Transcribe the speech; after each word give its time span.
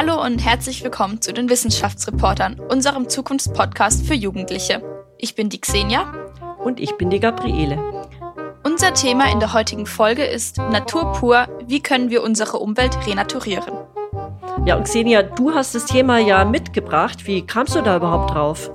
Hallo 0.00 0.24
und 0.24 0.38
herzlich 0.38 0.84
willkommen 0.84 1.20
zu 1.20 1.32
den 1.32 1.50
Wissenschaftsreportern, 1.50 2.60
unserem 2.60 3.08
Zukunftspodcast 3.08 4.06
für 4.06 4.14
Jugendliche. 4.14 4.80
Ich 5.18 5.34
bin 5.34 5.48
die 5.48 5.60
Xenia. 5.60 6.12
Und 6.62 6.78
ich 6.78 6.96
bin 6.96 7.10
die 7.10 7.18
Gabriele. 7.18 7.82
Unser 8.62 8.94
Thema 8.94 9.28
in 9.32 9.40
der 9.40 9.54
heutigen 9.54 9.86
Folge 9.86 10.24
ist 10.24 10.58
Natur 10.58 11.14
pur, 11.14 11.48
wie 11.66 11.82
können 11.82 12.10
wir 12.10 12.22
unsere 12.22 12.58
Umwelt 12.58 12.96
renaturieren? 13.08 13.74
Ja, 14.64 14.76
und 14.76 14.84
Xenia, 14.84 15.24
du 15.24 15.52
hast 15.52 15.74
das 15.74 15.86
Thema 15.86 16.18
ja 16.18 16.44
mitgebracht. 16.44 17.26
Wie 17.26 17.44
kamst 17.44 17.74
du 17.74 17.82
da 17.82 17.96
überhaupt 17.96 18.32
drauf? 18.32 18.70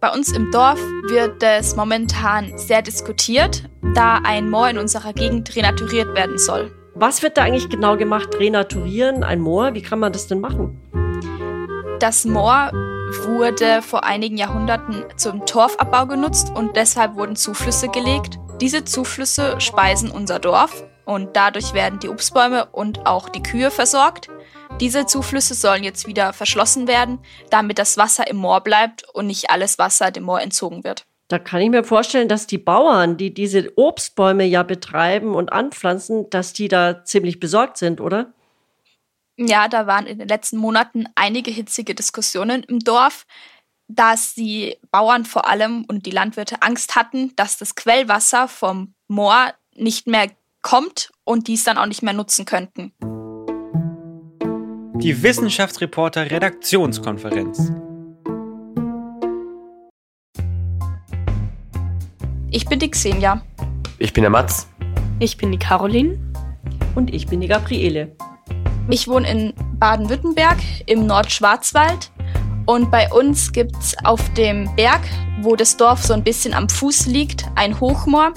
Bei 0.00 0.10
uns 0.10 0.32
im 0.32 0.50
Dorf 0.50 0.80
wird 1.10 1.40
es 1.44 1.76
momentan 1.76 2.58
sehr 2.58 2.82
diskutiert, 2.82 3.70
da 3.94 4.18
ein 4.24 4.50
Moor 4.50 4.68
in 4.68 4.78
unserer 4.78 5.12
Gegend 5.12 5.54
renaturiert 5.54 6.12
werden 6.16 6.38
soll. 6.38 6.72
Was 6.96 7.22
wird 7.22 7.36
da 7.36 7.42
eigentlich 7.42 7.68
genau 7.68 7.96
gemacht? 7.96 8.36
Renaturieren, 8.38 9.24
ein 9.24 9.40
Moor? 9.40 9.74
Wie 9.74 9.82
kann 9.82 9.98
man 9.98 10.12
das 10.12 10.28
denn 10.28 10.40
machen? 10.40 10.80
Das 11.98 12.24
Moor 12.24 12.70
wurde 13.24 13.82
vor 13.82 14.04
einigen 14.04 14.36
Jahrhunderten 14.36 15.04
zum 15.16 15.44
Torfabbau 15.44 16.06
genutzt 16.06 16.52
und 16.54 16.76
deshalb 16.76 17.16
wurden 17.16 17.34
Zuflüsse 17.34 17.88
gelegt. 17.88 18.38
Diese 18.60 18.84
Zuflüsse 18.84 19.60
speisen 19.60 20.12
unser 20.12 20.38
Dorf 20.38 20.84
und 21.04 21.34
dadurch 21.34 21.74
werden 21.74 21.98
die 21.98 22.08
Obstbäume 22.08 22.66
und 22.66 23.06
auch 23.06 23.28
die 23.28 23.42
Kühe 23.42 23.72
versorgt. 23.72 24.28
Diese 24.80 25.04
Zuflüsse 25.04 25.54
sollen 25.54 25.82
jetzt 25.82 26.06
wieder 26.06 26.32
verschlossen 26.32 26.86
werden, 26.86 27.18
damit 27.50 27.80
das 27.80 27.96
Wasser 27.96 28.28
im 28.28 28.36
Moor 28.36 28.60
bleibt 28.60 29.04
und 29.14 29.26
nicht 29.26 29.50
alles 29.50 29.78
Wasser 29.78 30.12
dem 30.12 30.24
Moor 30.24 30.40
entzogen 30.40 30.84
wird. 30.84 31.06
Da 31.34 31.40
kann 31.40 31.60
ich 31.60 31.68
mir 31.68 31.82
vorstellen, 31.82 32.28
dass 32.28 32.46
die 32.46 32.58
Bauern, 32.58 33.16
die 33.16 33.34
diese 33.34 33.76
Obstbäume 33.76 34.44
ja 34.44 34.62
betreiben 34.62 35.34
und 35.34 35.52
anpflanzen, 35.52 36.30
dass 36.30 36.52
die 36.52 36.68
da 36.68 37.04
ziemlich 37.04 37.40
besorgt 37.40 37.76
sind, 37.76 38.00
oder? 38.00 38.32
Ja, 39.36 39.66
da 39.66 39.88
waren 39.88 40.06
in 40.06 40.20
den 40.20 40.28
letzten 40.28 40.58
Monaten 40.58 41.06
einige 41.16 41.50
hitzige 41.50 41.96
Diskussionen 41.96 42.62
im 42.62 42.78
Dorf, 42.78 43.26
dass 43.88 44.34
die 44.34 44.76
Bauern 44.92 45.24
vor 45.24 45.48
allem 45.48 45.84
und 45.88 46.06
die 46.06 46.12
Landwirte 46.12 46.62
Angst 46.62 46.94
hatten, 46.94 47.34
dass 47.34 47.58
das 47.58 47.74
Quellwasser 47.74 48.46
vom 48.46 48.94
Moor 49.08 49.54
nicht 49.74 50.06
mehr 50.06 50.30
kommt 50.62 51.10
und 51.24 51.48
dies 51.48 51.64
dann 51.64 51.78
auch 51.78 51.86
nicht 51.86 52.04
mehr 52.04 52.12
nutzen 52.12 52.44
könnten. 52.44 52.92
Die 55.00 55.20
Wissenschaftsreporter 55.20 56.30
Redaktionskonferenz. 56.30 57.72
Ich 62.54 62.66
bin 62.66 62.78
die 62.78 62.88
Xenia. 62.88 63.42
Ich 63.98 64.12
bin 64.12 64.22
der 64.22 64.30
Mats. 64.30 64.68
Ich 65.18 65.36
bin 65.36 65.50
die 65.50 65.58
Caroline. 65.58 66.16
Und 66.94 67.12
ich 67.12 67.26
bin 67.26 67.40
die 67.40 67.48
Gabriele. 67.48 68.14
Ich 68.88 69.08
wohne 69.08 69.28
in 69.28 69.54
Baden-Württemberg 69.80 70.58
im 70.86 71.04
Nordschwarzwald. 71.04 72.12
Und 72.66 72.92
bei 72.92 73.12
uns 73.12 73.50
gibt 73.50 73.74
es 73.80 73.96
auf 74.04 74.32
dem 74.34 74.72
Berg, 74.76 75.00
wo 75.42 75.56
das 75.56 75.76
Dorf 75.76 76.04
so 76.04 76.14
ein 76.14 76.22
bisschen 76.22 76.54
am 76.54 76.68
Fuß 76.68 77.06
liegt, 77.06 77.44
ein 77.56 77.80
Hochmoor, 77.80 78.32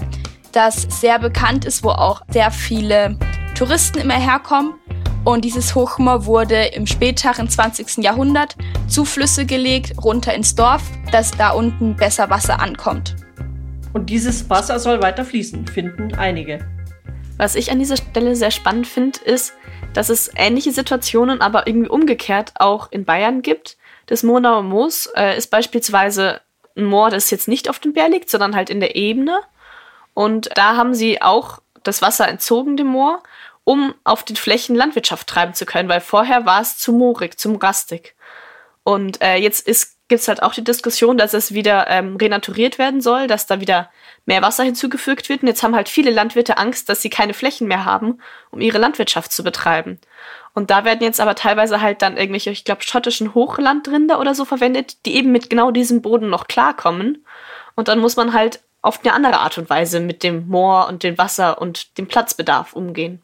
das 0.51 0.87
sehr 0.99 1.19
bekannt 1.19 1.65
ist, 1.65 1.83
wo 1.83 1.89
auch 1.89 2.23
sehr 2.29 2.49
viele 2.49 3.19
Touristen 3.53 3.99
immer 3.99 4.19
herkommen. 4.19 4.73
Und 5.25 5.45
dieses 5.45 5.75
Hochmoor 5.75 6.25
wurde 6.25 6.65
im 6.69 6.87
späteren 6.87 7.49
20. 7.49 7.97
Jahrhundert 7.97 8.55
Zuflüsse 8.87 9.45
gelegt, 9.45 9.93
runter 10.03 10.33
ins 10.33 10.55
Dorf, 10.55 10.81
dass 11.11 11.29
da 11.29 11.51
unten 11.51 11.95
besser 11.95 12.31
Wasser 12.31 12.59
ankommt. 12.59 13.15
Und 13.93 14.09
dieses 14.09 14.49
Wasser 14.49 14.79
soll 14.79 15.01
weiter 15.01 15.25
fließen, 15.25 15.67
finden 15.67 16.15
einige. 16.15 16.59
Was 17.37 17.55
ich 17.55 17.71
an 17.71 17.79
dieser 17.79 17.97
Stelle 17.97 18.35
sehr 18.35 18.51
spannend 18.51 18.87
finde, 18.87 19.19
ist, 19.19 19.53
dass 19.93 20.09
es 20.09 20.31
ähnliche 20.35 20.71
Situationen, 20.71 21.41
aber 21.41 21.67
irgendwie 21.67 21.89
umgekehrt 21.89 22.53
auch 22.59 22.91
in 22.91 23.05
Bayern 23.05 23.41
gibt. 23.41 23.77
Das 24.07 24.23
Monauer 24.23 24.63
Moos 24.63 25.07
äh, 25.15 25.37
ist 25.37 25.47
beispielsweise 25.51 26.41
ein 26.75 26.85
Moor, 26.85 27.09
das 27.09 27.31
jetzt 27.31 27.47
nicht 27.47 27.69
auf 27.69 27.79
dem 27.79 27.93
Berg 27.93 28.11
liegt, 28.11 28.29
sondern 28.29 28.55
halt 28.55 28.69
in 28.69 28.79
der 28.79 28.95
Ebene. 28.95 29.39
Und 30.13 30.49
da 30.55 30.75
haben 30.75 30.93
sie 30.93 31.21
auch 31.21 31.59
das 31.83 32.01
Wasser 32.01 32.27
entzogen, 32.27 32.77
dem 32.77 32.87
Moor, 32.87 33.21
um 33.63 33.93
auf 34.03 34.23
den 34.23 34.35
Flächen 34.35 34.75
Landwirtschaft 34.75 35.27
treiben 35.27 35.53
zu 35.53 35.65
können, 35.65 35.89
weil 35.89 36.01
vorher 36.01 36.45
war 36.45 36.61
es 36.61 36.77
zu 36.77 36.93
moorig, 36.93 37.37
zu 37.39 37.53
rastig. 37.55 38.15
Und 38.83 39.21
äh, 39.21 39.35
jetzt 39.35 39.67
ist 39.67 39.96
gibt 40.07 40.21
es 40.21 40.27
halt 40.27 40.41
auch 40.41 40.53
die 40.53 40.63
Diskussion, 40.63 41.17
dass 41.17 41.33
es 41.33 41.53
wieder 41.53 41.87
ähm, 41.89 42.15
renaturiert 42.15 42.77
werden 42.77 43.01
soll, 43.01 43.27
dass 43.27 43.45
da 43.45 43.59
wieder 43.59 43.89
mehr 44.25 44.41
Wasser 44.41 44.63
hinzugefügt 44.63 45.29
wird. 45.29 45.41
Und 45.41 45.47
jetzt 45.47 45.63
haben 45.63 45.75
halt 45.75 45.89
viele 45.89 46.11
Landwirte 46.11 46.57
Angst, 46.57 46.89
dass 46.89 47.01
sie 47.01 47.09
keine 47.09 47.33
Flächen 47.33 47.67
mehr 47.67 47.85
haben, 47.85 48.19
um 48.49 48.61
ihre 48.61 48.77
Landwirtschaft 48.77 49.31
zu 49.31 49.43
betreiben. 49.43 49.99
Und 50.53 50.71
da 50.71 50.85
werden 50.85 51.03
jetzt 51.03 51.19
aber 51.19 51.35
teilweise 51.35 51.81
halt 51.81 52.01
dann 52.01 52.17
irgendwelche, 52.17 52.49
ich 52.49 52.63
glaube, 52.63 52.83
schottischen 52.83 53.33
Hochlandrinder 53.33 54.19
oder 54.19 54.33
so 54.33 54.45
verwendet, 54.45 55.05
die 55.05 55.15
eben 55.15 55.31
mit 55.31 55.49
genau 55.49 55.71
diesem 55.71 56.01
Boden 56.01 56.29
noch 56.29 56.47
klarkommen. 56.47 57.25
Und 57.75 57.89
dann 57.89 57.99
muss 57.99 58.15
man 58.15 58.33
halt 58.33 58.61
auf 58.81 59.03
eine 59.03 59.13
andere 59.13 59.39
Art 59.39 59.57
und 59.57 59.69
Weise 59.69 59.99
mit 59.99 60.23
dem 60.23 60.47
Moor 60.47 60.87
und 60.87 61.03
dem 61.03 61.17
Wasser 61.17 61.61
und 61.61 61.97
dem 61.97 62.07
Platzbedarf 62.07 62.73
umgehen. 62.73 63.21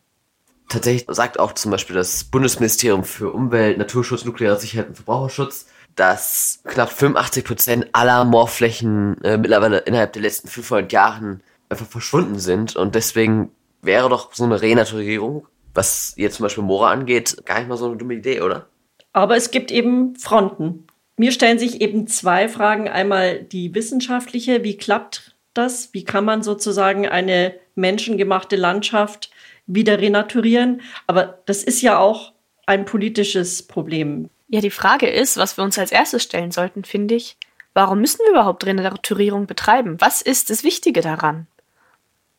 Tatsächlich 0.69 1.05
sagt 1.07 1.39
auch 1.39 1.53
zum 1.53 1.71
Beispiel 1.71 1.95
das 1.95 2.23
Bundesministerium 2.25 3.03
für 3.03 3.31
Umwelt, 3.31 3.77
Naturschutz, 3.77 4.25
nukleare 4.25 4.59
Sicherheit 4.59 4.89
und 4.89 4.95
Verbraucherschutz, 4.95 5.67
dass 5.95 6.61
knapp 6.65 6.91
85 6.91 7.43
Prozent 7.43 7.87
aller 7.93 8.25
Moorflächen 8.25 9.23
äh, 9.23 9.37
mittlerweile 9.37 9.79
innerhalb 9.79 10.13
der 10.13 10.21
letzten 10.21 10.47
500 10.47 10.91
Jahren 10.91 11.43
einfach 11.69 11.87
verschwunden 11.87 12.39
sind 12.39 12.75
und 12.75 12.95
deswegen 12.95 13.51
wäre 13.81 14.09
doch 14.09 14.33
so 14.33 14.43
eine 14.43 14.61
Renaturierung, 14.61 15.47
was 15.73 16.13
jetzt 16.17 16.35
zum 16.37 16.43
Beispiel 16.43 16.63
Moore 16.63 16.87
angeht, 16.87 17.43
gar 17.45 17.59
nicht 17.59 17.67
mal 17.67 17.77
so 17.77 17.87
eine 17.87 17.97
dumme 17.97 18.15
Idee, 18.15 18.41
oder? 18.41 18.67
Aber 19.11 19.35
es 19.35 19.51
gibt 19.51 19.71
eben 19.71 20.15
Fronten. 20.15 20.87
Mir 21.17 21.31
stellen 21.31 21.59
sich 21.59 21.81
eben 21.81 22.07
zwei 22.07 22.49
Fragen. 22.49 22.87
Einmal 22.87 23.43
die 23.43 23.75
wissenschaftliche, 23.75 24.63
wie 24.63 24.77
klappt 24.77 25.35
das? 25.53 25.93
Wie 25.93 26.03
kann 26.03 26.25
man 26.25 26.41
sozusagen 26.41 27.07
eine 27.07 27.53
menschengemachte 27.75 28.55
Landschaft 28.55 29.29
wieder 29.67 29.99
renaturieren? 29.99 30.81
Aber 31.05 31.39
das 31.45 31.63
ist 31.63 31.81
ja 31.81 31.99
auch 31.99 32.33
ein 32.65 32.85
politisches 32.85 33.63
Problem. 33.63 34.29
Ja, 34.47 34.61
die 34.61 34.69
Frage 34.69 35.09
ist, 35.09 35.37
was 35.37 35.57
wir 35.57 35.63
uns 35.63 35.79
als 35.79 35.91
erstes 35.91 36.23
stellen 36.23 36.51
sollten, 36.51 36.83
finde 36.83 37.15
ich, 37.15 37.37
warum 37.73 37.99
müssen 37.99 38.19
wir 38.25 38.31
überhaupt 38.31 38.65
Renaturierung 38.65 39.47
betreiben? 39.47 39.99
Was 39.99 40.21
ist 40.21 40.49
das 40.49 40.63
Wichtige 40.63 41.01
daran? 41.01 41.47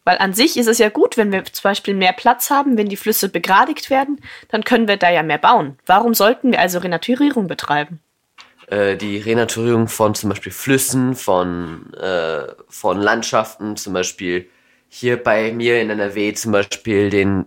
Weil 0.04 0.18
an 0.18 0.34
sich 0.34 0.58
ist 0.58 0.68
es 0.68 0.78
ja 0.78 0.90
gut, 0.90 1.16
wenn 1.16 1.32
wir 1.32 1.44
zum 1.44 1.62
Beispiel 1.62 1.94
mehr 1.94 2.12
Platz 2.12 2.50
haben, 2.50 2.76
wenn 2.76 2.88
die 2.88 2.96
Flüsse 2.96 3.30
begradigt 3.30 3.88
werden, 3.88 4.20
dann 4.48 4.62
können 4.62 4.86
wir 4.86 4.98
da 4.98 5.10
ja 5.10 5.22
mehr 5.22 5.38
bauen. 5.38 5.78
Warum 5.86 6.12
sollten 6.12 6.52
wir 6.52 6.60
also 6.60 6.78
Renaturierung 6.78 7.46
betreiben? 7.46 8.00
Äh, 8.66 8.96
die 8.96 9.18
Renaturierung 9.18 9.88
von 9.88 10.14
zum 10.14 10.28
Beispiel 10.28 10.52
Flüssen, 10.52 11.14
von, 11.14 11.92
äh, 11.94 12.46
von 12.68 13.00
Landschaften, 13.00 13.76
zum 13.76 13.94
Beispiel 13.94 14.48
hier 14.88 15.22
bei 15.22 15.52
mir 15.52 15.80
in 15.80 15.90
NRW 15.90 16.34
zum 16.34 16.52
Beispiel 16.52 17.08
den 17.08 17.46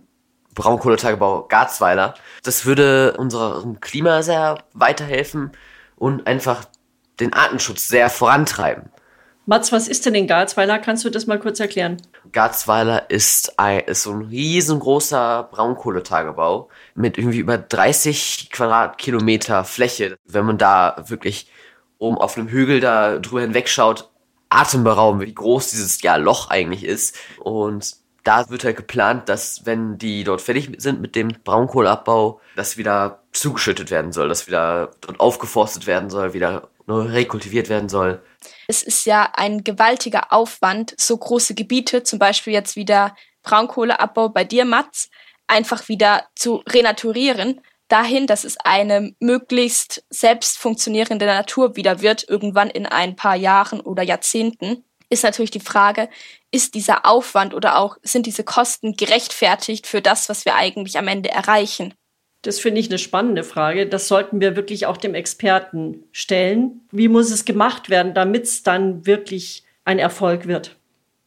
Braunkohletagebau 0.58 1.46
Garzweiler. 1.48 2.14
Das 2.42 2.66
würde 2.66 3.16
unserem 3.16 3.80
Klima 3.80 4.22
sehr 4.22 4.58
weiterhelfen 4.74 5.52
und 5.96 6.26
einfach 6.26 6.64
den 7.20 7.32
Artenschutz 7.32 7.88
sehr 7.88 8.10
vorantreiben. 8.10 8.90
Mats, 9.46 9.72
was 9.72 9.88
ist 9.88 10.04
denn 10.04 10.14
in 10.14 10.26
Garzweiler? 10.26 10.78
Kannst 10.78 11.06
du 11.06 11.10
das 11.10 11.26
mal 11.26 11.38
kurz 11.38 11.58
erklären? 11.58 11.96
Garzweiler 12.32 13.08
ist, 13.08 13.58
ein, 13.58 13.80
ist 13.80 14.02
so 14.02 14.12
ein 14.12 14.22
riesengroßer 14.22 15.48
Braunkohletagebau 15.50 16.68
mit 16.94 17.16
irgendwie 17.16 17.38
über 17.38 17.56
30 17.56 18.50
Quadratkilometer 18.52 19.64
Fläche. 19.64 20.18
Wenn 20.26 20.44
man 20.44 20.58
da 20.58 21.02
wirklich 21.06 21.50
oben 21.96 22.18
auf 22.18 22.36
einem 22.36 22.48
Hügel 22.48 22.80
da 22.80 23.18
drüber 23.18 23.40
hinwegschaut, 23.40 24.10
atemberaubend, 24.50 25.22
wie 25.26 25.34
groß 25.34 25.70
dieses 25.70 26.02
ja, 26.02 26.16
Loch 26.16 26.50
eigentlich 26.50 26.84
ist. 26.84 27.16
Und 27.38 27.96
da 28.24 28.48
wird 28.50 28.64
halt 28.64 28.76
geplant, 28.76 29.28
dass 29.28 29.64
wenn 29.64 29.98
die 29.98 30.24
dort 30.24 30.42
fertig 30.42 30.70
sind 30.78 31.00
mit 31.00 31.16
dem 31.16 31.28
Braunkohleabbau, 31.44 32.40
das 32.56 32.76
wieder 32.76 33.22
zugeschüttet 33.32 33.90
werden 33.90 34.12
soll, 34.12 34.28
dass 34.28 34.46
wieder 34.46 34.90
dort 35.00 35.20
aufgeforstet 35.20 35.86
werden 35.86 36.10
soll, 36.10 36.34
wieder 36.34 36.68
neu 36.86 37.02
rekultiviert 37.02 37.68
werden 37.68 37.88
soll. 37.88 38.22
Es 38.66 38.82
ist 38.82 39.06
ja 39.06 39.30
ein 39.34 39.64
gewaltiger 39.64 40.32
Aufwand, 40.32 40.94
so 40.98 41.16
große 41.16 41.54
Gebiete, 41.54 42.02
zum 42.02 42.18
Beispiel 42.18 42.52
jetzt 42.52 42.76
wieder 42.76 43.14
Braunkohleabbau 43.42 44.30
bei 44.30 44.44
dir, 44.44 44.64
Mats, 44.64 45.10
einfach 45.46 45.88
wieder 45.88 46.24
zu 46.34 46.62
renaturieren, 46.68 47.60
dahin, 47.88 48.26
dass 48.26 48.44
es 48.44 48.56
eine 48.62 49.14
möglichst 49.20 50.04
selbst 50.10 50.58
funktionierende 50.58 51.26
Natur 51.26 51.76
wieder 51.76 52.02
wird, 52.02 52.28
irgendwann 52.28 52.68
in 52.68 52.86
ein 52.86 53.16
paar 53.16 53.36
Jahren 53.36 53.80
oder 53.80 54.02
Jahrzehnten 54.02 54.84
ist 55.10 55.24
natürlich 55.24 55.50
die 55.50 55.60
Frage, 55.60 56.08
ist 56.50 56.74
dieser 56.74 57.06
Aufwand 57.06 57.54
oder 57.54 57.78
auch 57.78 57.96
sind 58.02 58.26
diese 58.26 58.44
Kosten 58.44 58.96
gerechtfertigt 58.96 59.86
für 59.86 60.00
das, 60.00 60.28
was 60.28 60.44
wir 60.44 60.54
eigentlich 60.54 60.98
am 60.98 61.08
Ende 61.08 61.30
erreichen? 61.30 61.94
Das 62.42 62.60
finde 62.60 62.80
ich 62.80 62.88
eine 62.88 62.98
spannende 62.98 63.42
Frage. 63.42 63.86
Das 63.86 64.08
sollten 64.08 64.40
wir 64.40 64.56
wirklich 64.56 64.86
auch 64.86 64.96
dem 64.96 65.14
Experten 65.14 66.04
stellen. 66.12 66.82
Wie 66.92 67.08
muss 67.08 67.30
es 67.30 67.44
gemacht 67.44 67.90
werden, 67.90 68.14
damit 68.14 68.44
es 68.44 68.62
dann 68.62 69.06
wirklich 69.06 69.64
ein 69.84 69.98
Erfolg 69.98 70.46
wird? 70.46 70.76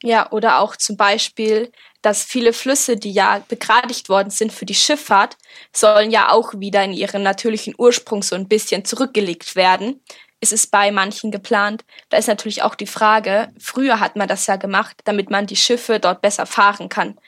Ja, 0.04 0.32
oder 0.32 0.60
auch 0.60 0.76
zum 0.76 0.98
Beispiel, 0.98 1.72
dass 2.02 2.24
viele 2.24 2.54
Flüsse, 2.54 2.96
die 2.96 3.12
ja 3.12 3.44
begradigt 3.48 4.10
worden 4.10 4.32
sind 4.32 4.52
für 4.52 4.66
die 4.66 4.74
Schifffahrt, 4.74 5.38
sollen 5.72 6.10
ja 6.10 6.32
auch 6.32 6.54
wieder 6.58 6.84
in 6.84 6.94
ihren 6.94 7.22
natürlichen 7.22 7.76
Ursprung 7.78 8.24
so 8.24 8.36
ein 8.36 8.48
bisschen 8.48 8.84
zurückgelegt 8.84 9.56
werden. 9.56 10.02
Ist 10.42 10.54
es 10.54 10.66
bei 10.68 10.92
manchen 10.92 11.32
geplant? 11.32 11.86
Da 12.10 12.18
ist 12.18 12.28
natürlich 12.28 12.64
auch 12.64 12.74
die 12.74 12.88
Frage, 12.88 13.54
früher 13.60 14.00
hat 14.00 14.16
man 14.16 14.28
das 14.28 14.48
ja 14.48 14.56
gemacht, 14.56 14.98
damit 15.06 15.30
man 15.30 15.46
die 15.46 15.56
Schiffe 15.56 16.00
dort 16.00 16.22
besser 16.22 16.48
fahren 16.48 16.90
kann. 16.90 17.20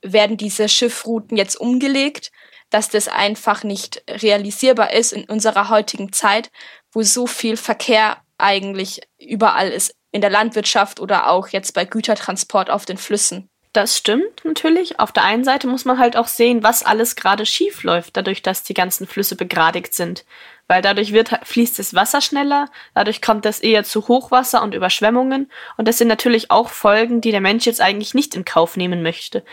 Werden 0.00 0.36
diese 0.36 0.68
Schiffrouten 0.68 1.36
jetzt 1.36 1.56
umgelegt, 1.56 2.30
dass 2.70 2.88
das 2.88 3.08
einfach 3.08 3.64
nicht 3.64 4.02
realisierbar 4.08 4.92
ist 4.92 5.12
in 5.12 5.24
unserer 5.24 5.68
heutigen 5.68 6.12
Zeit, 6.12 6.50
wo 6.92 7.02
so 7.02 7.26
viel 7.26 7.56
Verkehr 7.56 8.18
eigentlich 8.38 9.00
überall 9.18 9.68
ist 9.68 9.94
in 10.12 10.20
der 10.20 10.30
Landwirtschaft 10.30 11.00
oder 11.00 11.28
auch 11.28 11.48
jetzt 11.48 11.72
bei 11.72 11.84
Gütertransport 11.84 12.70
auf 12.70 12.84
den 12.84 12.96
Flüssen. 12.96 13.48
Das 13.72 13.96
stimmt 13.96 14.44
natürlich. 14.44 15.00
Auf 15.00 15.12
der 15.12 15.24
einen 15.24 15.44
Seite 15.44 15.66
muss 15.66 15.86
man 15.86 15.98
halt 15.98 16.16
auch 16.16 16.28
sehen, 16.28 16.62
was 16.62 16.82
alles 16.82 17.16
gerade 17.16 17.46
schief 17.46 17.82
läuft, 17.82 18.16
dadurch, 18.16 18.42
dass 18.42 18.62
die 18.62 18.74
ganzen 18.74 19.06
Flüsse 19.06 19.34
begradigt 19.34 19.94
sind. 19.94 20.26
Weil 20.72 20.80
dadurch 20.80 21.12
wird, 21.12 21.28
fließt 21.42 21.78
das 21.78 21.92
Wasser 21.92 22.22
schneller, 22.22 22.66
dadurch 22.94 23.20
kommt 23.20 23.44
es 23.44 23.60
eher 23.60 23.84
zu 23.84 24.08
Hochwasser 24.08 24.62
und 24.62 24.74
Überschwemmungen. 24.74 25.50
Und 25.76 25.86
das 25.86 25.98
sind 25.98 26.08
natürlich 26.08 26.50
auch 26.50 26.70
Folgen, 26.70 27.20
die 27.20 27.30
der 27.30 27.42
Mensch 27.42 27.66
jetzt 27.66 27.82
eigentlich 27.82 28.14
nicht 28.14 28.34
in 28.34 28.46
Kauf 28.46 28.78
nehmen 28.78 29.02
möchte. 29.02 29.44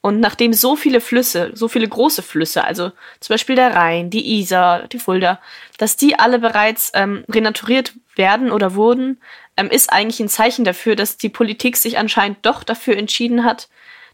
Und 0.00 0.18
nachdem 0.18 0.52
so 0.52 0.74
viele 0.74 1.00
Flüsse, 1.00 1.52
so 1.54 1.68
viele 1.68 1.86
große 1.86 2.22
Flüsse, 2.22 2.64
also 2.64 2.90
zum 3.20 3.34
Beispiel 3.34 3.54
der 3.54 3.76
Rhein, 3.76 4.10
die 4.10 4.40
Isar, 4.40 4.88
die 4.88 4.98
Fulda, 4.98 5.38
dass 5.78 5.96
die 5.96 6.18
alle 6.18 6.40
bereits 6.40 6.90
ähm, 6.94 7.24
renaturiert 7.30 7.92
werden 8.16 8.50
oder 8.50 8.74
wurden, 8.74 9.20
ähm, 9.56 9.70
ist 9.70 9.92
eigentlich 9.92 10.18
ein 10.18 10.28
Zeichen 10.28 10.64
dafür, 10.64 10.96
dass 10.96 11.16
die 11.18 11.28
Politik 11.28 11.76
sich 11.76 11.98
anscheinend 11.98 12.38
doch 12.42 12.64
dafür 12.64 12.96
entschieden 12.96 13.44
hat, 13.44 13.68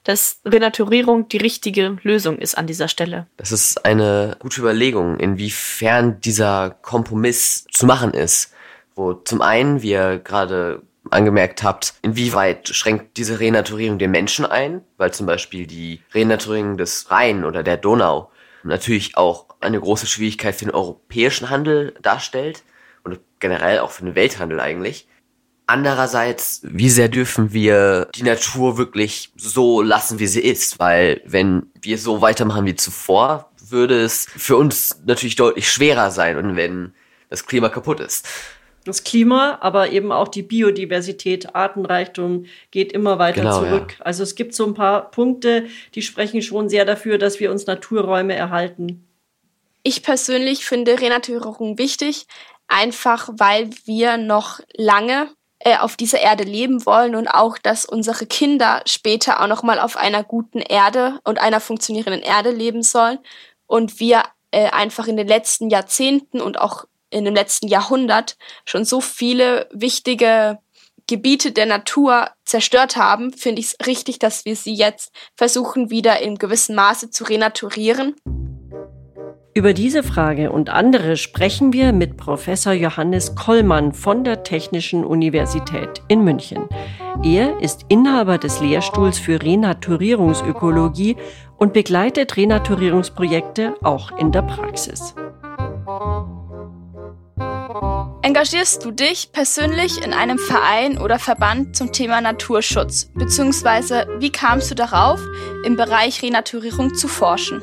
dass 0.04 0.40
Renaturierung 0.44 1.28
die 1.28 1.36
richtige 1.36 1.98
Lösung 2.02 2.38
ist 2.38 2.56
an 2.56 2.66
dieser 2.66 2.88
Stelle. 2.88 3.26
Das 3.36 3.52
ist 3.52 3.84
eine 3.84 4.36
gute 4.38 4.60
Überlegung, 4.60 5.18
inwiefern 5.18 6.20
dieser 6.20 6.70
Kompromiss 6.82 7.64
zu 7.70 7.86
machen 7.86 8.12
ist. 8.12 8.52
Wo 8.94 9.14
zum 9.14 9.40
einen 9.40 9.82
wir 9.82 10.18
gerade 10.18 10.82
angemerkt 11.10 11.62
habt, 11.62 11.94
inwieweit 12.02 12.68
schränkt 12.68 13.16
diese 13.16 13.40
Renaturierung 13.40 13.98
den 13.98 14.10
Menschen 14.10 14.44
ein, 14.44 14.82
weil 14.96 15.12
zum 15.12 15.26
Beispiel 15.26 15.66
die 15.66 16.00
Renaturierung 16.12 16.76
des 16.76 17.10
Rhein 17.10 17.44
oder 17.44 17.62
der 17.62 17.76
Donau 17.76 18.30
natürlich 18.62 19.16
auch 19.16 19.46
eine 19.60 19.80
große 19.80 20.06
Schwierigkeit 20.06 20.54
für 20.54 20.66
den 20.66 20.74
europäischen 20.74 21.50
Handel 21.50 21.94
darstellt 22.02 22.62
und 23.04 23.20
generell 23.38 23.78
auch 23.80 23.90
für 23.90 24.04
den 24.04 24.14
Welthandel 24.14 24.60
eigentlich. 24.60 25.06
Andererseits, 25.70 26.62
wie 26.64 26.90
sehr 26.90 27.08
dürfen 27.08 27.52
wir 27.52 28.08
die 28.16 28.24
Natur 28.24 28.76
wirklich 28.76 29.30
so 29.36 29.82
lassen, 29.82 30.18
wie 30.18 30.26
sie 30.26 30.40
ist? 30.40 30.80
Weil 30.80 31.22
wenn 31.24 31.70
wir 31.80 31.96
so 31.96 32.20
weitermachen 32.20 32.66
wie 32.66 32.74
zuvor, 32.74 33.52
würde 33.68 34.02
es 34.02 34.26
für 34.36 34.56
uns 34.56 35.00
natürlich 35.06 35.36
deutlich 35.36 35.70
schwerer 35.70 36.10
sein 36.10 36.36
und 36.38 36.56
wenn 36.56 36.92
das 37.28 37.46
Klima 37.46 37.68
kaputt 37.68 38.00
ist 38.00 38.26
das 38.84 39.04
Klima, 39.04 39.58
aber 39.60 39.90
eben 39.90 40.10
auch 40.10 40.28
die 40.28 40.42
Biodiversität, 40.42 41.54
Artenreichtum 41.54 42.46
geht 42.70 42.92
immer 42.92 43.18
weiter 43.18 43.42
genau, 43.42 43.60
zurück. 43.60 43.96
Ja. 43.98 44.06
Also 44.06 44.22
es 44.22 44.34
gibt 44.34 44.54
so 44.54 44.66
ein 44.66 44.74
paar 44.74 45.10
Punkte, 45.10 45.66
die 45.94 46.02
sprechen 46.02 46.42
schon 46.42 46.68
sehr 46.68 46.84
dafür, 46.84 47.18
dass 47.18 47.40
wir 47.40 47.50
uns 47.50 47.66
Naturräume 47.66 48.34
erhalten. 48.34 49.06
Ich 49.82 50.02
persönlich 50.02 50.64
finde 50.64 51.00
Renaturierung 51.00 51.78
wichtig, 51.78 52.26
einfach 52.68 53.28
weil 53.36 53.70
wir 53.84 54.16
noch 54.16 54.60
lange 54.76 55.28
äh, 55.60 55.76
auf 55.76 55.96
dieser 55.96 56.20
Erde 56.20 56.44
leben 56.44 56.86
wollen 56.86 57.14
und 57.14 57.28
auch, 57.28 57.58
dass 57.58 57.84
unsere 57.84 58.26
Kinder 58.26 58.82
später 58.86 59.40
auch 59.40 59.46
noch 59.46 59.62
mal 59.62 59.78
auf 59.78 59.96
einer 59.96 60.24
guten 60.24 60.60
Erde 60.60 61.20
und 61.24 61.38
einer 61.38 61.60
funktionierenden 61.60 62.22
Erde 62.22 62.50
leben 62.50 62.82
sollen 62.82 63.18
und 63.66 64.00
wir 64.00 64.24
äh, 64.52 64.70
einfach 64.70 65.06
in 65.06 65.16
den 65.16 65.28
letzten 65.28 65.70
Jahrzehnten 65.70 66.40
und 66.40 66.58
auch 66.58 66.86
in 67.10 67.24
dem 67.24 67.34
letzten 67.34 67.68
Jahrhundert 67.68 68.36
schon 68.64 68.84
so 68.84 69.00
viele 69.00 69.68
wichtige 69.72 70.58
Gebiete 71.06 71.52
der 71.52 71.66
Natur 71.66 72.30
zerstört 72.44 72.96
haben, 72.96 73.32
finde 73.32 73.60
ich 73.60 73.66
es 73.66 73.86
richtig, 73.86 74.18
dass 74.18 74.44
wir 74.44 74.56
sie 74.56 74.74
jetzt 74.74 75.12
versuchen, 75.36 75.90
wieder 75.90 76.20
in 76.20 76.38
gewissem 76.38 76.76
Maße 76.76 77.10
zu 77.10 77.24
renaturieren. 77.24 78.14
Über 79.52 79.72
diese 79.72 80.04
Frage 80.04 80.52
und 80.52 80.70
andere 80.70 81.16
sprechen 81.16 81.72
wir 81.72 81.92
mit 81.92 82.16
Professor 82.16 82.72
Johannes 82.72 83.34
Kollmann 83.34 83.92
von 83.92 84.22
der 84.22 84.44
Technischen 84.44 85.04
Universität 85.04 86.02
in 86.06 86.22
München. 86.22 86.68
Er 87.24 87.60
ist 87.60 87.84
Inhaber 87.88 88.38
des 88.38 88.60
Lehrstuhls 88.60 89.18
für 89.18 89.42
Renaturierungsökologie 89.42 91.16
und 91.58 91.72
begleitet 91.72 92.36
Renaturierungsprojekte 92.36 93.74
auch 93.82 94.16
in 94.18 94.30
der 94.30 94.42
Praxis. 94.42 95.16
Engagierst 98.22 98.84
du 98.84 98.92
dich 98.92 99.32
persönlich 99.32 100.04
in 100.04 100.12
einem 100.12 100.38
Verein 100.38 100.98
oder 100.98 101.18
Verband 101.18 101.74
zum 101.74 101.90
Thema 101.90 102.20
Naturschutz? 102.20 103.10
Beziehungsweise 103.14 104.06
wie 104.20 104.30
kamst 104.30 104.70
du 104.70 104.76
darauf, 104.76 105.20
im 105.64 105.74
Bereich 105.74 106.22
Renaturierung 106.22 106.94
zu 106.94 107.08
forschen? 107.08 107.60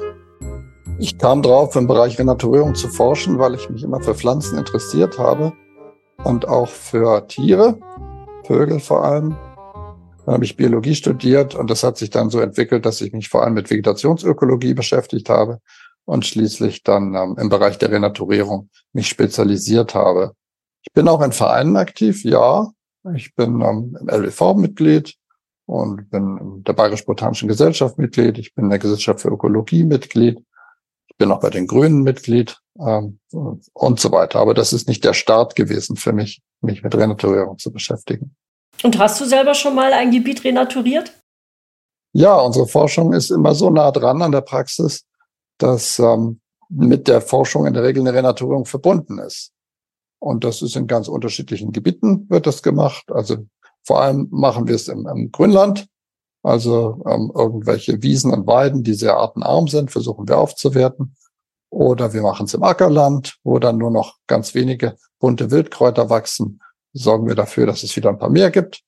Ich 0.99 1.19
kam 1.19 1.43
darauf, 1.43 1.75
im 1.75 1.85
Bereich 1.85 2.17
Renaturierung 2.17 2.73
zu 2.73 2.87
forschen, 2.87 3.37
weil 3.37 3.53
ich 3.53 3.69
mich 3.69 3.83
immer 3.83 4.01
für 4.01 4.15
Pflanzen 4.15 4.57
interessiert 4.57 5.19
habe 5.19 5.53
und 6.23 6.47
auch 6.47 6.67
für 6.67 7.27
Tiere, 7.27 7.77
Vögel 8.43 8.79
vor 8.79 9.03
allem. 9.03 9.37
Dann 10.25 10.33
habe 10.33 10.43
ich 10.43 10.57
Biologie 10.57 10.95
studiert 10.95 11.53
und 11.53 11.69
das 11.69 11.83
hat 11.83 11.97
sich 11.97 12.09
dann 12.09 12.31
so 12.31 12.39
entwickelt, 12.39 12.87
dass 12.87 12.99
ich 13.01 13.13
mich 13.13 13.29
vor 13.29 13.43
allem 13.43 13.53
mit 13.53 13.69
Vegetationsökologie 13.69 14.73
beschäftigt 14.73 15.29
habe 15.29 15.59
und 16.05 16.25
schließlich 16.25 16.81
dann 16.81 17.13
ähm, 17.13 17.35
im 17.39 17.49
Bereich 17.49 17.77
der 17.77 17.91
Renaturierung 17.91 18.69
mich 18.91 19.07
spezialisiert 19.07 19.93
habe. 19.93 20.33
Ich 20.81 20.93
bin 20.93 21.07
auch 21.07 21.21
in 21.21 21.31
Vereinen 21.31 21.77
aktiv, 21.77 22.23
ja. 22.23 22.71
Ich 23.13 23.35
bin 23.35 23.61
ähm, 23.61 23.95
im 24.01 24.09
LWV 24.09 24.55
Mitglied 24.55 25.13
und 25.67 26.09
bin 26.09 26.37
in 26.37 26.63
der 26.63 26.73
Bayerisch 26.73 27.05
Botanischen 27.05 27.47
Gesellschaft 27.47 27.99
Mitglied. 27.99 28.39
Ich 28.39 28.55
bin 28.55 28.65
in 28.65 28.69
der 28.71 28.79
Gesellschaft 28.79 29.21
für 29.21 29.29
Ökologie 29.29 29.83
Mitglied. 29.83 30.43
Ich 31.17 31.25
bin 31.25 31.31
auch 31.31 31.39
bei 31.39 31.49
den 31.49 31.65
Grünen 31.65 32.03
Mitglied 32.03 32.59
ähm, 32.79 33.17
und 33.73 33.99
so 33.99 34.11
weiter. 34.11 34.37
Aber 34.39 34.53
das 34.53 34.71
ist 34.71 34.87
nicht 34.87 35.03
der 35.03 35.13
Start 35.13 35.55
gewesen 35.55 35.95
für 35.95 36.13
mich, 36.13 36.43
mich 36.61 36.83
mit 36.83 36.93
Renaturierung 36.93 37.57
zu 37.57 37.71
beschäftigen. 37.71 38.35
Und 38.83 38.99
hast 38.99 39.19
du 39.19 39.25
selber 39.25 39.55
schon 39.55 39.73
mal 39.73 39.93
ein 39.93 40.11
Gebiet 40.11 40.43
renaturiert? 40.43 41.11
Ja, 42.13 42.35
unsere 42.35 42.67
Forschung 42.67 43.13
ist 43.13 43.31
immer 43.31 43.55
so 43.55 43.71
nah 43.71 43.89
dran 43.89 44.21
an 44.21 44.31
der 44.31 44.41
Praxis, 44.41 45.05
dass 45.57 45.97
ähm, 45.97 46.39
mit 46.69 47.07
der 47.07 47.21
Forschung 47.21 47.65
in 47.65 47.73
der 47.73 47.81
Regel 47.81 48.01
eine 48.01 48.15
Renaturierung 48.15 48.67
verbunden 48.67 49.17
ist. 49.17 49.53
Und 50.19 50.43
das 50.43 50.61
ist 50.61 50.75
in 50.75 50.85
ganz 50.85 51.07
unterschiedlichen 51.07 51.71
Gebieten 51.71 52.29
wird 52.29 52.45
das 52.45 52.61
gemacht. 52.61 53.05
Also 53.09 53.37
vor 53.83 54.01
allem 54.01 54.27
machen 54.29 54.67
wir 54.67 54.75
es 54.75 54.87
im, 54.87 55.07
im 55.07 55.31
Grünland. 55.31 55.87
Also 56.43 57.03
ähm, 57.07 57.31
irgendwelche 57.35 58.01
Wiesen 58.01 58.33
und 58.33 58.47
Weiden, 58.47 58.83
die 58.83 58.93
sehr 58.93 59.17
artenarm 59.17 59.67
sind, 59.67 59.91
versuchen 59.91 60.27
wir 60.27 60.37
aufzuwerten. 60.37 61.15
Oder 61.69 62.13
wir 62.13 62.21
machen 62.21 62.45
es 62.45 62.53
im 62.53 62.63
Ackerland, 62.63 63.37
wo 63.43 63.59
dann 63.59 63.77
nur 63.77 63.91
noch 63.91 64.15
ganz 64.27 64.55
wenige 64.55 64.97
bunte 65.19 65.51
Wildkräuter 65.51 66.09
wachsen. 66.09 66.61
Sorgen 66.93 67.27
wir 67.27 67.35
dafür, 67.35 67.65
dass 67.65 67.83
es 67.83 67.95
wieder 67.95 68.09
ein 68.09 68.19
paar 68.19 68.29
mehr 68.29 68.51
gibt. 68.51 68.81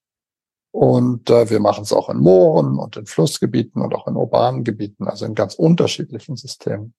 Und 0.71 1.29
äh, 1.29 1.49
wir 1.49 1.59
machen 1.59 1.83
es 1.83 1.91
auch 1.91 2.09
in 2.09 2.17
Mooren 2.17 2.77
und 2.77 2.95
in 2.95 3.05
Flussgebieten 3.05 3.81
und 3.81 3.93
auch 3.93 4.07
in 4.07 4.15
urbanen 4.15 4.63
Gebieten, 4.63 5.07
also 5.07 5.25
in 5.25 5.35
ganz 5.35 5.55
unterschiedlichen 5.55 6.35
Systemen. 6.35 6.93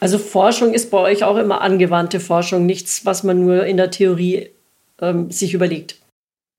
Also 0.00 0.18
Forschung 0.18 0.74
ist 0.74 0.90
bei 0.90 0.98
euch 0.98 1.22
auch 1.22 1.36
immer 1.36 1.60
angewandte 1.60 2.18
Forschung, 2.18 2.66
nichts, 2.66 3.06
was 3.06 3.22
man 3.22 3.44
nur 3.44 3.64
in 3.64 3.76
der 3.76 3.90
Theorie 3.90 4.50
ähm, 5.00 5.30
sich 5.30 5.54
überlegt. 5.54 6.00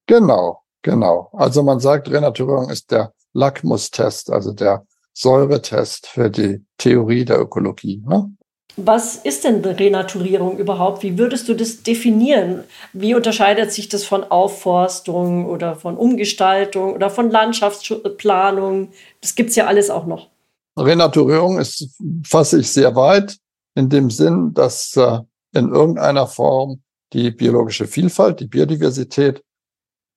Genau, 0.07 0.61
genau. 0.81 1.29
Also 1.33 1.63
man 1.63 1.79
sagt, 1.79 2.09
Renaturierung 2.09 2.69
ist 2.69 2.91
der 2.91 3.13
Lackmustest, 3.33 4.31
also 4.31 4.53
der 4.53 4.85
Säuretest 5.13 6.07
für 6.07 6.29
die 6.29 6.63
Theorie 6.77 7.25
der 7.25 7.39
Ökologie. 7.39 8.03
Ne? 8.07 8.31
Was 8.75 9.17
ist 9.17 9.43
denn 9.43 9.63
Renaturierung 9.63 10.57
überhaupt? 10.57 11.03
Wie 11.03 11.19
würdest 11.19 11.47
du 11.47 11.53
das 11.53 11.83
definieren? 11.83 12.63
Wie 12.91 13.13
unterscheidet 13.13 13.71
sich 13.71 13.87
das 13.87 14.03
von 14.03 14.23
Aufforstung 14.23 15.45
oder 15.45 15.75
von 15.75 15.95
Umgestaltung 15.95 16.93
oder 16.93 17.11
von 17.11 17.29
Landschaftsplanung? 17.29 18.89
Das 19.21 19.35
gibt's 19.35 19.55
ja 19.55 19.67
alles 19.67 19.91
auch 19.91 20.07
noch. 20.07 20.29
Renaturierung 20.75 21.59
ist, 21.59 21.87
fasse 22.25 22.59
ich 22.59 22.71
sehr 22.71 22.95
weit, 22.95 23.37
in 23.75 23.89
dem 23.89 24.09
Sinn, 24.09 24.53
dass 24.55 24.95
äh, 24.97 25.19
in 25.53 25.69
irgendeiner 25.69 26.25
Form 26.25 26.81
die 27.13 27.29
biologische 27.29 27.85
Vielfalt, 27.85 28.39
die 28.39 28.47
Biodiversität 28.47 29.43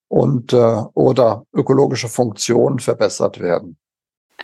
und 0.08 0.52
äh, 0.52 0.82
oder 0.94 1.44
ökologische 1.52 2.08
Funktionen 2.08 2.78
verbessert 2.78 3.40
werden. 3.40 3.78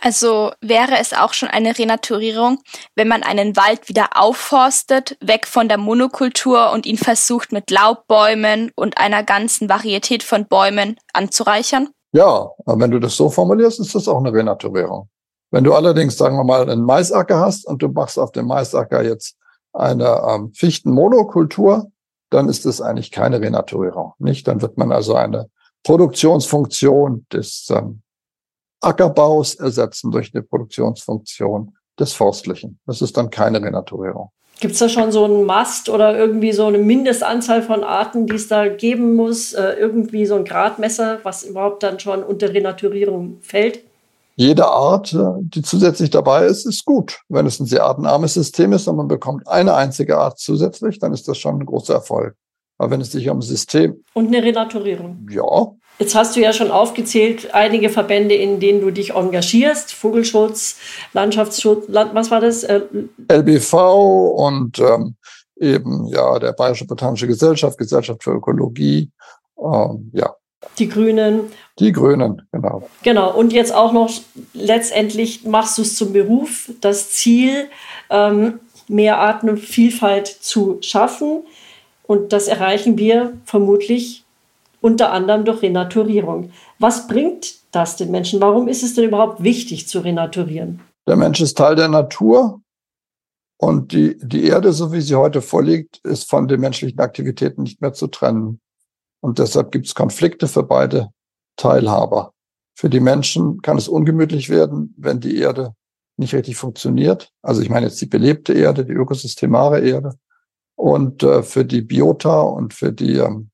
Also 0.01 0.51
wäre 0.59 0.97
es 0.99 1.13
auch 1.13 1.33
schon 1.33 1.49
eine 1.49 1.77
Renaturierung, 1.77 2.59
wenn 2.95 3.07
man 3.07 3.23
einen 3.23 3.55
Wald 3.55 3.87
wieder 3.87 4.09
aufforstet, 4.15 5.17
weg 5.21 5.47
von 5.47 5.69
der 5.69 5.77
Monokultur 5.77 6.71
und 6.71 6.85
ihn 6.85 6.97
versucht 6.97 7.51
mit 7.51 7.69
Laubbäumen 7.69 8.71
und 8.75 8.97
einer 8.97 9.23
ganzen 9.23 9.69
Varietät 9.69 10.23
von 10.23 10.47
Bäumen 10.47 10.97
anzureichern? 11.13 11.89
Ja, 12.11 12.49
aber 12.65 12.79
wenn 12.79 12.91
du 12.91 12.99
das 12.99 13.15
so 13.15 13.29
formulierst, 13.29 13.79
ist 13.79 13.95
das 13.95 14.07
auch 14.07 14.17
eine 14.17 14.33
Renaturierung. 14.33 15.09
Wenn 15.51 15.63
du 15.63 15.73
allerdings, 15.73 16.17
sagen 16.17 16.35
wir 16.35 16.43
mal, 16.43 16.69
einen 16.69 16.83
Maisacker 16.83 17.39
hast 17.39 17.65
und 17.65 17.81
du 17.81 17.87
machst 17.87 18.19
auf 18.19 18.31
dem 18.31 18.47
Maisacker 18.47 19.03
jetzt 19.03 19.37
eine 19.71 20.21
ähm, 20.27 20.51
Fichtenmonokultur, 20.53 21.91
dann 22.33 22.49
ist 22.49 22.65
das 22.65 22.81
eigentlich 22.81 23.11
keine 23.11 23.39
Renaturierung. 23.39 24.13
Nicht? 24.19 24.47
Dann 24.47 24.61
wird 24.61 24.77
man 24.77 24.91
also 24.91 25.15
eine 25.15 25.49
Produktionsfunktion 25.83 27.25
des 27.31 27.67
ähm, 27.69 28.01
Ackerbaus 28.81 29.55
ersetzen 29.55 30.11
durch 30.11 30.33
eine 30.33 30.43
Produktionsfunktion 30.43 31.75
des 31.99 32.13
Forstlichen. 32.13 32.79
Das 32.85 33.01
ist 33.01 33.15
dann 33.17 33.29
keine 33.29 33.61
Renaturierung. 33.61 34.31
Gibt 34.59 34.73
es 34.73 34.79
da 34.79 34.87
schon 34.87 35.11
so 35.11 35.25
einen 35.25 35.43
Mast 35.43 35.89
oder 35.89 36.17
irgendwie 36.17 36.53
so 36.53 36.65
eine 36.67 36.77
Mindestanzahl 36.77 37.61
von 37.61 37.83
Arten, 37.83 38.27
die 38.27 38.35
es 38.35 38.47
da 38.47 38.67
geben 38.67 39.15
muss? 39.15 39.53
Äh, 39.53 39.73
irgendwie 39.73 40.25
so 40.25 40.35
ein 40.35 40.45
Gradmesser, 40.45 41.19
was 41.23 41.43
überhaupt 41.43 41.83
dann 41.83 41.99
schon 41.99 42.23
unter 42.23 42.53
Renaturierung 42.53 43.39
fällt? 43.41 43.81
Jede 44.35 44.65
Art, 44.65 45.13
äh, 45.13 45.41
die 45.41 45.61
zusätzlich 45.61 46.09
dabei 46.09 46.45
ist, 46.45 46.65
ist 46.65 46.85
gut. 46.85 47.21
Wenn 47.29 47.45
es 47.45 47.59
ein 47.59 47.65
sehr 47.65 47.83
artenarmes 47.83 48.33
System 48.33 48.73
ist 48.73 48.87
und 48.87 48.95
man 48.95 49.07
bekommt 49.07 49.47
eine 49.47 49.75
einzige 49.75 50.17
Art 50.17 50.39
zusätzlich, 50.39 50.99
dann 50.99 51.13
ist 51.13 51.27
das 51.27 51.37
schon 51.37 51.59
ein 51.59 51.65
großer 51.65 51.95
Erfolg. 51.95 52.35
Aber 52.77 52.91
wenn 52.91 53.01
es 53.01 53.11
sich 53.11 53.29
um 53.29 53.37
ein 53.37 53.41
System. 53.41 54.03
Und 54.13 54.27
eine 54.27 54.43
Renaturierung. 54.43 55.27
Ja, 55.29 55.73
Jetzt 55.99 56.15
hast 56.15 56.35
du 56.35 56.41
ja 56.41 56.53
schon 56.53 56.71
aufgezählt, 56.71 57.53
einige 57.53 57.89
Verbände, 57.89 58.33
in 58.33 58.59
denen 58.59 58.81
du 58.81 58.89
dich 58.89 59.13
engagierst. 59.13 59.93
Vogelschutz, 59.93 60.77
Landschaftsschutz, 61.13 61.87
Land, 61.87 62.15
was 62.15 62.31
war 62.31 62.41
das? 62.41 62.63
Äh, 62.63 62.81
LBV 63.31 63.73
und 64.35 64.79
ähm, 64.79 65.15
eben 65.55 66.07
ja 66.07 66.39
der 66.39 66.53
Bayerische 66.53 66.87
Botanische 66.87 67.27
Gesellschaft, 67.27 67.77
Gesellschaft 67.77 68.23
für 68.23 68.31
Ökologie, 68.31 69.11
ähm, 69.57 70.11
ja. 70.13 70.35
Die 70.79 70.89
Grünen. 70.89 71.51
Die 71.79 71.91
Grünen, 71.91 72.43
genau. 72.51 72.87
Genau. 73.01 73.33
Und 73.33 73.51
jetzt 73.51 73.73
auch 73.73 73.93
noch 73.93 74.11
letztendlich 74.53 75.43
machst 75.43 75.77
du 75.77 75.81
es 75.81 75.95
zum 75.95 76.13
Beruf, 76.13 76.71
das 76.81 77.11
Ziel, 77.11 77.69
ähm, 78.09 78.59
mehr 78.87 79.17
Artenvielfalt 79.19 80.27
zu 80.27 80.77
schaffen. 80.81 81.43
Und 82.03 82.31
das 82.31 82.47
erreichen 82.47 82.97
wir 82.97 83.33
vermutlich 83.45 84.23
unter 84.81 85.11
anderem 85.11 85.45
durch 85.45 85.61
Renaturierung. 85.61 86.51
Was 86.77 87.07
bringt 87.07 87.55
das 87.71 87.95
den 87.95 88.11
Menschen? 88.11 88.41
Warum 88.41 88.67
ist 88.67 88.83
es 88.83 88.93
denn 88.93 89.05
überhaupt 89.05 89.41
wichtig 89.41 89.87
zu 89.87 89.99
renaturieren? 89.99 90.81
Der 91.07 91.15
Mensch 91.15 91.41
ist 91.41 91.57
Teil 91.57 91.75
der 91.75 91.87
Natur 91.87 92.61
und 93.57 93.93
die, 93.93 94.17
die 94.21 94.43
Erde, 94.45 94.73
so 94.73 94.91
wie 94.91 95.01
sie 95.01 95.15
heute 95.15 95.41
vorliegt, 95.41 95.99
ist 96.03 96.29
von 96.29 96.47
den 96.47 96.59
menschlichen 96.59 96.99
Aktivitäten 96.99 97.63
nicht 97.63 97.81
mehr 97.81 97.93
zu 97.93 98.07
trennen. 98.07 98.59
Und 99.21 99.39
deshalb 99.39 99.71
gibt 99.71 99.87
es 99.87 99.95
Konflikte 99.95 100.47
für 100.47 100.63
beide 100.63 101.09
Teilhaber. 101.55 102.33
Für 102.75 102.89
die 102.89 102.99
Menschen 102.99 103.61
kann 103.61 103.77
es 103.77 103.87
ungemütlich 103.87 104.49
werden, 104.49 104.93
wenn 104.97 105.19
die 105.19 105.37
Erde 105.37 105.75
nicht 106.17 106.33
richtig 106.33 106.57
funktioniert. 106.57 107.31
Also 107.41 107.61
ich 107.61 107.69
meine 107.69 107.87
jetzt 107.87 108.01
die 108.01 108.07
belebte 108.07 108.53
Erde, 108.53 108.85
die 108.85 108.93
ökosystemare 108.93 109.81
Erde. 109.81 110.15
Und 110.75 111.23
äh, 111.23 111.43
für 111.43 111.65
die 111.65 111.81
Biota 111.81 112.41
und 112.41 112.73
für 112.73 112.91
die 112.91 113.17
ähm, 113.17 113.51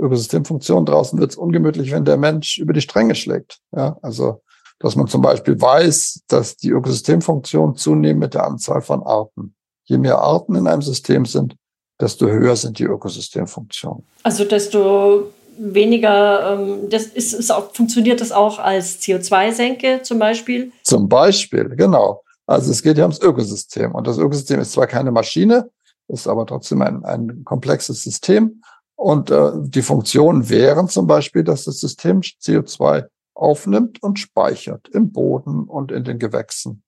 Ökosystemfunktion. 0.00 0.86
Draußen 0.86 1.18
wird 1.18 1.32
es 1.32 1.36
ungemütlich, 1.36 1.92
wenn 1.92 2.04
der 2.04 2.16
Mensch 2.16 2.58
über 2.58 2.72
die 2.72 2.80
Stränge 2.80 3.14
schlägt. 3.14 3.60
Ja, 3.76 3.98
also, 4.02 4.42
dass 4.78 4.96
man 4.96 5.06
zum 5.06 5.22
Beispiel 5.22 5.60
weiß, 5.60 6.22
dass 6.26 6.56
die 6.56 6.70
Ökosystemfunktion 6.70 7.76
zunimmt 7.76 8.20
mit 8.20 8.34
der 8.34 8.44
Anzahl 8.44 8.80
von 8.80 9.02
Arten. 9.02 9.54
Je 9.84 9.98
mehr 9.98 10.18
Arten 10.18 10.54
in 10.54 10.66
einem 10.66 10.82
System 10.82 11.26
sind, 11.26 11.56
desto 12.00 12.26
höher 12.26 12.56
sind 12.56 12.78
die 12.78 12.84
Ökosystemfunktionen. 12.84 14.06
Also 14.22 14.44
desto 14.44 15.30
weniger, 15.60 16.54
ähm, 16.54 16.88
das 16.88 17.04
ist, 17.04 17.34
ist 17.34 17.50
auch, 17.50 17.74
funktioniert 17.74 18.20
das 18.20 18.32
auch 18.32 18.58
als 18.58 19.00
CO2-Senke 19.00 20.02
zum 20.02 20.18
Beispiel? 20.18 20.72
Zum 20.82 21.08
Beispiel, 21.08 21.68
genau. 21.76 22.22
Also 22.46 22.70
es 22.70 22.82
geht 22.82 22.98
ja 22.98 23.04
ums 23.04 23.20
Ökosystem. 23.20 23.94
Und 23.94 24.06
das 24.06 24.18
Ökosystem 24.18 24.60
ist 24.60 24.72
zwar 24.72 24.86
keine 24.86 25.12
Maschine, 25.12 25.70
ist 26.08 26.26
aber 26.26 26.46
trotzdem 26.46 26.82
ein, 26.82 27.04
ein 27.04 27.44
komplexes 27.44 28.02
System. 28.02 28.62
Und 28.96 29.30
äh, 29.30 29.52
die 29.56 29.82
Funktionen 29.82 30.48
wären 30.48 30.88
zum 30.88 31.06
Beispiel, 31.06 31.44
dass 31.44 31.64
das 31.64 31.78
System 31.78 32.20
CO2 32.20 33.06
aufnimmt 33.34 34.02
und 34.02 34.18
speichert 34.18 34.88
im 34.88 35.12
Boden 35.12 35.64
und 35.64 35.92
in 35.92 36.04
den 36.04 36.18
Gewächsen. 36.18 36.82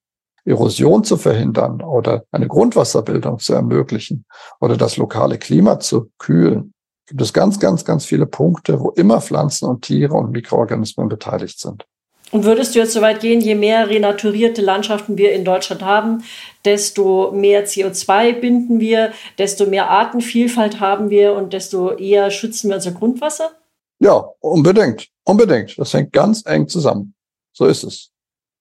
Erosion 0.45 1.05
zu 1.05 1.17
verhindern 1.17 1.83
oder 1.83 2.25
eine 2.33 2.49
Grundwasserbildung 2.49 3.39
zu 3.39 3.55
ermöglichen 3.55 4.25
oder 4.61 4.77
das 4.77 4.97
lokale 4.97 5.39
Klima 5.39 5.79
zu 5.79 6.11
kühlen, 6.19 6.72
gibt 7.13 7.21
es 7.21 7.35
ganz, 7.35 7.61
ganz, 7.61 7.85
ganz 7.85 8.07
viele 8.07 8.25
Punkte, 8.25 8.81
wo 8.81 8.89
immer 8.89 9.21
Pflanzen 9.21 9.69
und 9.69 9.83
Tiere 9.83 10.15
und 10.15 10.31
Mikroorganismen 10.31 11.11
beteiligt 11.11 11.61
sind. 11.61 11.85
Und 12.31 12.45
würdest 12.45 12.75
du 12.75 12.79
jetzt 12.79 12.95
so 12.95 13.03
weit 13.03 13.21
gehen, 13.21 13.43
je 13.43 13.55
mehr 13.55 13.91
renaturierte 13.91 14.63
Landschaften 14.63 15.19
wir 15.19 15.35
in 15.35 15.45
Deutschland 15.45 15.83
haben, 15.83 16.25
desto 16.65 17.31
mehr 17.33 17.67
CO2 17.67 18.41
binden 18.41 18.81
wir, 18.81 19.13
desto 19.37 19.67
mehr 19.67 19.91
Artenvielfalt 19.91 20.81
haben 20.81 21.11
wir 21.11 21.35
und 21.35 21.53
desto 21.53 21.91
eher 21.91 22.31
schützen 22.31 22.71
wir 22.71 22.77
unser 22.77 22.93
Grundwasser? 22.93 23.51
Ja, 23.99 24.25
unbedingt. 24.41 25.09
Unbedingt. 25.25 25.79
Das 25.79 25.93
hängt 25.93 26.15
ganz 26.15 26.47
eng 26.47 26.67
zusammen. 26.67 27.15
So 27.53 27.67
ist 27.67 27.85
es. 27.85 28.11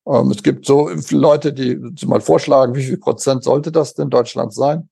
Ähm, 0.06 0.30
es 0.32 0.44
gibt 0.44 0.66
so 0.66 0.90
Leute, 1.12 1.54
die 1.54 1.80
mal 2.06 2.20
vorschlagen, 2.20 2.76
wie 2.76 2.84
viel 2.84 2.98
Prozent 2.98 3.46
sollte 3.46 3.72
das 3.72 3.94
denn 3.94 4.08
in 4.08 4.10
Deutschland 4.10 4.54
sein? 4.54 4.90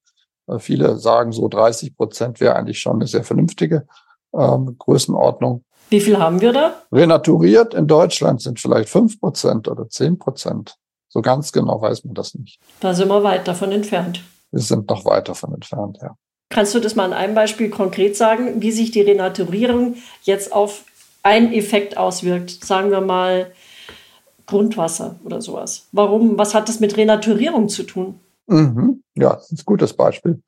Äh, 0.49 0.59
viele 0.59 0.97
sagen 0.97 1.31
so 1.31 1.47
30 1.47 1.95
Prozent 1.95 2.39
wäre 2.39 2.55
eigentlich 2.55 2.79
schon 2.79 2.97
eine 2.97 3.07
sehr 3.07 3.23
vernünftige 3.23 3.87
ähm, 4.33 4.75
Größenordnung. 4.77 5.63
Wie 5.89 6.01
viel 6.01 6.19
haben 6.19 6.39
wir 6.41 6.53
da? 6.53 6.73
Renaturiert 6.91 7.73
in 7.73 7.87
Deutschland 7.87 8.41
sind 8.41 8.59
vielleicht 8.59 8.89
fünf 8.89 9.19
Prozent 9.19 9.67
oder 9.67 9.89
zehn 9.89 10.19
Prozent. 10.19 10.75
So 11.07 11.21
ganz 11.21 11.51
genau 11.51 11.81
weiß 11.81 12.05
man 12.05 12.13
das 12.13 12.35
nicht. 12.35 12.59
Da 12.79 12.93
sind 12.93 13.07
wir 13.07 13.23
weit 13.23 13.47
davon 13.47 13.71
entfernt. 13.71 14.23
Wir 14.51 14.61
sind 14.61 14.89
noch 14.89 15.05
weit 15.05 15.27
davon 15.27 15.53
entfernt, 15.53 15.97
ja. 16.01 16.15
Kannst 16.49 16.73
du 16.73 16.79
das 16.79 16.95
mal 16.95 17.05
an 17.05 17.13
einem 17.13 17.35
Beispiel 17.35 17.69
konkret 17.69 18.17
sagen, 18.17 18.61
wie 18.61 18.71
sich 18.71 18.89
die 18.89 19.01
Renaturierung 19.01 19.95
jetzt 20.23 20.51
auf 20.51 20.83
einen 21.21 21.53
Effekt 21.53 21.97
auswirkt? 21.97 22.63
Sagen 22.65 22.89
wir 22.89 23.01
mal 23.01 23.51
Grundwasser 24.47 25.19
oder 25.23 25.41
sowas. 25.41 25.87
Warum? 25.91 26.39
Was 26.39 26.55
hat 26.55 26.67
das 26.67 26.79
mit 26.79 26.97
Renaturierung 26.97 27.69
zu 27.69 27.83
tun? 27.83 28.19
Mhm. 28.49 29.03
Ja, 29.15 29.35
das 29.35 29.51
ist 29.51 29.61
ein 29.61 29.65
gutes 29.65 29.93
Beispiel. 29.93 30.41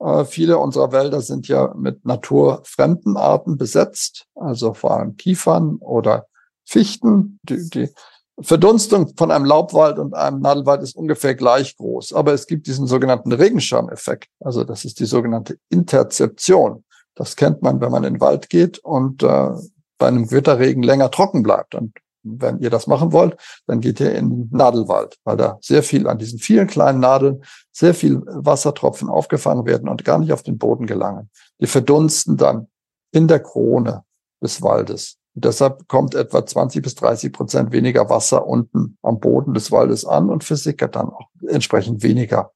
Äh, 0.00 0.24
viele 0.24 0.58
unserer 0.58 0.90
Wälder 0.92 1.20
sind 1.20 1.48
ja 1.48 1.72
mit 1.76 2.04
naturfremden 2.04 3.16
Arten 3.16 3.56
besetzt, 3.56 4.26
also 4.34 4.74
vor 4.74 4.92
allem 4.92 5.16
Kiefern 5.16 5.76
oder 5.76 6.26
Fichten. 6.64 7.38
Die, 7.44 7.68
die 7.68 7.88
Verdunstung 8.40 9.12
von 9.16 9.30
einem 9.30 9.44
Laubwald 9.44 9.98
und 9.98 10.14
einem 10.14 10.40
Nadelwald 10.40 10.82
ist 10.82 10.96
ungefähr 10.96 11.34
gleich 11.34 11.76
groß, 11.76 12.14
aber 12.14 12.32
es 12.32 12.46
gibt 12.46 12.66
diesen 12.66 12.86
sogenannten 12.86 13.32
Regenschirmeffekt. 13.32 14.28
Also 14.40 14.64
das 14.64 14.84
ist 14.84 14.98
die 14.98 15.06
sogenannte 15.06 15.58
Interzeption. 15.68 16.84
Das 17.14 17.36
kennt 17.36 17.62
man, 17.62 17.80
wenn 17.80 17.92
man 17.92 18.04
in 18.04 18.14
den 18.14 18.20
Wald 18.20 18.48
geht 18.48 18.78
und 18.78 19.22
äh, 19.22 19.50
bei 19.98 20.08
einem 20.08 20.26
Gewitterregen 20.26 20.82
länger 20.82 21.10
trocken 21.10 21.42
bleibt. 21.42 21.74
Und 21.74 21.92
wenn 22.22 22.58
ihr 22.60 22.70
das 22.70 22.86
machen 22.86 23.12
wollt, 23.12 23.36
dann 23.66 23.80
geht 23.80 24.00
ihr 24.00 24.14
in 24.14 24.48
Nadelwald, 24.50 25.18
weil 25.24 25.36
da 25.36 25.58
sehr 25.60 25.82
viel 25.82 26.08
an 26.08 26.18
diesen 26.18 26.38
vielen 26.38 26.66
kleinen 26.66 27.00
Nadeln, 27.00 27.42
sehr 27.72 27.94
viel 27.94 28.22
Wassertropfen 28.26 29.08
aufgefangen 29.08 29.66
werden 29.66 29.88
und 29.88 30.04
gar 30.04 30.18
nicht 30.18 30.32
auf 30.32 30.42
den 30.42 30.58
Boden 30.58 30.86
gelangen. 30.86 31.30
Die 31.60 31.66
verdunsten 31.66 32.36
dann 32.36 32.68
in 33.12 33.28
der 33.28 33.40
Krone 33.40 34.04
des 34.42 34.62
Waldes. 34.62 35.18
Und 35.34 35.44
deshalb 35.44 35.88
kommt 35.88 36.14
etwa 36.14 36.44
20 36.44 36.82
bis 36.82 36.94
30 36.94 37.32
Prozent 37.32 37.72
weniger 37.72 38.08
Wasser 38.10 38.46
unten 38.46 38.98
am 39.02 39.20
Boden 39.20 39.54
des 39.54 39.72
Waldes 39.72 40.04
an 40.04 40.28
und 40.28 40.44
versickert 40.44 40.96
dann 40.96 41.08
auch 41.08 41.28
entsprechend 41.48 42.02
weniger 42.02 42.52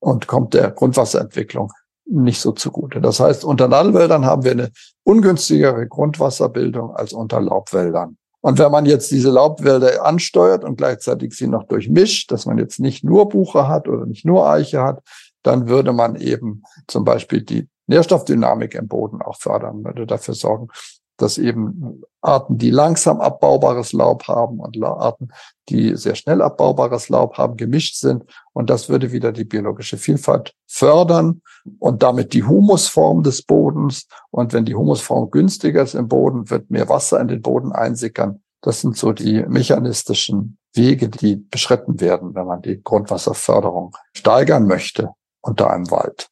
und 0.00 0.26
kommt 0.26 0.54
der 0.54 0.70
Grundwasserentwicklung 0.70 1.72
nicht 2.08 2.40
so 2.40 2.52
zugute. 2.52 3.00
Das 3.00 3.20
heißt, 3.20 3.44
unter 3.44 3.68
Nadelwäldern 3.68 4.24
haben 4.24 4.44
wir 4.44 4.52
eine 4.52 4.70
ungünstigere 5.02 5.86
Grundwasserbildung 5.88 6.94
als 6.94 7.12
unter 7.12 7.40
Laubwäldern. 7.40 8.16
Und 8.46 8.60
wenn 8.60 8.70
man 8.70 8.86
jetzt 8.86 9.10
diese 9.10 9.30
Laubwälder 9.30 10.06
ansteuert 10.06 10.62
und 10.62 10.76
gleichzeitig 10.76 11.34
sie 11.34 11.48
noch 11.48 11.64
durchmischt, 11.64 12.30
dass 12.30 12.46
man 12.46 12.58
jetzt 12.58 12.78
nicht 12.78 13.02
nur 13.02 13.28
Buche 13.28 13.66
hat 13.66 13.88
oder 13.88 14.06
nicht 14.06 14.24
nur 14.24 14.48
Eiche 14.48 14.84
hat, 14.84 15.02
dann 15.42 15.66
würde 15.66 15.92
man 15.92 16.14
eben 16.14 16.62
zum 16.86 17.04
Beispiel 17.04 17.42
die 17.42 17.68
Nährstoffdynamik 17.88 18.76
im 18.76 18.86
Boden 18.86 19.20
auch 19.20 19.36
fördern, 19.36 19.82
würde 19.82 20.06
dafür 20.06 20.34
sorgen, 20.34 20.68
dass 21.16 21.38
eben 21.38 22.02
Arten, 22.20 22.58
die 22.58 22.70
langsam 22.70 23.20
abbaubares 23.20 23.92
Laub 23.92 24.26
haben 24.28 24.60
und 24.60 24.82
Arten, 24.82 25.28
die 25.68 25.96
sehr 25.96 26.14
schnell 26.14 26.42
abbaubares 26.42 27.08
Laub 27.08 27.38
haben, 27.38 27.56
gemischt 27.56 27.96
sind. 27.96 28.24
Und 28.52 28.70
das 28.70 28.88
würde 28.88 29.12
wieder 29.12 29.32
die 29.32 29.44
biologische 29.44 29.96
Vielfalt 29.96 30.54
fördern 30.66 31.42
und 31.78 32.02
damit 32.02 32.32
die 32.32 32.44
Humusform 32.44 33.22
des 33.22 33.42
Bodens. 33.42 34.08
Und 34.30 34.52
wenn 34.52 34.64
die 34.64 34.74
Humusform 34.74 35.30
günstiger 35.30 35.82
ist 35.82 35.94
im 35.94 36.08
Boden, 36.08 36.50
wird 36.50 36.70
mehr 36.70 36.88
Wasser 36.88 37.20
in 37.20 37.28
den 37.28 37.42
Boden 37.42 37.72
einsickern. 37.72 38.42
Das 38.60 38.80
sind 38.80 38.96
so 38.96 39.12
die 39.12 39.42
mechanistischen 39.42 40.58
Wege, 40.74 41.08
die 41.08 41.36
beschritten 41.36 42.00
werden, 42.00 42.34
wenn 42.34 42.46
man 42.46 42.62
die 42.62 42.82
Grundwasserförderung 42.82 43.96
steigern 44.14 44.66
möchte 44.66 45.10
unter 45.40 45.70
einem 45.70 45.90
Wald. 45.90 46.28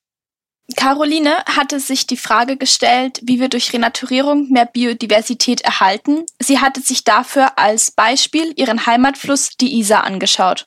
Caroline 0.76 1.30
hatte 1.44 1.78
sich 1.78 2.06
die 2.06 2.16
Frage 2.16 2.56
gestellt, 2.56 3.20
wie 3.22 3.38
wir 3.38 3.48
durch 3.48 3.72
Renaturierung 3.72 4.50
mehr 4.50 4.64
Biodiversität 4.64 5.60
erhalten. 5.60 6.24
Sie 6.40 6.58
hatte 6.58 6.80
sich 6.80 7.04
dafür 7.04 7.58
als 7.58 7.90
Beispiel 7.90 8.52
ihren 8.56 8.86
Heimatfluss, 8.86 9.50
die 9.60 9.78
Isar, 9.78 10.04
angeschaut. 10.04 10.66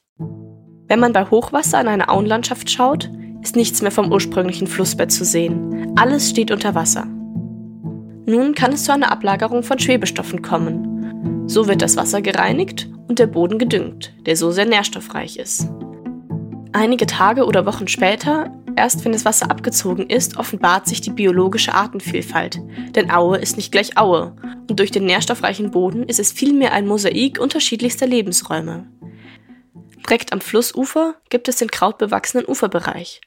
Wenn 0.87 0.99
man 0.99 1.13
bei 1.13 1.25
Hochwasser 1.25 1.81
in 1.81 1.87
eine 1.87 2.09
Auenlandschaft 2.09 2.69
schaut, 2.69 3.09
ist 3.41 3.55
nichts 3.55 3.81
mehr 3.81 3.91
vom 3.91 4.11
ursprünglichen 4.11 4.67
Flussbett 4.67 5.11
zu 5.11 5.25
sehen. 5.25 5.93
Alles 5.97 6.29
steht 6.29 6.51
unter 6.51 6.75
Wasser. 6.75 7.05
Nun 7.05 8.53
kann 8.55 8.73
es 8.73 8.83
zu 8.83 8.93
einer 8.93 9.11
Ablagerung 9.11 9.63
von 9.63 9.79
Schwebestoffen 9.79 10.41
kommen. 10.41 11.47
So 11.47 11.67
wird 11.67 11.81
das 11.81 11.97
Wasser 11.97 12.21
gereinigt 12.21 12.87
und 13.07 13.19
der 13.19 13.27
Boden 13.27 13.57
gedüngt, 13.57 14.13
der 14.25 14.35
so 14.35 14.51
sehr 14.51 14.65
nährstoffreich 14.65 15.37
ist. 15.37 15.67
Einige 16.73 17.05
Tage 17.05 17.45
oder 17.45 17.65
Wochen 17.65 17.87
später, 17.87 18.51
erst 18.75 19.03
wenn 19.05 19.11
das 19.11 19.25
Wasser 19.25 19.49
abgezogen 19.49 20.09
ist, 20.09 20.37
offenbart 20.37 20.87
sich 20.87 21.01
die 21.01 21.11
biologische 21.11 21.73
Artenvielfalt. 21.73 22.59
Denn 22.95 23.09
Aue 23.11 23.37
ist 23.37 23.57
nicht 23.57 23.71
gleich 23.71 23.97
Aue. 23.97 24.35
Und 24.69 24.79
durch 24.79 24.91
den 24.91 25.05
nährstoffreichen 25.05 25.71
Boden 25.71 26.03
ist 26.03 26.19
es 26.19 26.31
vielmehr 26.31 26.73
ein 26.73 26.87
Mosaik 26.87 27.39
unterschiedlichster 27.39 28.05
Lebensräume. 28.05 28.87
Direkt 30.05 30.33
am 30.33 30.41
Flussufer 30.41 31.15
gibt 31.29 31.47
es 31.47 31.57
den 31.57 31.71
krautbewachsenen 31.71 32.45
Uferbereich. 32.45 33.21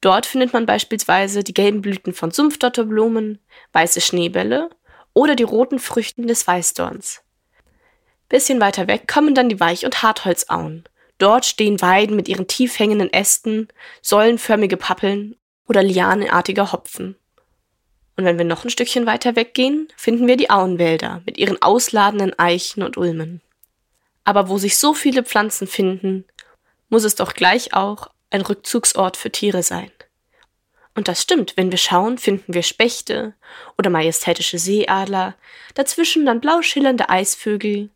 Dort 0.00 0.24
findet 0.24 0.52
man 0.52 0.64
beispielsweise 0.64 1.44
die 1.44 1.54
gelben 1.54 1.82
Blüten 1.82 2.14
von 2.14 2.30
Sumpfdotterblumen, 2.30 3.38
weiße 3.72 4.00
Schneebälle 4.00 4.70
oder 5.12 5.34
die 5.34 5.42
roten 5.42 5.78
Früchten 5.78 6.26
des 6.26 6.46
Weißdorns. 6.46 7.22
Bisschen 8.28 8.60
weiter 8.60 8.86
weg 8.86 9.08
kommen 9.08 9.34
dann 9.34 9.48
die 9.48 9.60
Weich- 9.60 9.84
und 9.84 10.02
Hartholzauen. 10.02 10.84
Dort 11.20 11.44
stehen 11.44 11.82
Weiden 11.82 12.16
mit 12.16 12.28
ihren 12.28 12.46
tief 12.46 12.78
hängenden 12.78 13.12
Ästen, 13.12 13.68
säulenförmige 14.00 14.78
Pappeln 14.78 15.36
oder 15.68 15.82
lianenartiger 15.82 16.72
Hopfen. 16.72 17.14
Und 18.16 18.24
wenn 18.24 18.38
wir 18.38 18.46
noch 18.46 18.64
ein 18.64 18.70
Stückchen 18.70 19.04
weiter 19.04 19.36
weggehen, 19.36 19.88
finden 19.98 20.26
wir 20.26 20.38
die 20.38 20.48
Auenwälder 20.48 21.20
mit 21.26 21.36
ihren 21.36 21.60
ausladenden 21.60 22.38
Eichen 22.38 22.82
und 22.82 22.96
Ulmen. 22.96 23.42
Aber 24.24 24.48
wo 24.48 24.56
sich 24.56 24.78
so 24.78 24.94
viele 24.94 25.22
Pflanzen 25.22 25.66
finden, 25.66 26.24
muss 26.88 27.04
es 27.04 27.16
doch 27.16 27.34
gleich 27.34 27.74
auch 27.74 28.08
ein 28.30 28.40
Rückzugsort 28.40 29.18
für 29.18 29.30
Tiere 29.30 29.62
sein. 29.62 29.90
Und 30.94 31.06
das 31.06 31.20
stimmt, 31.20 31.54
wenn 31.58 31.70
wir 31.70 31.78
schauen, 31.78 32.16
finden 32.16 32.54
wir 32.54 32.62
Spechte 32.62 33.34
oder 33.76 33.90
majestätische 33.90 34.58
Seeadler, 34.58 35.34
dazwischen 35.74 36.24
dann 36.24 36.40
blau 36.40 36.62
schillernde 36.62 37.10
Eisvögel 37.10 37.90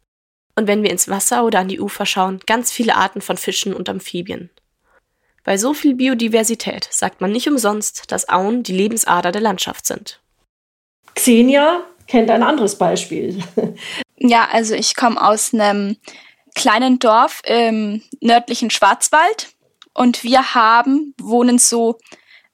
und 0.57 0.67
wenn 0.67 0.83
wir 0.83 0.91
ins 0.91 1.09
Wasser 1.09 1.45
oder 1.45 1.61
an 1.61 1.69
die 1.69 1.81
Ufer 1.81 2.07
schauen, 2.07 2.41
ganz 2.47 2.73
viele 2.73 2.97
Arten 2.97 3.21
von 3.21 3.37
Fischen 3.37 3.75
und 3.75 3.89
Amphibien. 3.89 4.51
Bei 5.43 5.59
so 5.59 5.75
viel 5.75 5.95
Biodiversität 5.95 6.89
sagt 6.91 7.21
man 7.21 7.31
nicht 7.31 7.49
umsonst, 7.49 8.11
dass 8.11 8.29
Auen 8.29 8.63
die 8.63 8.73
Lebensader 8.73 9.31
der 9.31 9.43
Landschaft 9.43 9.87
sind. 9.87 10.21
Xenia 11.15 11.83
kennt 12.07 12.31
ein 12.31 12.43
anderes 12.43 12.77
Beispiel. 12.77 13.43
Ja, 14.17 14.49
also 14.51 14.75
ich 14.75 14.95
komme 14.95 15.21
aus 15.21 15.53
einem 15.53 15.97
kleinen 16.55 16.99
Dorf 16.99 17.43
im 17.45 18.01
nördlichen 18.21 18.71
Schwarzwald 18.71 19.49
und 19.93 20.23
wir 20.23 20.55
haben, 20.55 21.15
wohnen 21.21 21.59
so 21.59 21.99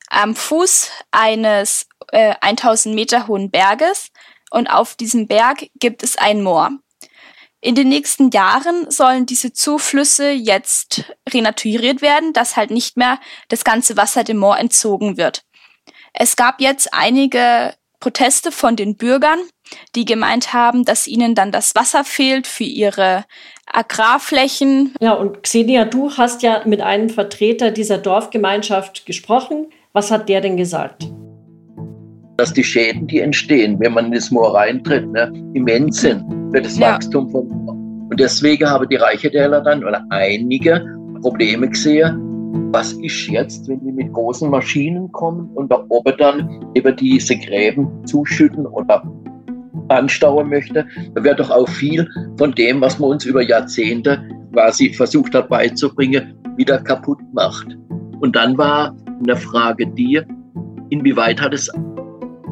am 0.08 0.34
Fuß 0.34 0.90
eines 1.10 1.86
äh, 2.10 2.34
1000 2.40 2.94
Meter 2.94 3.28
hohen 3.28 3.50
Berges 3.50 4.10
und 4.50 4.68
auf 4.68 4.96
diesem 4.96 5.28
Berg 5.28 5.66
gibt 5.78 6.02
es 6.02 6.16
ein 6.16 6.42
Moor. 6.42 6.72
In 7.62 7.74
den 7.74 7.88
nächsten 7.88 8.30
Jahren 8.30 8.90
sollen 8.90 9.26
diese 9.26 9.52
Zuflüsse 9.52 10.30
jetzt 10.30 11.04
renaturiert 11.28 12.00
werden, 12.00 12.32
dass 12.32 12.56
halt 12.56 12.70
nicht 12.70 12.96
mehr 12.96 13.18
das 13.48 13.64
ganze 13.64 13.96
Wasser 13.98 14.24
dem 14.24 14.38
Moor 14.38 14.58
entzogen 14.58 15.18
wird. 15.18 15.42
Es 16.14 16.36
gab 16.36 16.60
jetzt 16.60 16.94
einige 16.94 17.74
Proteste 18.00 18.50
von 18.50 18.76
den 18.76 18.96
Bürgern, 18.96 19.38
die 19.94 20.06
gemeint 20.06 20.54
haben, 20.54 20.86
dass 20.86 21.06
ihnen 21.06 21.34
dann 21.34 21.52
das 21.52 21.74
Wasser 21.74 22.02
fehlt 22.02 22.46
für 22.46 22.64
ihre 22.64 23.24
Agrarflächen. 23.66 24.94
Ja, 25.00 25.12
und 25.12 25.42
Xenia, 25.42 25.84
du 25.84 26.16
hast 26.16 26.42
ja 26.42 26.62
mit 26.64 26.80
einem 26.80 27.10
Vertreter 27.10 27.70
dieser 27.70 27.98
Dorfgemeinschaft 27.98 29.04
gesprochen. 29.04 29.70
Was 29.92 30.10
hat 30.10 30.30
der 30.30 30.40
denn 30.40 30.56
gesagt? 30.56 31.04
Dass 32.40 32.54
die 32.54 32.64
Schäden, 32.64 33.06
die 33.06 33.20
entstehen, 33.20 33.78
wenn 33.80 33.92
man 33.92 34.06
in 34.06 34.12
das 34.12 34.30
Moor 34.30 34.54
reintritt, 34.54 35.06
ne, 35.12 35.30
immens 35.52 36.00
sind 36.00 36.24
für 36.50 36.62
das 36.62 36.78
ja. 36.78 36.94
Wachstum 36.94 37.28
vom 37.28 37.46
Moor. 37.48 37.74
Und 37.74 38.18
deswegen 38.18 38.66
haben 38.66 38.88
die 38.88 38.96
Reichetäler 38.96 39.60
dann 39.60 39.84
oder 39.84 40.02
einige 40.08 40.82
Probleme 41.20 41.68
gesehen. 41.68 42.18
Was 42.72 42.94
ist 42.94 43.26
jetzt, 43.28 43.68
wenn 43.68 43.84
die 43.84 43.92
mit 43.92 44.10
großen 44.14 44.48
Maschinen 44.48 45.12
kommen 45.12 45.50
und 45.54 45.70
da 45.70 45.84
oben 45.90 46.14
dann 46.16 46.64
über 46.74 46.92
diese 46.92 47.36
Gräben 47.36 47.86
zuschütten 48.06 48.64
oder 48.64 49.02
anstauen 49.88 50.48
möchte, 50.48 50.86
da 51.14 51.22
wird 51.22 51.40
doch 51.40 51.50
auch 51.50 51.68
viel 51.68 52.08
von 52.38 52.52
dem, 52.52 52.80
was 52.80 52.98
man 52.98 53.10
uns 53.10 53.26
über 53.26 53.42
Jahrzehnte 53.42 54.18
quasi 54.54 54.94
versucht 54.94 55.34
hat 55.34 55.50
beizubringen, 55.50 56.34
wieder 56.56 56.78
kaputt 56.78 57.18
macht. 57.34 57.76
Und 58.20 58.34
dann 58.34 58.56
war 58.56 58.96
eine 59.22 59.36
Frage 59.36 59.86
die, 59.88 60.22
inwieweit 60.88 61.38
hat 61.38 61.52
es 61.52 61.70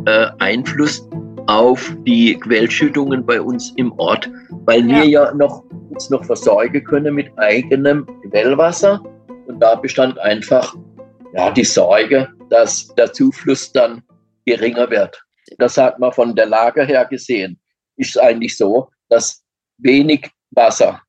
äh, 0.09 0.31
Einfluss 0.39 1.09
auf 1.47 1.93
die 2.07 2.39
Quellschüttungen 2.39 3.25
bei 3.25 3.41
uns 3.41 3.73
im 3.77 3.93
Ort, 3.99 4.31
weil 4.67 4.89
ja. 4.89 4.97
wir 4.97 5.05
ja 5.05 5.35
noch 5.35 5.65
uns 5.91 6.11
noch 6.11 6.25
versorgen 6.25 6.85
können 6.85 7.15
mit 7.15 7.31
eigenem 7.39 8.07
Quellwasser. 8.29 9.03
Und 9.47 9.61
da 9.61 9.75
bestand 9.75 10.19
einfach 10.19 10.75
ja, 11.35 11.51
die 11.51 11.65
Sorge, 11.65 12.29
dass 12.51 12.89
der 12.97 13.13
Zufluss 13.13 13.73
dann 13.73 14.03
geringer 14.45 14.91
wird 14.91 15.23
das 15.57 15.77
hat 15.77 15.99
man 15.99 16.13
von 16.13 16.35
der 16.35 16.47
Lage 16.47 16.85
her 16.85 17.07
gesehen, 17.07 17.59
ist 17.97 18.21
eigentlich 18.21 18.57
so, 18.57 18.91
dass 19.09 19.43
wenig 19.79 20.31
Wasser 20.51 21.01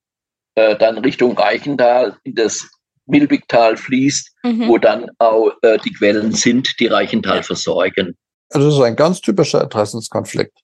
äh, 0.55 0.75
dann 0.77 0.99
Richtung 0.99 1.37
Reichental 1.37 2.17
in 2.23 2.35
das 2.35 2.69
Milbigtal 3.05 3.75
fließt, 3.75 4.35
mhm. 4.43 4.67
wo 4.67 4.77
dann 4.77 5.09
auch 5.17 5.51
äh, 5.61 5.77
die 5.79 5.91
Quellen 5.93 6.31
sind, 6.31 6.79
die 6.79 6.87
Reichental 6.87 7.43
versorgen. 7.43 8.15
Also 8.49 8.67
das 8.67 8.75
ist 8.75 8.81
ein 8.81 8.95
ganz 8.95 9.21
typischer 9.21 9.63
Interessenskonflikt. 9.63 10.59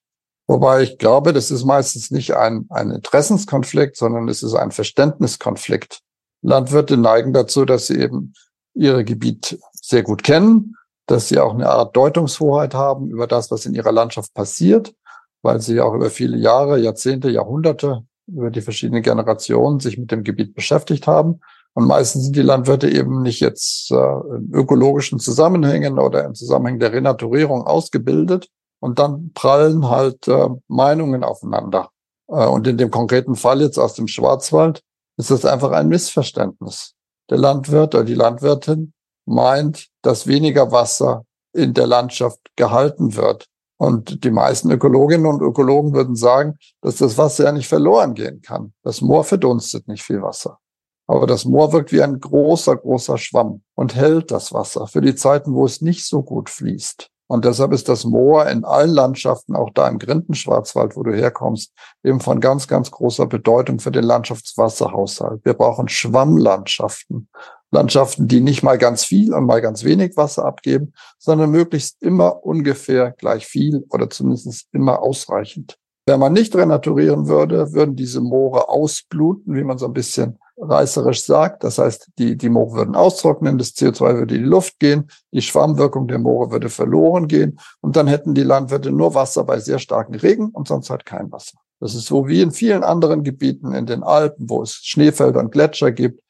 Wobei 0.48 0.84
ich 0.84 0.98
glaube, 0.98 1.34
das 1.34 1.52
ist 1.52 1.65
meistens 1.65 2.12
nicht 2.12 2.36
ein, 2.36 2.67
ein 2.69 2.91
Interessenskonflikt, 2.91 3.98
sondern 3.98 4.28
es 4.28 4.43
ist 4.43 4.54
ein 4.54 4.71
Verständniskonflikt. 4.71 6.02
Landwirte 6.41 6.98
neigen 6.98 7.34
dazu, 7.34 7.65
dass 7.65 7.88
sie 7.88 8.00
eben 8.00 8.34
ihre 8.76 9.04
Gebiet 9.04 9.60
sehr 9.74 10.04
gut 10.04 10.24
kennen 10.24 10.76
dass 11.06 11.28
sie 11.28 11.39
auch 11.39 11.54
eine 11.54 11.69
Art 11.69 11.95
Deutungshoheit 11.95 12.74
haben 12.74 13.10
über 13.10 13.28
das, 13.28 13.52
was 13.52 13.65
in 13.65 13.74
ihrer 13.74 13.91
Landschaft 13.91 14.34
passiert, 14.34 14.93
weil 15.41 15.60
sie 15.62 15.80
auch 15.80 15.93
über 15.93 16.10
viele 16.10 16.38
Jahre, 16.38 16.80
Jahrzehnte, 16.80 17.30
Jahrhunderte, 17.30 18.06
über 18.28 18.50
die 18.50 18.62
verschiedenen 18.62 19.04
Generationen 19.04 19.80
sich 19.80 19.98
mit 19.98 20.12
dem 20.12 20.24
Gebiet 20.24 20.56
beschäftigt 20.56 21.06
haben. 21.06 21.41
Und 21.76 21.88
meistens 21.88 22.24
sind 22.24 22.36
die 22.38 22.42
Landwirte 22.42 22.90
eben 22.90 23.22
nicht 23.22 23.42
jetzt 23.42 23.92
äh, 23.92 23.96
in 23.96 24.50
ökologischen 24.54 25.20
Zusammenhängen 25.20 26.00
oder 26.00 26.24
im 26.24 26.34
Zusammenhang 26.34 26.80
der 26.80 26.94
Renaturierung 26.94 27.68
ausgebildet. 27.68 28.48
Und 28.80 28.98
dann 28.98 29.32
prallen 29.34 29.90
halt 29.90 30.28
äh, 30.28 30.48
Meinungen 30.68 31.24
aufeinander. 31.24 31.90
Äh, 32.30 32.46
und 32.46 32.66
in 32.66 32.78
dem 32.78 32.92
konkreten 32.92 33.36
Fall 33.36 33.62
jetzt 33.62 33.78
aus 33.78 33.94
dem 33.94 34.08
Schwarzwald 34.08 34.84
ist 35.18 35.32
das 35.32 35.46
einfach 35.46 35.72
ein 35.72 35.90
Missverständnis. 35.90 36.94
Der 37.30 37.38
Landwirt 37.38 37.94
oder 37.94 38.06
die 38.06 38.16
Landwirtin 38.16 38.94
meint, 39.26 39.88
dass 40.02 40.28
weniger 40.28 40.72
Wasser 40.72 41.26
in 41.54 41.74
der 41.74 41.88
Landschaft 41.88 42.40
gehalten 42.56 43.16
wird. 43.16 43.48
Und 43.78 44.24
die 44.24 44.32
meisten 44.32 44.72
Ökologinnen 44.72 45.26
und 45.26 45.42
Ökologen 45.42 45.94
würden 45.94 46.16
sagen, 46.16 46.58
dass 46.82 46.98
das 46.98 47.18
Wasser 47.18 47.46
ja 47.46 47.52
nicht 47.52 47.68
verloren 47.68 48.14
gehen 48.14 48.42
kann. 48.42 48.74
Das 48.84 49.02
Moor 49.02 49.26
verdunstet 49.26 49.90
nicht 49.90 50.04
viel 50.04 50.22
Wasser. 50.22 50.60
Aber 51.08 51.28
das 51.28 51.46
Moor 51.46 51.72
wirkt 51.72 51.91
wie 51.91 52.02
ein 52.02 52.20
großer, 52.20 52.76
großer 52.76 53.18
Schwamm 53.18 53.62
und 53.76 53.96
hält 53.96 54.32
das 54.32 54.54
Wasser 54.54 54.88
für 54.88 55.02
die 55.02 55.15
Zeiten, 55.15 55.54
wo 55.54 55.65
es 55.65 55.82
nicht 55.82 56.06
so 56.06 56.24
gut 56.24 56.50
fließt. 56.50 57.10
Und 57.28 57.46
deshalb 57.46 57.74
ist 57.74 57.89
das 57.89 58.06
Moor 58.06 58.48
in 58.48 58.63
allen 58.65 58.91
Landschaften, 58.91 59.56
auch 59.56 59.72
da 59.74 59.88
im 59.88 59.98
Grindenschwarzwald, 59.98 60.96
wo 60.96 61.02
du 61.02 61.12
herkommst, 61.12 61.74
eben 62.04 62.20
von 62.20 62.39
ganz, 62.39 62.68
ganz 62.68 62.91
großer 62.91 63.26
Bedeutung 63.26 63.80
für 63.80 63.91
den 63.91 64.04
Landschaftswasserhaushalt. 64.04 65.44
Wir 65.44 65.54
brauchen 65.54 65.88
Schwammlandschaften. 65.88 67.30
Landschaften, 67.72 68.28
die 68.28 68.41
nicht 68.41 68.63
mal 68.63 68.78
ganz 68.78 69.04
viel 69.04 69.34
und 69.34 69.48
mal 69.48 69.60
ganz 69.60 69.84
wenig 69.84 70.15
Wasser 70.15 70.46
abgeben, 70.46 70.94
sondern 71.18 71.50
möglichst 71.50 72.02
immer 72.02 72.46
ungefähr 72.46 73.12
gleich 73.12 73.48
viel 73.48 73.86
oder 73.89 74.10
zumindest 74.10 74.68
immer 74.72 75.02
ausreichend. 75.02 75.78
Wenn 76.08 76.20
man 76.20 76.34
nicht 76.34 76.56
renaturieren 76.56 77.28
würde, 77.28 77.74
würden 77.74 77.96
diese 77.96 78.22
Moore 78.22 78.70
ausbluten, 78.70 79.56
wie 79.56 79.63
man 79.63 79.80
so 79.80 79.88
ein 79.88 79.94
bisschen 79.94 80.38
reißerisch 80.58 81.26
sagt. 81.26 81.63
Das 81.63 81.78
heißt, 81.78 82.10
die, 82.18 82.38
die 82.38 82.50
Moore 82.50 82.78
würden 82.78 82.96
austrocknen, 82.96 83.58
das 83.58 83.76
CO2 83.76 84.15
würde 84.15 84.36
in 84.36 84.44
die 84.44 84.50
Luft 84.50 84.80
gehen, 84.80 85.10
die 85.32 85.41
Schwammwirkung 85.41 86.08
der 86.08 86.20
Moore 86.20 86.52
würde 86.52 86.70
verloren 86.70 87.28
gehen 87.28 87.60
und 87.82 87.96
dann 87.96 88.08
hätten 88.08 88.34
die 88.34 88.44
Landwirte 88.44 88.91
nur 88.91 89.13
Wasser 89.13 89.44
bei 89.44 89.60
sehr 89.60 89.80
starken 89.80 90.15
Regen 90.15 90.50
und 90.50 90.68
sonst 90.68 90.89
halt 90.89 91.06
kein 91.06 91.32
Wasser. 91.32 91.58
Das 91.80 91.94
ist 91.94 92.06
so 92.06 92.28
wie 92.28 92.41
in 92.41 92.52
vielen 92.52 92.84
anderen 92.84 93.24
Gebieten 93.24 93.74
in 93.74 93.86
den 93.86 94.04
Alpen, 94.04 94.50
wo 94.50 94.62
es 94.62 94.76
Schneefelder 94.76 95.39
und 95.39 95.52
Gletscher 95.52 95.91
gibt. 95.91 96.22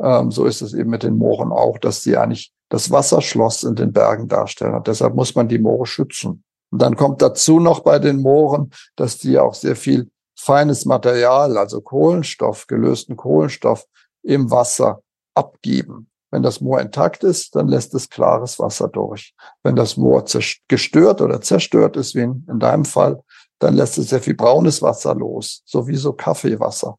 Ähm, 0.00 0.30
so 0.30 0.46
ist 0.46 0.62
es 0.62 0.72
eben 0.72 0.90
mit 0.90 1.02
den 1.02 1.18
Mooren 1.18 1.52
auch, 1.52 1.78
dass 1.78 2.02
sie 2.02 2.16
eigentlich 2.16 2.52
das 2.70 2.90
Wasserschloss 2.90 3.62
in 3.64 3.74
den 3.74 3.92
Bergen 3.92 4.28
darstellen. 4.28 4.74
Und 4.74 4.86
deshalb 4.86 5.14
muss 5.14 5.34
man 5.34 5.48
die 5.48 5.58
Moore 5.58 5.86
schützen. 5.86 6.42
Und 6.72 6.82
dann 6.82 6.96
kommt 6.96 7.22
dazu 7.22 7.60
noch 7.60 7.80
bei 7.80 7.98
den 7.98 8.20
Mooren, 8.20 8.70
dass 8.96 9.18
die 9.18 9.38
auch 9.38 9.54
sehr 9.54 9.76
viel 9.76 10.10
feines 10.36 10.84
Material, 10.84 11.56
also 11.56 11.80
Kohlenstoff, 11.80 12.66
gelösten 12.66 13.16
Kohlenstoff 13.16 13.86
im 14.22 14.50
Wasser 14.50 15.00
abgeben. 15.34 16.10
Wenn 16.30 16.42
das 16.42 16.60
Moor 16.60 16.80
intakt 16.80 17.22
ist, 17.22 17.54
dann 17.54 17.68
lässt 17.68 17.94
es 17.94 18.10
klares 18.10 18.58
Wasser 18.58 18.88
durch. 18.88 19.34
Wenn 19.62 19.76
das 19.76 19.96
Moor 19.96 20.24
gestört 20.68 21.20
oder 21.20 21.40
zerstört 21.40 21.96
ist, 21.96 22.14
wie 22.14 22.22
in, 22.22 22.44
in 22.48 22.58
deinem 22.58 22.84
Fall, 22.84 23.22
dann 23.60 23.74
lässt 23.74 23.98
es 23.98 24.08
sehr 24.08 24.20
viel 24.20 24.34
braunes 24.34 24.82
Wasser 24.82 25.14
los, 25.14 25.62
sowieso 25.64 26.12
Kaffeewasser. 26.12 26.96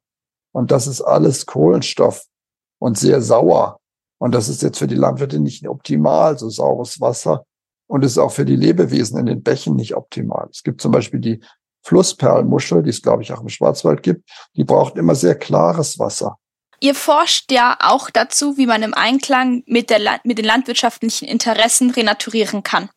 Und 0.54 0.72
das 0.72 0.88
ist 0.88 1.02
alles 1.02 1.46
Kohlenstoff 1.46 2.26
und 2.80 2.98
sehr 2.98 3.22
sauer. 3.22 3.80
Und 4.20 4.34
das 4.34 4.48
ist 4.48 4.62
jetzt 4.62 4.80
für 4.80 4.88
die 4.88 4.96
Landwirte 4.96 5.40
nicht 5.40 5.68
optimal, 5.68 6.40
so 6.40 6.50
saures 6.50 7.02
Wasser. 7.02 7.46
Und 7.88 8.06
es 8.06 8.14
ist 8.14 8.18
auch 8.18 8.32
für 8.32 8.46
die 8.46 8.56
Lebewesen 8.56 9.20
in 9.20 9.26
den 9.26 9.44
Bächen 9.44 9.76
nicht 9.76 9.96
optimal. 9.96 10.48
Es 10.50 10.64
gibt 10.64 10.82
zum 10.82 10.92
Beispiel 10.92 11.20
die 11.20 11.42
Flussperlmuschel, 11.86 12.84
die 12.84 12.90
es, 12.90 13.02
glaube 13.02 13.24
ich, 13.24 13.32
auch 13.32 13.42
im 13.42 13.50
Schwarzwald 13.50 14.04
gibt. 14.04 14.30
Die 14.56 14.64
braucht 14.64 14.98
immer 14.98 15.16
sehr 15.16 15.36
klares 15.36 16.00
Wasser. 16.00 16.38
Ihr 16.82 16.96
forscht 16.96 17.52
ja 17.52 17.78
auch 17.82 18.10
dazu, 18.10 18.58
wie 18.58 18.66
man 18.66 18.84
im 18.84 18.94
Einklang 18.94 19.64
mit, 19.66 19.90
der, 19.90 20.20
mit 20.24 20.38
den 20.38 20.46
landwirtschaftlichen 20.46 21.28
Interessen 21.28 21.92
renaturieren 21.92 22.64
kann. 22.64 22.90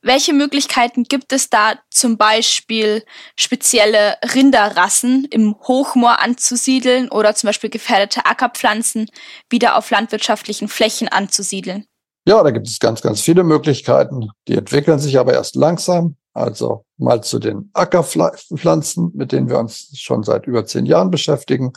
Welche 0.00 0.32
Möglichkeiten 0.32 1.02
gibt 1.02 1.32
es 1.32 1.50
da 1.50 1.74
zum 1.90 2.16
Beispiel 2.16 3.04
spezielle 3.36 4.16
Rinderrassen 4.34 5.24
im 5.24 5.56
Hochmoor 5.66 6.20
anzusiedeln 6.20 7.10
oder 7.10 7.34
zum 7.34 7.48
Beispiel 7.48 7.68
gefährdete 7.68 8.24
Ackerpflanzen 8.24 9.10
wieder 9.50 9.76
auf 9.76 9.90
landwirtschaftlichen 9.90 10.68
Flächen 10.68 11.08
anzusiedeln? 11.08 11.84
Ja, 12.28 12.42
da 12.42 12.50
gibt 12.50 12.68
es 12.68 12.78
ganz, 12.78 13.02
ganz 13.02 13.20
viele 13.20 13.42
Möglichkeiten. 13.42 14.30
Die 14.46 14.54
entwickeln 14.54 15.00
sich 15.00 15.18
aber 15.18 15.32
erst 15.32 15.56
langsam. 15.56 16.16
Also 16.38 16.84
mal 16.98 17.22
zu 17.22 17.40
den 17.40 17.70
Ackerpflanzen, 17.72 19.10
mit 19.14 19.32
denen 19.32 19.48
wir 19.48 19.58
uns 19.58 19.90
schon 19.98 20.22
seit 20.22 20.46
über 20.46 20.64
zehn 20.64 20.86
Jahren 20.86 21.10
beschäftigen. 21.10 21.72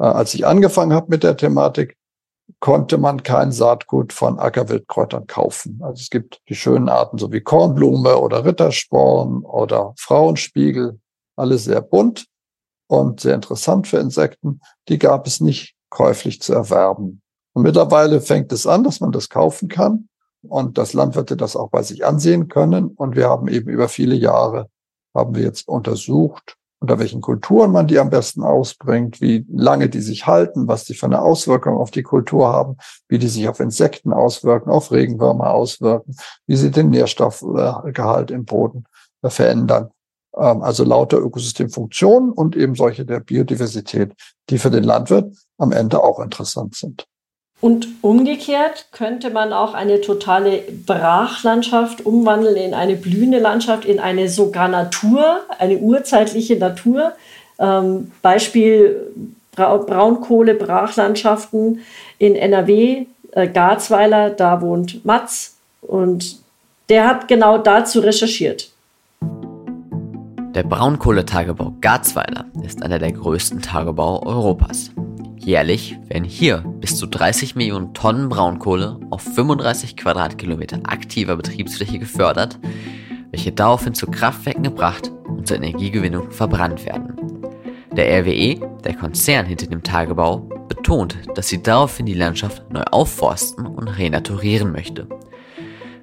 Äh, 0.00 0.04
als 0.04 0.34
ich 0.34 0.46
angefangen 0.46 0.92
habe 0.92 1.06
mit 1.10 1.22
der 1.22 1.36
Thematik, 1.36 1.96
konnte 2.58 2.98
man 2.98 3.22
kein 3.22 3.52
Saatgut 3.52 4.12
von 4.12 4.40
Ackerwildkräutern 4.40 5.28
kaufen. 5.28 5.80
Also 5.82 6.00
es 6.00 6.10
gibt 6.10 6.40
die 6.48 6.56
schönen 6.56 6.88
Arten 6.88 7.18
so 7.18 7.30
wie 7.30 7.40
Kornblume 7.40 8.18
oder 8.18 8.44
Rittersporn 8.44 9.44
oder 9.44 9.94
Frauenspiegel, 9.96 10.98
alles 11.36 11.64
sehr 11.64 11.80
bunt 11.80 12.26
und 12.88 13.20
sehr 13.20 13.36
interessant 13.36 13.86
für 13.86 13.98
Insekten. 13.98 14.60
Die 14.88 14.98
gab 14.98 15.28
es 15.28 15.40
nicht 15.40 15.76
käuflich 15.88 16.42
zu 16.42 16.52
erwerben. 16.52 17.22
Und 17.54 17.62
mittlerweile 17.62 18.20
fängt 18.20 18.50
es 18.50 18.66
an, 18.66 18.82
dass 18.82 18.98
man 18.98 19.12
das 19.12 19.28
kaufen 19.28 19.68
kann 19.68 20.09
und 20.42 20.78
dass 20.78 20.92
Landwirte 20.92 21.36
das 21.36 21.56
auch 21.56 21.70
bei 21.70 21.82
sich 21.82 22.04
ansehen 22.04 22.48
können. 22.48 22.88
Und 22.88 23.16
wir 23.16 23.28
haben 23.28 23.48
eben 23.48 23.68
über 23.68 23.88
viele 23.88 24.14
Jahre 24.14 24.68
haben 25.14 25.34
wir 25.34 25.42
jetzt 25.42 25.66
untersucht, 25.68 26.56
unter 26.80 26.98
welchen 26.98 27.20
Kulturen 27.20 27.72
man 27.72 27.86
die 27.86 27.98
am 27.98 28.08
besten 28.08 28.42
ausbringt, 28.42 29.20
wie 29.20 29.44
lange 29.50 29.88
die 29.88 30.00
sich 30.00 30.26
halten, 30.26 30.66
was 30.66 30.84
die 30.84 30.94
für 30.94 31.06
eine 31.06 31.20
Auswirkung 31.20 31.76
auf 31.76 31.90
die 31.90 32.02
Kultur 32.02 32.48
haben, 32.48 32.76
wie 33.08 33.18
die 33.18 33.28
sich 33.28 33.48
auf 33.48 33.60
Insekten 33.60 34.12
auswirken, 34.12 34.70
auf 34.70 34.90
Regenwürmer 34.90 35.50
auswirken, 35.50 36.16
wie 36.46 36.56
sie 36.56 36.70
den 36.70 36.88
Nährstoffgehalt 36.88 38.30
im 38.30 38.46
Boden 38.46 38.84
verändern. 39.22 39.90
Ähm, 40.36 40.62
also 40.62 40.84
lauter 40.84 41.18
Ökosystemfunktionen 41.18 42.32
und 42.32 42.56
eben 42.56 42.74
solche 42.74 43.04
der 43.04 43.20
Biodiversität, 43.20 44.14
die 44.48 44.58
für 44.58 44.70
den 44.70 44.84
Landwirt 44.84 45.34
am 45.58 45.72
Ende 45.72 46.02
auch 46.02 46.20
interessant 46.20 46.76
sind. 46.76 47.06
Und 47.60 47.88
umgekehrt 48.00 48.86
könnte 48.90 49.30
man 49.30 49.52
auch 49.52 49.74
eine 49.74 50.00
totale 50.00 50.62
Brachlandschaft 50.86 52.06
umwandeln 52.06 52.56
in 52.56 52.72
eine 52.72 52.96
blühende 52.96 53.38
Landschaft, 53.38 53.84
in 53.84 54.00
eine 54.00 54.28
sogar 54.30 54.68
Natur, 54.68 55.40
eine 55.58 55.76
urzeitliche 55.76 56.56
Natur. 56.56 57.12
Ähm, 57.58 58.12
Beispiel 58.22 59.12
Bra 59.52 59.76
Braunkohle, 59.76 60.54
Brachlandschaften 60.54 61.80
in 62.18 62.34
NRW, 62.34 63.04
äh, 63.32 63.48
Garzweiler, 63.48 64.30
da 64.30 64.62
wohnt 64.62 65.04
Matz 65.04 65.56
und 65.82 66.38
der 66.88 67.06
hat 67.06 67.28
genau 67.28 67.58
dazu 67.58 68.00
recherchiert. 68.00 68.70
Der 70.54 70.62
Braunkohletagebau 70.62 71.74
Garzweiler 71.80 72.46
ist 72.64 72.82
einer 72.82 72.98
der 72.98 73.12
größten 73.12 73.60
Tagebau 73.60 74.24
Europas. 74.24 74.90
Jährlich 75.42 75.96
werden 76.08 76.24
hier 76.24 76.58
bis 76.80 76.96
zu 76.96 77.06
30 77.06 77.56
Millionen 77.56 77.94
Tonnen 77.94 78.28
Braunkohle 78.28 79.00
auf 79.08 79.22
35 79.22 79.96
Quadratkilometer 79.96 80.80
aktiver 80.84 81.34
Betriebsfläche 81.36 81.98
gefördert, 81.98 82.58
welche 83.30 83.50
daraufhin 83.50 83.94
zu 83.94 84.06
Kraftwerken 84.06 84.64
gebracht 84.64 85.10
und 85.26 85.48
zur 85.48 85.56
Energiegewinnung 85.56 86.30
verbrannt 86.30 86.84
werden. 86.84 87.16
Der 87.92 88.20
RWE, 88.20 88.60
der 88.84 88.94
Konzern 88.94 89.46
hinter 89.46 89.66
dem 89.66 89.82
Tagebau, 89.82 90.40
betont, 90.68 91.16
dass 91.34 91.48
sie 91.48 91.62
daraufhin 91.62 92.04
die 92.04 92.14
Landschaft 92.14 92.70
neu 92.70 92.82
aufforsten 92.82 93.66
und 93.66 93.88
renaturieren 93.88 94.70
möchte. 94.70 95.08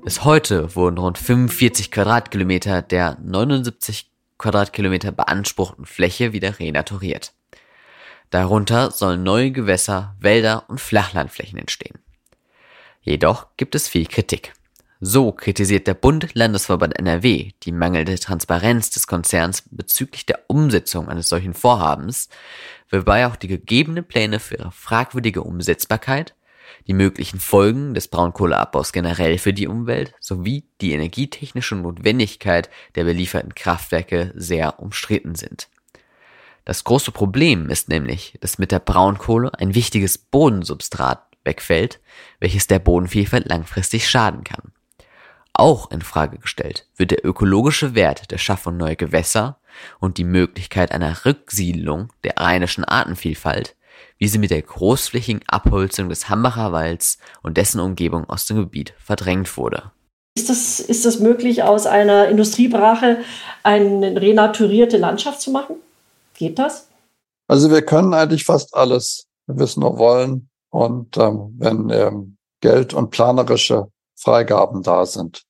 Bis 0.03 0.23
heute 0.23 0.75
wurden 0.75 0.97
rund 0.97 1.19
45 1.19 1.91
Quadratkilometer 1.91 2.81
der 2.81 3.17
79 3.23 4.11
Quadratkilometer 4.39 5.11
beanspruchten 5.11 5.85
Fläche 5.85 6.33
wieder 6.33 6.59
renaturiert. 6.59 7.36
Darunter 8.29 8.91
sollen 8.91 9.23
neue 9.23 9.51
Gewässer, 9.51 10.15
Wälder 10.19 10.65
und 10.67 10.81
Flachlandflächen 10.81 11.59
entstehen. 11.59 11.99
Jedoch 13.01 13.47
gibt 13.55 13.73
es 13.73 13.87
viel 13.87 14.05
Kritik. 14.05 14.53
So 14.99 15.31
kritisiert 15.31 15.85
der 15.85 15.93
Bund-Landesverband 15.93 16.97
NRW 16.97 17.51
die 17.63 17.71
mangelnde 17.71 18.17
Transparenz 18.17 18.89
des 18.89 19.05
Konzerns 19.05 19.63
bezüglich 19.69 20.25
der 20.25 20.39
Umsetzung 20.47 21.07
eines 21.07 21.29
solchen 21.29 21.53
Vorhabens, 21.53 22.29
wobei 22.89 23.27
auch 23.27 23.35
die 23.35 23.47
gegebenen 23.47 24.03
Pläne 24.03 24.39
für 24.39 24.55
ihre 24.55 24.71
fragwürdige 24.71 25.43
Umsetzbarkeit, 25.43 26.33
die 26.87 26.93
möglichen 26.93 27.39
Folgen 27.39 27.93
des 27.93 28.07
Braunkohleabbaus 28.07 28.91
generell 28.91 29.37
für 29.37 29.53
die 29.53 29.67
Umwelt 29.67 30.13
sowie 30.19 30.65
die 30.81 30.93
energietechnische 30.93 31.75
Notwendigkeit 31.75 32.69
der 32.95 33.03
belieferten 33.03 33.53
Kraftwerke 33.53 34.33
sehr 34.35 34.79
umstritten 34.79 35.35
sind. 35.35 35.69
Das 36.67 36.83
große 36.83 37.13
Problem 37.13 37.69
ist 37.69 37.87
nämlich, 37.87 38.37
dass 38.41 38.57
mit 38.57 38.73
der 38.73 38.79
Braunkohle 38.79 39.57
ein 39.57 39.73
wichtiges 39.73 40.17
Bodensubstrat 40.17 41.25
wegfällt, 41.45 42.01
welches 42.41 42.67
der 42.67 42.79
Bodenvielfalt 42.79 43.47
langfristig 43.47 44.09
schaden 44.09 44.43
kann. 44.43 44.73
Auch 45.53 45.89
in 45.91 46.01
Frage 46.01 46.39
gestellt 46.39 46.85
wird 46.97 47.11
der 47.11 47.25
ökologische 47.25 47.95
Wert 47.95 48.31
der 48.31 48.37
Schaffung 48.37 48.75
neuer 48.75 48.97
Gewässer 48.97 49.61
und 50.01 50.17
die 50.17 50.25
Möglichkeit 50.25 50.91
einer 50.91 51.23
Rücksiedlung 51.23 52.11
der 52.25 52.33
rheinischen 52.35 52.83
Artenvielfalt, 52.83 53.77
wie 54.17 54.27
sie 54.27 54.37
mit 54.37 54.51
der 54.51 54.61
großflächigen 54.61 55.43
Abholzung 55.47 56.09
des 56.09 56.27
Hambacher 56.27 56.73
Walds 56.73 57.17
und 57.43 57.55
dessen 57.55 57.79
Umgebung 57.79 58.29
aus 58.29 58.45
dem 58.45 58.57
Gebiet 58.57 58.93
verdrängt 58.99 59.55
wurde. 59.55 59.93
Ist 60.35 60.49
das, 60.49 60.81
ist 60.81 61.05
das 61.05 61.19
möglich, 61.19 61.63
aus 61.63 61.85
einer 61.85 62.27
Industriebrache 62.27 63.19
eine 63.63 64.19
renaturierte 64.19 64.97
Landschaft 64.97 65.39
zu 65.39 65.51
machen? 65.51 65.77
Geht 66.37 66.59
das? 66.59 66.87
Also 67.47 67.71
wir 67.71 67.81
können 67.81 68.13
eigentlich 68.13 68.45
fast 68.45 68.75
alles, 68.75 69.27
wenn 69.47 69.57
wir 69.57 69.65
es 69.65 69.75
nur 69.75 69.97
wollen 69.97 70.49
und 70.69 71.17
ähm, 71.17 71.55
wenn 71.57 71.89
ähm, 71.89 72.37
Geld 72.61 72.93
und 72.93 73.09
planerische 73.09 73.87
Freigaben 74.15 74.83
da 74.83 75.05
sind. 75.05 75.43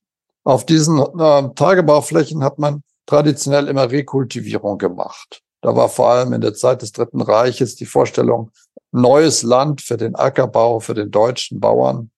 Auf 0.44 0.66
diesen 0.66 1.00
äh, 1.00 1.50
Tagebauflächen 1.56 2.44
hat 2.44 2.58
man 2.58 2.84
traditionell 3.06 3.68
immer 3.68 3.92
Rekultivierung 3.92 4.78
gemacht. 4.78 5.42
Da 5.62 5.76
war 5.76 5.90
vor 5.90 6.10
allem 6.10 6.34
in 6.34 6.42
der 6.42 6.54
Zeit 6.54 6.82
des 6.82 6.94
Dritten 6.94 7.22
Reiches 7.22 7.76
die 7.76 7.86
Vorstellung, 7.86 8.52
neues 8.92 9.44
Land 9.44 9.82
für 9.82 9.98
den 9.98 10.16
Ackerbau, 10.16 10.80
für 10.80 10.94
den 10.94 11.12
deutschen 11.12 11.60
Bauern 11.60 12.12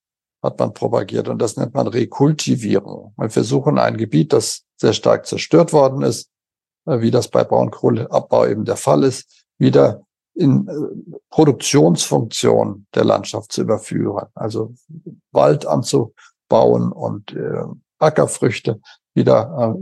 hat 0.43 0.59
man 0.59 0.73
propagiert. 0.73 1.27
Und 1.27 1.41
das 1.41 1.57
nennt 1.57 1.73
man 1.73 1.87
Rekultivierung. 1.87 3.13
Wir 3.17 3.29
versuchen 3.29 3.79
ein 3.79 3.97
Gebiet, 3.97 4.31
das 4.31 4.63
sehr 4.77 4.93
stark 4.93 5.25
zerstört 5.25 5.73
worden 5.73 6.03
ist, 6.03 6.29
wie 6.85 7.11
das 7.11 7.27
bei 7.27 7.43
Braunkohleabbau 7.43 8.47
eben 8.47 8.65
der 8.65 8.77
Fall 8.77 9.03
ist, 9.03 9.45
wieder 9.57 10.03
in 10.33 10.67
äh, 10.67 11.17
Produktionsfunktion 11.29 12.87
der 12.95 13.03
Landschaft 13.03 13.51
zu 13.51 13.61
überführen. 13.61 14.27
Also 14.35 14.73
Wald 15.31 15.65
anzubauen 15.65 16.91
und 16.91 17.33
äh, 17.33 17.63
Ackerfrüchte 17.99 18.79
wieder 19.13 19.75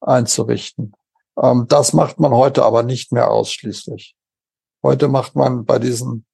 einzurichten. 0.00 0.94
Ähm, 1.40 1.66
das 1.68 1.92
macht 1.92 2.18
man 2.18 2.32
heute 2.32 2.64
aber 2.64 2.82
nicht 2.82 3.12
mehr 3.12 3.30
ausschließlich. 3.30 4.16
Heute 4.82 5.08
macht 5.08 5.34
man 5.34 5.64
bei 5.64 5.78
diesen 5.78 6.24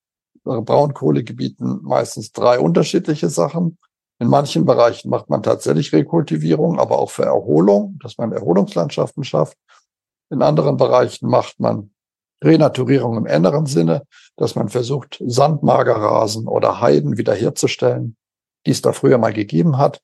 Braunkohlegebieten 0.45 1.81
meistens 1.83 2.33
drei 2.33 2.61
unterschiedliche 2.61 3.31
Sachen. 3.31 3.79
In 4.21 4.29
manchen 4.29 4.65
Bereichen 4.65 5.11
macht 5.11 5.29
man 5.29 5.43
tatsächlich 5.43 5.93
Rekultivierung, 5.93 6.79
aber 6.79 6.99
auch 6.99 7.11
für 7.11 7.25
Erholung, 7.25 7.99
dass 8.03 8.17
man 8.17 8.33
Erholungslandschaften 8.33 9.25
schafft. 9.25 9.59
In 10.31 10.43
anderen 10.43 10.77
Bereichen 10.77 11.29
macht 11.29 11.61
man 11.61 11.91
Renaturierung 12.43 13.17
im 13.17 13.27
inneren 13.27 13.67
Sinne, 13.67 14.03
dass 14.37 14.55
man 14.55 14.69
versucht, 14.69 15.23
Sandmagerrasen 15.25 16.47
oder 16.47 16.81
Heiden 16.81 17.17
wiederherzustellen 17.17 18.17
die 18.67 18.71
es 18.71 18.83
da 18.83 18.93
früher 18.93 19.19
mal 19.19 19.33
gegeben 19.33 19.79
hat. 19.79 20.01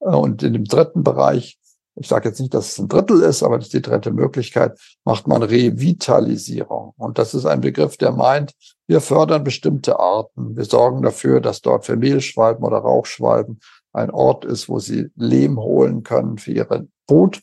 Äh, 0.00 0.08
und 0.08 0.42
in 0.42 0.52
dem 0.52 0.64
dritten 0.64 1.02
Bereich, 1.02 1.57
ich 2.00 2.08
sage 2.08 2.28
jetzt 2.28 2.40
nicht, 2.40 2.54
dass 2.54 2.72
es 2.72 2.78
ein 2.78 2.88
Drittel 2.88 3.22
ist, 3.22 3.42
aber 3.42 3.56
das 3.58 3.66
ist 3.66 3.74
die 3.74 3.82
dritte 3.82 4.12
Möglichkeit, 4.12 4.78
macht 5.04 5.26
man 5.26 5.42
Revitalisierung. 5.42 6.94
Und 6.96 7.18
das 7.18 7.34
ist 7.34 7.44
ein 7.44 7.60
Begriff, 7.60 7.96
der 7.96 8.12
meint, 8.12 8.52
wir 8.86 9.00
fördern 9.00 9.42
bestimmte 9.44 9.98
Arten. 9.98 10.56
Wir 10.56 10.64
sorgen 10.64 11.02
dafür, 11.02 11.40
dass 11.40 11.60
dort 11.60 11.86
für 11.86 11.96
Mehlschwalben 11.96 12.64
oder 12.64 12.78
Rauchschwalben 12.78 13.60
ein 13.92 14.10
Ort 14.10 14.44
ist, 14.44 14.68
wo 14.68 14.78
sie 14.78 15.10
Lehm 15.16 15.58
holen 15.58 16.04
können 16.04 16.38
für 16.38 16.52
ihre 16.52 16.86
Brutnester. 17.06 17.42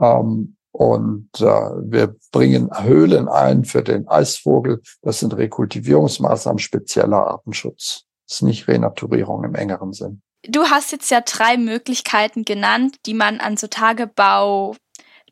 Äh, 0.00 0.04
ähm, 0.04 0.54
und 0.70 1.30
äh, 1.40 1.44
wir 1.44 2.14
bringen 2.30 2.70
Höhlen 2.80 3.26
ein 3.26 3.64
für 3.64 3.82
den 3.82 4.06
Eisvogel. 4.06 4.80
Das 5.02 5.18
sind 5.18 5.36
Rekultivierungsmaßnahmen 5.36 6.60
spezieller 6.60 7.26
Artenschutz. 7.26 8.04
Das 8.28 8.36
ist 8.36 8.42
nicht 8.42 8.68
Renaturierung 8.68 9.42
im 9.42 9.56
engeren 9.56 9.92
Sinn. 9.92 10.22
Du 10.48 10.64
hast 10.64 10.92
jetzt 10.92 11.10
ja 11.10 11.20
drei 11.20 11.58
Möglichkeiten 11.58 12.44
genannt, 12.44 12.96
die 13.04 13.14
man 13.14 13.38
an 13.38 13.56
so 13.56 13.66
Tagebau 13.66 14.74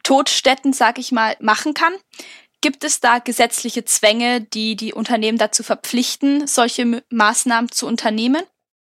Todstätten, 0.03 0.73
sag 0.73 0.99
ich 0.99 1.11
mal, 1.11 1.37
machen 1.41 1.75
kann. 1.75 1.95
Gibt 2.61 2.85
es 2.85 3.01
da 3.01 3.19
gesetzliche 3.19 3.85
Zwänge, 3.85 4.43
die 4.43 4.77
die 4.77 4.93
Unternehmen 4.93 5.39
dazu 5.39 5.63
verpflichten, 5.63 6.47
solche 6.47 7.03
Maßnahmen 7.11 7.71
zu 7.71 7.87
unternehmen? 7.87 8.43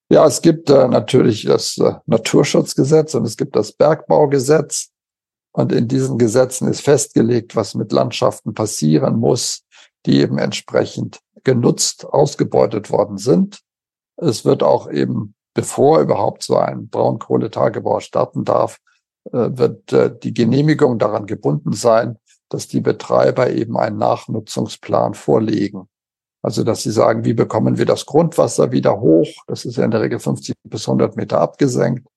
Ja, 0.10 0.26
es 0.26 0.42
gibt 0.42 0.70
äh, 0.70 0.88
natürlich 0.88 1.46
das 1.46 1.78
äh, 1.78 1.94
Naturschutzgesetz 2.06 3.14
und 3.14 3.26
es 3.26 3.38
gibt 3.38 3.56
das 3.56 3.74
Bergbaugesetz. 3.74 4.90
Und 5.52 5.72
in 5.72 5.88
diesen 5.88 6.18
Gesetzen 6.18 6.68
ist 6.68 6.82
festgelegt, 6.82 7.56
was 7.56 7.76
mit 7.76 7.92
Landschaften 7.92 8.54
passieren 8.54 9.20
muss, 9.20 9.64
die 10.06 10.20
eben 10.20 10.38
entsprechend 10.38 11.20
genutzt, 11.44 12.06
ausgebeutet 12.06 12.90
worden 12.90 13.18
sind. 13.18 13.60
Es 14.18 14.46
wird 14.46 14.64
auch 14.64 14.90
eben, 14.90 15.36
bevor 15.58 16.02
überhaupt 16.02 16.44
so 16.44 16.56
ein 16.58 16.88
Braunkohletagebau 16.88 18.00
starten 18.00 18.46
darf, 18.46 18.78
äh, 19.32 19.50
wird 19.58 19.92
äh, 19.92 20.16
die 20.16 20.32
Genehmigung 20.32 21.00
daran 21.00 21.26
gebunden 21.26 21.74
sein, 21.74 22.20
dass 22.48 22.68
die 22.68 22.80
Betreiber 22.80 23.50
eben 23.50 23.76
einen 23.76 23.98
Nachnutzungsplan 23.98 25.16
vorlegen. 25.16 25.90
Also, 26.44 26.64
dass 26.64 26.84
sie 26.84 26.92
sagen, 26.92 27.26
wie 27.26 27.34
bekommen 27.34 27.80
wir 27.80 27.88
das 27.88 28.06
Grundwasser 28.06 28.72
wieder 28.72 29.02
hoch? 29.02 29.28
Das 29.48 29.66
ist 29.66 29.78
ja 29.78 29.84
in 29.84 29.90
der 29.90 30.02
Regel 30.02 30.20
50 30.20 30.54
bis 30.66 30.88
100 30.88 31.18
Meter 31.18 31.42
abgesenkt. 31.42 32.08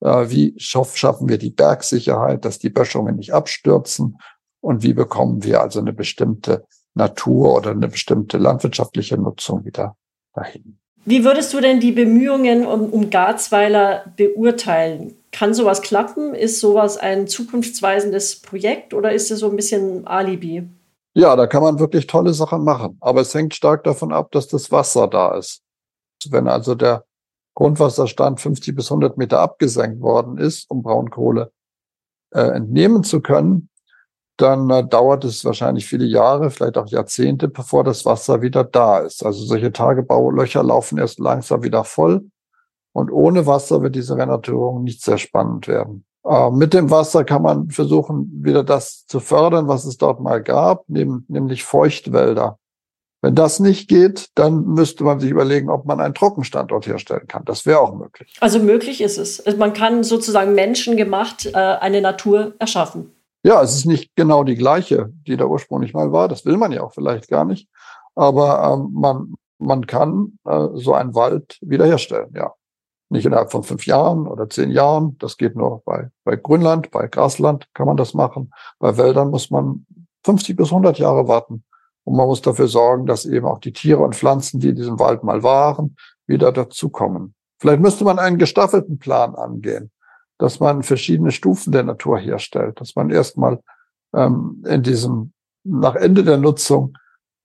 Äh, 0.00 0.30
wie 0.30 0.54
schaffen 0.56 1.28
wir 1.28 1.36
die 1.36 1.50
Bergsicherheit, 1.50 2.46
dass 2.46 2.58
die 2.58 2.70
Böschungen 2.70 3.16
nicht 3.16 3.34
abstürzen? 3.34 4.16
Und 4.62 4.82
wie 4.82 4.94
bekommen 4.94 5.44
wir 5.44 5.60
also 5.60 5.80
eine 5.80 5.92
bestimmte 5.92 6.64
Natur 6.94 7.56
oder 7.56 7.72
eine 7.72 7.88
bestimmte 7.88 8.38
landwirtschaftliche 8.38 9.18
Nutzung 9.18 9.66
wieder 9.66 9.98
dahin? 10.32 10.78
Wie 11.08 11.24
würdest 11.24 11.54
du 11.54 11.60
denn 11.60 11.78
die 11.78 11.92
Bemühungen 11.92 12.66
um, 12.66 12.90
um 12.90 13.10
Garzweiler 13.10 14.12
beurteilen? 14.16 15.16
Kann 15.30 15.54
sowas 15.54 15.80
klappen? 15.80 16.34
Ist 16.34 16.58
sowas 16.58 16.96
ein 16.96 17.28
zukunftsweisendes 17.28 18.40
Projekt 18.40 18.92
oder 18.92 19.12
ist 19.12 19.30
es 19.30 19.38
so 19.38 19.48
ein 19.48 19.54
bisschen 19.54 20.04
Alibi? 20.08 20.68
Ja, 21.14 21.36
da 21.36 21.46
kann 21.46 21.62
man 21.62 21.78
wirklich 21.78 22.08
tolle 22.08 22.34
Sachen 22.34 22.64
machen. 22.64 22.98
Aber 23.00 23.20
es 23.20 23.32
hängt 23.32 23.54
stark 23.54 23.84
davon 23.84 24.12
ab, 24.12 24.32
dass 24.32 24.48
das 24.48 24.72
Wasser 24.72 25.06
da 25.06 25.36
ist. 25.36 25.62
Wenn 26.28 26.48
also 26.48 26.74
der 26.74 27.04
Grundwasserstand 27.54 28.40
50 28.40 28.74
bis 28.74 28.90
100 28.90 29.16
Meter 29.16 29.38
abgesenkt 29.38 30.00
worden 30.00 30.38
ist, 30.38 30.68
um 30.68 30.82
Braunkohle 30.82 31.52
äh, 32.34 32.40
entnehmen 32.40 33.04
zu 33.04 33.20
können, 33.20 33.68
dann 34.36 34.70
äh, 34.70 34.86
dauert 34.86 35.24
es 35.24 35.44
wahrscheinlich 35.44 35.86
viele 35.86 36.04
Jahre, 36.04 36.50
vielleicht 36.50 36.78
auch 36.78 36.88
Jahrzehnte, 36.88 37.48
bevor 37.48 37.84
das 37.84 38.04
Wasser 38.04 38.42
wieder 38.42 38.64
da 38.64 38.98
ist. 38.98 39.24
Also 39.24 39.44
solche 39.44 39.72
Tagebaulöcher 39.72 40.62
laufen 40.62 40.98
erst 40.98 41.18
langsam 41.18 41.62
wieder 41.62 41.84
voll. 41.84 42.26
Und 42.92 43.10
ohne 43.10 43.46
Wasser 43.46 43.82
wird 43.82 43.94
diese 43.94 44.16
Renaturierung 44.16 44.82
nicht 44.82 45.02
sehr 45.02 45.18
spannend 45.18 45.68
werden. 45.68 46.04
Äh, 46.24 46.50
mit 46.50 46.74
dem 46.74 46.90
Wasser 46.90 47.24
kann 47.24 47.42
man 47.42 47.70
versuchen, 47.70 48.30
wieder 48.42 48.64
das 48.64 49.06
zu 49.06 49.20
fördern, 49.20 49.68
was 49.68 49.84
es 49.84 49.96
dort 49.96 50.20
mal 50.20 50.42
gab, 50.42 50.88
nämlich 50.88 51.64
Feuchtwälder. 51.64 52.58
Wenn 53.22 53.34
das 53.34 53.60
nicht 53.60 53.88
geht, 53.88 54.28
dann 54.34 54.66
müsste 54.66 55.02
man 55.02 55.18
sich 55.18 55.30
überlegen, 55.30 55.70
ob 55.70 55.86
man 55.86 56.00
einen 56.00 56.14
Trockenstandort 56.14 56.86
herstellen 56.86 57.26
kann. 57.26 57.44
Das 57.44 57.64
wäre 57.64 57.80
auch 57.80 57.94
möglich. 57.94 58.36
Also 58.40 58.58
möglich 58.58 59.00
ist 59.00 59.18
es. 59.18 59.44
Also 59.44 59.58
man 59.58 59.72
kann 59.72 60.04
sozusagen 60.04 60.54
menschengemacht 60.54 61.46
äh, 61.46 61.54
eine 61.54 62.00
Natur 62.02 62.54
erschaffen. 62.58 63.15
Ja, 63.46 63.62
es 63.62 63.76
ist 63.76 63.84
nicht 63.84 64.16
genau 64.16 64.42
die 64.42 64.56
gleiche, 64.56 65.12
die 65.24 65.36
da 65.36 65.44
ursprünglich 65.44 65.94
mal 65.94 66.10
war. 66.10 66.26
Das 66.26 66.44
will 66.44 66.56
man 66.56 66.72
ja 66.72 66.82
auch 66.82 66.92
vielleicht 66.92 67.28
gar 67.28 67.44
nicht. 67.44 67.68
Aber 68.16 68.72
ähm, 68.72 68.90
man, 68.92 69.34
man 69.58 69.86
kann 69.86 70.40
äh, 70.44 70.66
so 70.74 70.94
einen 70.94 71.14
Wald 71.14 71.56
wiederherstellen, 71.60 72.34
ja. 72.34 72.54
Nicht 73.08 73.24
innerhalb 73.24 73.52
von 73.52 73.62
fünf 73.62 73.86
Jahren 73.86 74.26
oder 74.26 74.50
zehn 74.50 74.72
Jahren. 74.72 75.16
Das 75.18 75.36
geht 75.36 75.54
nur 75.54 75.80
bei, 75.84 76.10
bei 76.24 76.34
Grünland, 76.34 76.90
bei 76.90 77.06
Grasland 77.06 77.68
kann 77.72 77.86
man 77.86 77.96
das 77.96 78.14
machen. 78.14 78.50
Bei 78.80 78.96
Wäldern 78.96 79.30
muss 79.30 79.48
man 79.48 79.86
50 80.24 80.56
bis 80.56 80.70
100 80.70 80.98
Jahre 80.98 81.28
warten. 81.28 81.62
Und 82.02 82.16
man 82.16 82.26
muss 82.26 82.42
dafür 82.42 82.66
sorgen, 82.66 83.06
dass 83.06 83.26
eben 83.26 83.46
auch 83.46 83.60
die 83.60 83.72
Tiere 83.72 84.02
und 84.02 84.16
Pflanzen, 84.16 84.58
die 84.58 84.70
in 84.70 84.74
diesem 84.74 84.98
Wald 84.98 85.22
mal 85.22 85.44
waren, 85.44 85.94
wieder 86.26 86.50
dazukommen. 86.50 87.36
Vielleicht 87.60 87.80
müsste 87.80 88.02
man 88.02 88.18
einen 88.18 88.38
gestaffelten 88.38 88.98
Plan 88.98 89.36
angehen 89.36 89.92
dass 90.38 90.60
man 90.60 90.82
verschiedene 90.82 91.32
Stufen 91.32 91.72
der 91.72 91.82
Natur 91.82 92.18
herstellt, 92.18 92.80
dass 92.80 92.94
man 92.96 93.10
erstmal 93.10 93.60
ähm, 94.14 94.62
in 94.66 94.82
diesem, 94.82 95.32
nach 95.64 95.94
Ende 95.94 96.24
der 96.24 96.36
Nutzung 96.36 96.96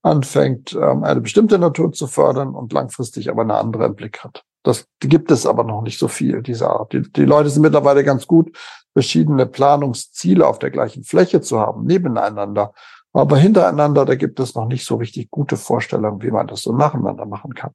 anfängt, 0.02 0.74
ähm, 0.74 1.04
eine 1.04 1.22
bestimmte 1.22 1.60
Natur 1.60 1.92
zu 1.92 2.08
fördern 2.08 2.56
und 2.56 2.74
langfristig 2.74 3.30
aber 3.30 3.44
eine 3.44 3.56
andere 3.56 3.86
im 3.86 3.96
Blick 3.96 4.24
hat. 4.24 4.44
Das 4.64 4.88
gibt 5.00 5.32
es 5.32 5.46
aber 5.46 5.64
noch 5.64 5.82
nicht 5.82 5.98
so 5.98 6.08
viel, 6.08 6.42
diese 6.42 6.70
Art. 6.70 6.94
Die, 6.94 7.02
die 7.02 7.26
Leute 7.26 7.50
sind 7.50 7.64
mittlerweile 7.64 8.04
ganz 8.04 8.28
gut, 8.28 8.56
verschiedene 8.94 9.46
Planungsziele 9.46 10.46
auf 10.46 10.60
der 10.60 10.70
gleichen 10.70 11.04
Fläche 11.04 11.42
zu 11.42 11.60
haben, 11.60 11.86
nebeneinander. 11.86 12.74
Aber 13.14 13.38
hintereinander, 13.38 14.06
da 14.06 14.16
gibt 14.16 14.40
es 14.40 14.56
noch 14.56 14.68
nicht 14.68 14.86
so 14.86 14.96
richtig 14.96 15.32
gute 15.32 15.58
Vorstellungen, 15.58 16.22
wie 16.22 16.32
man 16.32 16.48
das 16.48 16.62
so 16.62 16.74
nacheinander 16.74 17.26
machen 17.26 17.54
kann. 17.54 17.72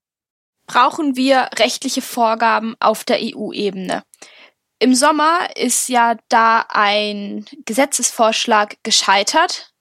Brauchen 0.67 1.17
wir 1.17 1.49
rechtliche 1.59 2.03
Vorgaben 2.03 2.75
auf 2.81 3.05
der 3.05 3.19
EU-Ebene? 3.21 4.03
Im 4.79 4.95
Sommer 4.95 5.49
ist 5.57 5.89
ja 5.89 6.17
da 6.29 6.67
ein 6.69 7.47
Gesetzesvorschlag 7.65 8.77
gescheitert. 8.83 9.73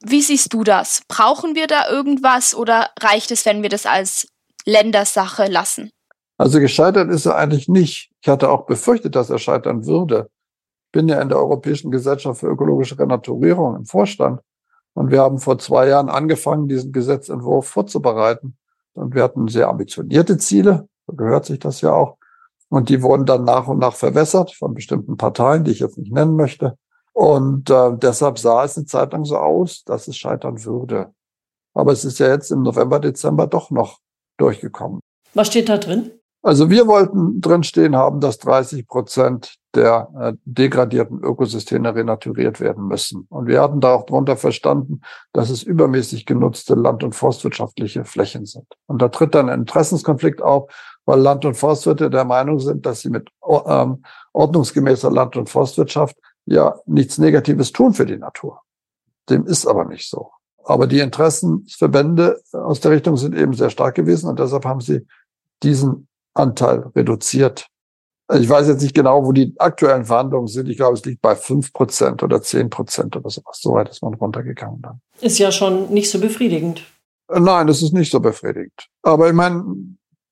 Wie 0.00 0.22
siehst 0.22 0.52
du 0.52 0.62
das? 0.62 1.02
Brauchen 1.08 1.56
wir 1.56 1.66
da 1.66 1.88
irgendwas 1.90 2.54
oder 2.54 2.90
reicht 3.00 3.32
es, 3.32 3.44
wenn 3.46 3.62
wir 3.62 3.68
das 3.68 3.84
als 3.84 4.28
Ländersache 4.64 5.46
lassen? 5.46 5.90
Also 6.38 6.60
gescheitert 6.60 7.10
ist 7.10 7.26
er 7.26 7.36
eigentlich 7.36 7.68
nicht. 7.68 8.10
Ich 8.20 8.28
hatte 8.28 8.48
auch 8.48 8.66
befürchtet, 8.66 9.16
dass 9.16 9.30
er 9.30 9.38
scheitern 9.38 9.86
würde. 9.86 10.28
Ich 10.86 10.92
bin 10.92 11.08
ja 11.08 11.20
in 11.20 11.28
der 11.28 11.38
Europäischen 11.38 11.90
Gesellschaft 11.90 12.40
für 12.40 12.48
ökologische 12.48 12.98
Renaturierung 12.98 13.76
im 13.76 13.86
Vorstand. 13.86 14.40
Und 14.94 15.10
wir 15.10 15.20
haben 15.20 15.38
vor 15.38 15.58
zwei 15.58 15.88
Jahren 15.88 16.08
angefangen, 16.08 16.68
diesen 16.68 16.92
Gesetzentwurf 16.92 17.66
vorzubereiten. 17.66 18.56
Und 18.94 19.14
wir 19.14 19.22
hatten 19.22 19.48
sehr 19.48 19.68
ambitionierte 19.68 20.36
Ziele. 20.36 20.88
So 21.06 21.14
gehört 21.14 21.46
sich 21.46 21.58
das 21.58 21.80
ja 21.80 21.92
auch. 21.92 22.18
Und 22.72 22.88
die 22.88 23.02
wurden 23.02 23.26
dann 23.26 23.44
nach 23.44 23.68
und 23.68 23.80
nach 23.80 23.92
verwässert 23.92 24.54
von 24.54 24.72
bestimmten 24.72 25.18
Parteien, 25.18 25.62
die 25.62 25.72
ich 25.72 25.80
jetzt 25.80 25.98
nicht 25.98 26.10
nennen 26.10 26.36
möchte. 26.36 26.78
Und 27.12 27.68
äh, 27.68 27.90
deshalb 27.98 28.38
sah 28.38 28.64
es 28.64 28.78
eine 28.78 28.86
Zeit 28.86 29.12
lang 29.12 29.26
so 29.26 29.36
aus, 29.36 29.84
dass 29.84 30.08
es 30.08 30.16
scheitern 30.16 30.64
würde. 30.64 31.12
Aber 31.74 31.92
es 31.92 32.06
ist 32.06 32.18
ja 32.18 32.28
jetzt 32.28 32.50
im 32.50 32.62
November, 32.62 32.98
Dezember 32.98 33.46
doch 33.46 33.70
noch 33.70 33.98
durchgekommen. 34.38 35.00
Was 35.34 35.48
steht 35.48 35.68
da 35.68 35.76
drin? 35.76 36.12
Also 36.40 36.70
wir 36.70 36.86
wollten 36.86 37.42
drinstehen 37.42 37.94
haben, 37.94 38.20
dass 38.20 38.38
30 38.38 38.88
Prozent 38.88 39.56
der 39.74 40.08
äh, 40.18 40.32
degradierten 40.46 41.22
Ökosysteme 41.22 41.94
renaturiert 41.94 42.58
werden 42.58 42.88
müssen. 42.88 43.26
Und 43.28 43.48
wir 43.48 43.60
hatten 43.60 43.80
da 43.80 43.94
auch 43.94 44.06
darunter 44.06 44.38
verstanden, 44.38 45.02
dass 45.34 45.50
es 45.50 45.62
übermäßig 45.62 46.24
genutzte 46.24 46.74
land- 46.74 47.04
und 47.04 47.14
forstwirtschaftliche 47.14 48.06
Flächen 48.06 48.46
sind. 48.46 48.66
Und 48.86 49.02
da 49.02 49.08
tritt 49.08 49.34
dann 49.34 49.50
ein 49.50 49.60
Interessenskonflikt 49.60 50.40
auf, 50.40 50.72
weil 51.04 51.20
Land- 51.20 51.44
und 51.44 51.54
Forstwirte 51.54 52.10
der 52.10 52.24
Meinung 52.24 52.60
sind, 52.60 52.86
dass 52.86 53.00
sie 53.00 53.10
mit 53.10 53.28
ähm, 53.66 54.04
ordnungsgemäßer 54.32 55.10
Land- 55.10 55.36
und 55.36 55.50
Forstwirtschaft 55.50 56.16
ja 56.46 56.76
nichts 56.86 57.18
Negatives 57.18 57.72
tun 57.72 57.92
für 57.94 58.06
die 58.06 58.16
Natur. 58.16 58.60
Dem 59.28 59.46
ist 59.46 59.66
aber 59.66 59.84
nicht 59.84 60.08
so. 60.08 60.30
Aber 60.64 60.86
die 60.86 61.00
Interessenverbände 61.00 62.40
aus 62.52 62.80
der 62.80 62.92
Richtung 62.92 63.16
sind 63.16 63.34
eben 63.34 63.52
sehr 63.52 63.70
stark 63.70 63.94
gewesen 63.94 64.28
und 64.28 64.38
deshalb 64.38 64.64
haben 64.64 64.80
sie 64.80 65.06
diesen 65.62 66.08
Anteil 66.34 66.90
reduziert. 66.94 67.66
Ich 68.32 68.48
weiß 68.48 68.68
jetzt 68.68 68.82
nicht 68.82 68.94
genau, 68.94 69.26
wo 69.26 69.32
die 69.32 69.54
aktuellen 69.58 70.04
Verhandlungen 70.04 70.46
sind. 70.46 70.68
Ich 70.68 70.76
glaube, 70.76 70.94
es 70.94 71.04
liegt 71.04 71.20
bei 71.20 71.34
fünf 71.34 71.72
Prozent 71.72 72.22
oder 72.22 72.40
zehn 72.40 72.70
Prozent 72.70 73.16
oder 73.16 73.28
sowas. 73.28 73.58
So 73.60 73.74
weit 73.74 73.90
ist 73.90 74.02
man 74.02 74.14
runtergegangen 74.14 74.80
dann. 74.80 75.00
Ist 75.20 75.38
ja 75.38 75.52
schon 75.52 75.92
nicht 75.92 76.10
so 76.10 76.18
befriedigend. 76.18 76.84
Nein, 77.28 77.66
das 77.66 77.82
ist 77.82 77.92
nicht 77.92 78.10
so 78.10 78.20
befriedigend. 78.20 78.88
Aber 79.02 79.28
ich 79.28 79.34
meine, 79.34 79.64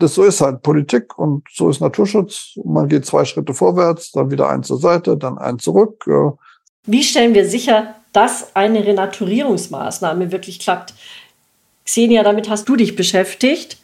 das 0.01 0.15
so 0.15 0.25
ist 0.25 0.41
halt 0.41 0.63
Politik 0.63 1.19
und 1.19 1.45
so 1.53 1.71
ist 1.71 1.81
Naturschutz. 1.81 2.59
Man 2.65 2.89
geht 2.89 3.07
zwei 3.07 3.25
Schritte 3.25 3.55
vorwärts, 3.55 4.13
dann 4.13 4.31
wieder 4.31 4.49
einen 4.49 4.63
zur 4.63 4.79
Seite, 4.79 5.17
dann 5.17 5.39
einen 5.39 5.59
zurück. 5.59 6.05
Wie 6.87 7.03
stellen 7.03 7.35
wir 7.35 7.47
sicher, 7.47 7.95
dass 8.13 8.57
eine 8.57 8.85
Renaturierungsmaßnahme 8.85 10.33
wirklich 10.33 10.59
klappt? 10.59 10.95
Xenia, 11.85 12.23
damit 12.23 12.49
hast 12.49 12.69
du 12.69 12.77
dich 12.77 12.97
beschäftigt. 12.97 13.79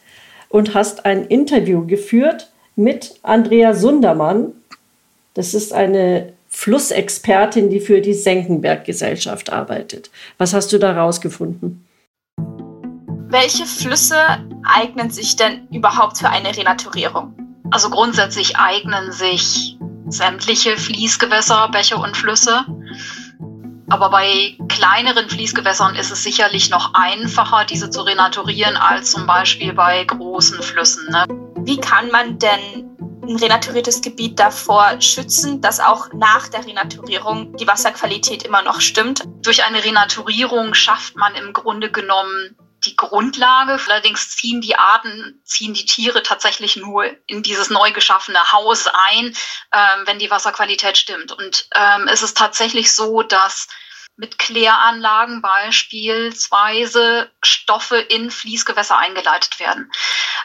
und 0.49 0.73
hast 0.73 1.05
ein 1.05 1.25
Interview 1.25 1.85
geführt 1.85 2.51
mit 2.75 3.15
Andrea 3.23 3.73
Sundermann. 3.73 4.53
Das 5.33 5.53
ist 5.53 5.73
eine 5.73 6.33
Flussexpertin, 6.47 7.69
die 7.69 7.79
für 7.79 8.01
die 8.01 8.13
Senckenberg-Gesellschaft 8.13 9.51
arbeitet. 9.51 10.09
Was 10.37 10.53
hast 10.53 10.71
du 10.71 10.77
da 10.77 10.93
rausgefunden? 10.93 11.86
Welche 13.29 13.65
Flüsse 13.65 14.17
eignen 14.63 15.09
sich 15.09 15.35
denn 15.35 15.67
überhaupt 15.67 16.17
für 16.17 16.29
eine 16.29 16.55
Renaturierung? 16.55 17.35
Also 17.71 17.89
grundsätzlich 17.89 18.57
eignen 18.57 19.11
sich 19.11 19.77
sämtliche 20.07 20.77
Fließgewässer, 20.77 21.67
Bäche 21.67 21.97
und 21.97 22.15
Flüsse. 22.15 22.65
Aber 23.89 24.09
bei 24.11 24.55
kleineren 24.69 25.29
Fließgewässern 25.29 25.95
ist 25.95 26.09
es 26.09 26.23
sicherlich 26.23 26.69
noch 26.69 26.93
einfacher, 26.93 27.65
diese 27.65 27.89
zu 27.89 28.03
renaturieren, 28.03 28.77
als 28.77 29.11
zum 29.11 29.27
Beispiel 29.27 29.73
bei 29.73 30.05
großen 30.05 30.61
Flüssen. 30.63 31.09
Ne? 31.11 31.25
Wie 31.65 31.81
kann 31.81 32.09
man 32.11 32.39
denn 32.39 32.89
ein 33.23 33.35
renaturiertes 33.35 34.01
Gebiet 34.01 34.39
davor 34.39 35.01
schützen, 35.01 35.59
dass 35.59 35.81
auch 35.81 36.13
nach 36.13 36.47
der 36.47 36.65
Renaturierung 36.65 37.57
die 37.57 37.67
Wasserqualität 37.67 38.43
immer 38.43 38.61
noch 38.61 38.79
stimmt? 38.79 39.23
Durch 39.41 39.65
eine 39.65 39.83
Renaturierung 39.83 40.73
schafft 40.73 41.17
man 41.17 41.35
im 41.35 41.51
Grunde 41.51 41.91
genommen 41.91 42.55
die 42.85 42.95
Grundlage. 42.95 43.79
Allerdings 43.87 44.35
ziehen 44.35 44.61
die 44.61 44.75
Arten, 44.75 45.41
ziehen 45.43 45.73
die 45.73 45.85
Tiere 45.85 46.23
tatsächlich 46.23 46.75
nur 46.75 47.05
in 47.27 47.43
dieses 47.43 47.69
neu 47.69 47.91
geschaffene 47.91 48.51
Haus 48.51 48.87
ein, 48.87 49.35
ähm, 49.71 50.05
wenn 50.05 50.19
die 50.19 50.31
Wasserqualität 50.31 50.97
stimmt. 50.97 51.31
Und 51.31 51.67
ähm, 51.75 52.07
es 52.07 52.23
ist 52.23 52.37
tatsächlich 52.37 52.93
so, 52.93 53.23
dass 53.23 53.67
mit 54.15 54.39
Kläranlagen 54.39 55.41
beispielsweise 55.41 57.31
Stoffe 57.43 57.97
in 57.97 58.31
Fließgewässer 58.31 58.97
eingeleitet 58.97 59.59
werden. 59.59 59.91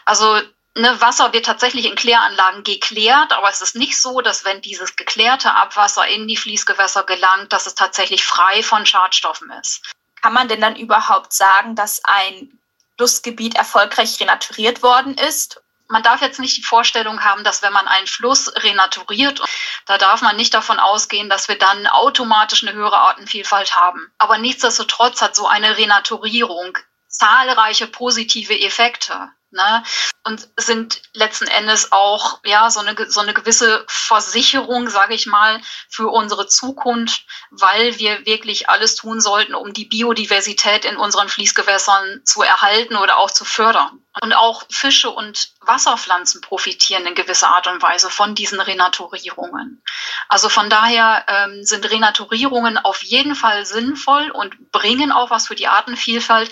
Also 0.05 0.41
ne, 0.77 1.01
Wasser 1.01 1.33
wird 1.33 1.47
tatsächlich 1.47 1.87
in 1.87 1.97
Kläranlagen 1.97 2.65
geklärt, 2.65 3.33
aber 3.33 3.49
es 3.49 3.63
ist 3.63 3.75
nicht 3.75 3.99
so, 3.99 4.21
dass 4.21 4.45
wenn 4.45 4.61
dieses 4.61 4.97
geklärte 4.97 5.55
Abwasser 5.55 6.07
in 6.07 6.29
die 6.29 6.37
Fließgewässer 6.37 7.05
gelangt, 7.05 7.53
dass 7.53 7.67
es 7.67 7.75
tatsächlich 7.75 8.25
frei 8.25 8.63
von 8.63 8.85
Schadstoffen 8.85 9.51
ist. 9.61 9.83
Kann 10.23 10.33
man 10.33 10.49
denn 10.49 10.61
dann 10.61 10.77
überhaupt 10.77 11.33
sagen, 11.33 11.75
dass 11.75 12.05
ein 12.05 12.59
Flussgebiet 12.97 13.57
erfolgreich 13.57 14.21
renaturiert 14.21 14.83
worden 14.83 15.19
ist? 15.19 15.61
Man 15.89 16.03
darf 16.03 16.23
jetzt 16.23 16.41
nicht 16.41 16.57
die 16.57 16.63
Vorstellung 16.63 17.23
haben, 17.23 17.45
dass 17.45 17.63
wenn 17.63 17.73
man 17.73 17.87
einen 17.87 18.07
Fluss 18.07 18.51
renaturiert, 18.57 19.43
da 19.85 19.99
darf 19.99 20.23
man 20.23 20.37
nicht 20.37 20.55
davon 20.55 20.79
ausgehen, 20.79 21.29
dass 21.29 21.49
wir 21.49 21.59
dann 21.59 21.87
automatisch 21.87 22.63
eine 22.63 22.73
höhere 22.73 22.97
Artenvielfalt 22.97 23.77
haben. 23.77 24.11
Aber 24.17 24.39
nichtsdestotrotz 24.39 25.21
hat 25.21 25.37
so 25.37 25.47
eine 25.49 25.77
Renaturierung 25.77 26.79
zahlreiche 27.09 27.89
positive 27.89 28.59
Effekte 28.59 29.31
ne? 29.53 29.85
und 30.25 30.49
sind 30.57 31.03
letzten 31.15 31.47
Endes 31.49 31.91
auch 31.91 32.41
ja 32.45 32.71
so 32.71 32.81
eine 32.81 33.11
so 33.11 33.21
eine 33.21 33.35
gewisse 33.35 33.85
Versicherung, 33.89 34.89
sage 34.89 35.15
ich 35.15 35.27
mal, 35.27 35.61
für 35.89 36.09
unsere 36.09 36.47
Zukunft, 36.47 37.27
weil 37.51 37.99
wir 37.99 38.25
wirklich 38.25 38.69
alles 38.69 38.95
tun 38.95 39.21
sollten, 39.21 39.55
um 39.55 39.73
die 39.73 39.85
Biodiversität 39.85 40.85
in 40.85 40.97
unseren 40.97 41.29
Fließgewässern 41.29 42.23
zu 42.25 42.43
erhalten 42.43 42.97
oder 42.97 43.19
auch 43.19 43.31
zu 43.31 43.45
fördern. 43.45 43.99
Und 44.21 44.35
auch 44.35 44.65
Fische 44.71 45.09
und 45.09 45.53
Wasserpflanzen 45.63 46.43
profitieren 46.43 47.07
in 47.07 47.15
gewisser 47.15 47.49
Art 47.49 47.67
und 47.67 47.81
Weise 47.81 48.11
von 48.11 48.35
diesen 48.35 48.61
Renaturierungen. 48.61 49.83
Also 50.29 50.51
von 50.51 50.69
daher 50.69 51.25
ähm, 51.29 51.65
sind 51.65 51.91
Renaturierungen 51.91 52.77
auf 52.77 53.03
jeden 53.03 53.35
Fall 53.35 53.65
sinnvoll 53.65 54.31
und 54.31 54.71
bringen 54.71 55.13
auch 55.13 55.31
was 55.31 55.47
für 55.47 55.55
die 55.55 55.67
Artenvielfalt 55.67 56.51